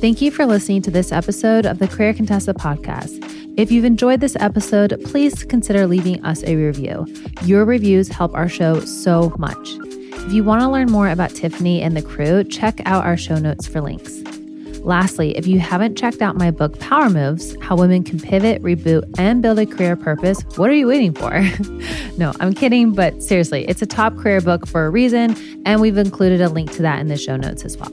Thank 0.00 0.22
you 0.22 0.30
for 0.30 0.46
listening 0.46 0.80
to 0.80 0.90
this 0.90 1.12
episode 1.12 1.66
of 1.66 1.78
the 1.78 1.86
Career 1.86 2.14
Contessa 2.14 2.54
podcast. 2.54 3.18
If 3.58 3.70
you've 3.70 3.84
enjoyed 3.84 4.20
this 4.20 4.34
episode, 4.36 4.98
please 5.04 5.44
consider 5.44 5.86
leaving 5.86 6.24
us 6.24 6.42
a 6.44 6.56
review. 6.56 7.06
Your 7.42 7.66
reviews 7.66 8.08
help 8.08 8.34
our 8.34 8.48
show 8.48 8.80
so 8.80 9.34
much. 9.36 9.76
If 9.82 10.32
you 10.32 10.42
want 10.42 10.62
to 10.62 10.70
learn 10.70 10.90
more 10.90 11.10
about 11.10 11.34
Tiffany 11.34 11.82
and 11.82 11.94
the 11.94 12.00
Cru, 12.00 12.44
check 12.44 12.80
out 12.86 13.04
our 13.04 13.18
show 13.18 13.36
notes 13.36 13.66
for 13.66 13.82
links. 13.82 14.19
Lastly, 14.82 15.36
if 15.36 15.46
you 15.46 15.58
haven't 15.60 15.96
checked 15.96 16.22
out 16.22 16.36
my 16.36 16.50
book, 16.50 16.78
Power 16.78 17.10
Moves 17.10 17.56
How 17.60 17.76
Women 17.76 18.02
Can 18.02 18.18
Pivot, 18.18 18.62
Reboot, 18.62 19.02
and 19.18 19.42
Build 19.42 19.58
a 19.58 19.66
Career 19.66 19.96
Purpose, 19.96 20.42
what 20.56 20.70
are 20.70 20.74
you 20.74 20.86
waiting 20.86 21.12
for? 21.12 21.30
no, 22.18 22.32
I'm 22.40 22.54
kidding, 22.54 22.92
but 22.92 23.22
seriously, 23.22 23.64
it's 23.68 23.82
a 23.82 23.86
top 23.86 24.16
career 24.16 24.40
book 24.40 24.66
for 24.66 24.86
a 24.86 24.90
reason, 24.90 25.36
and 25.66 25.80
we've 25.80 25.98
included 25.98 26.40
a 26.40 26.48
link 26.48 26.72
to 26.72 26.82
that 26.82 27.00
in 27.00 27.08
the 27.08 27.18
show 27.18 27.36
notes 27.36 27.64
as 27.64 27.76
well. 27.76 27.90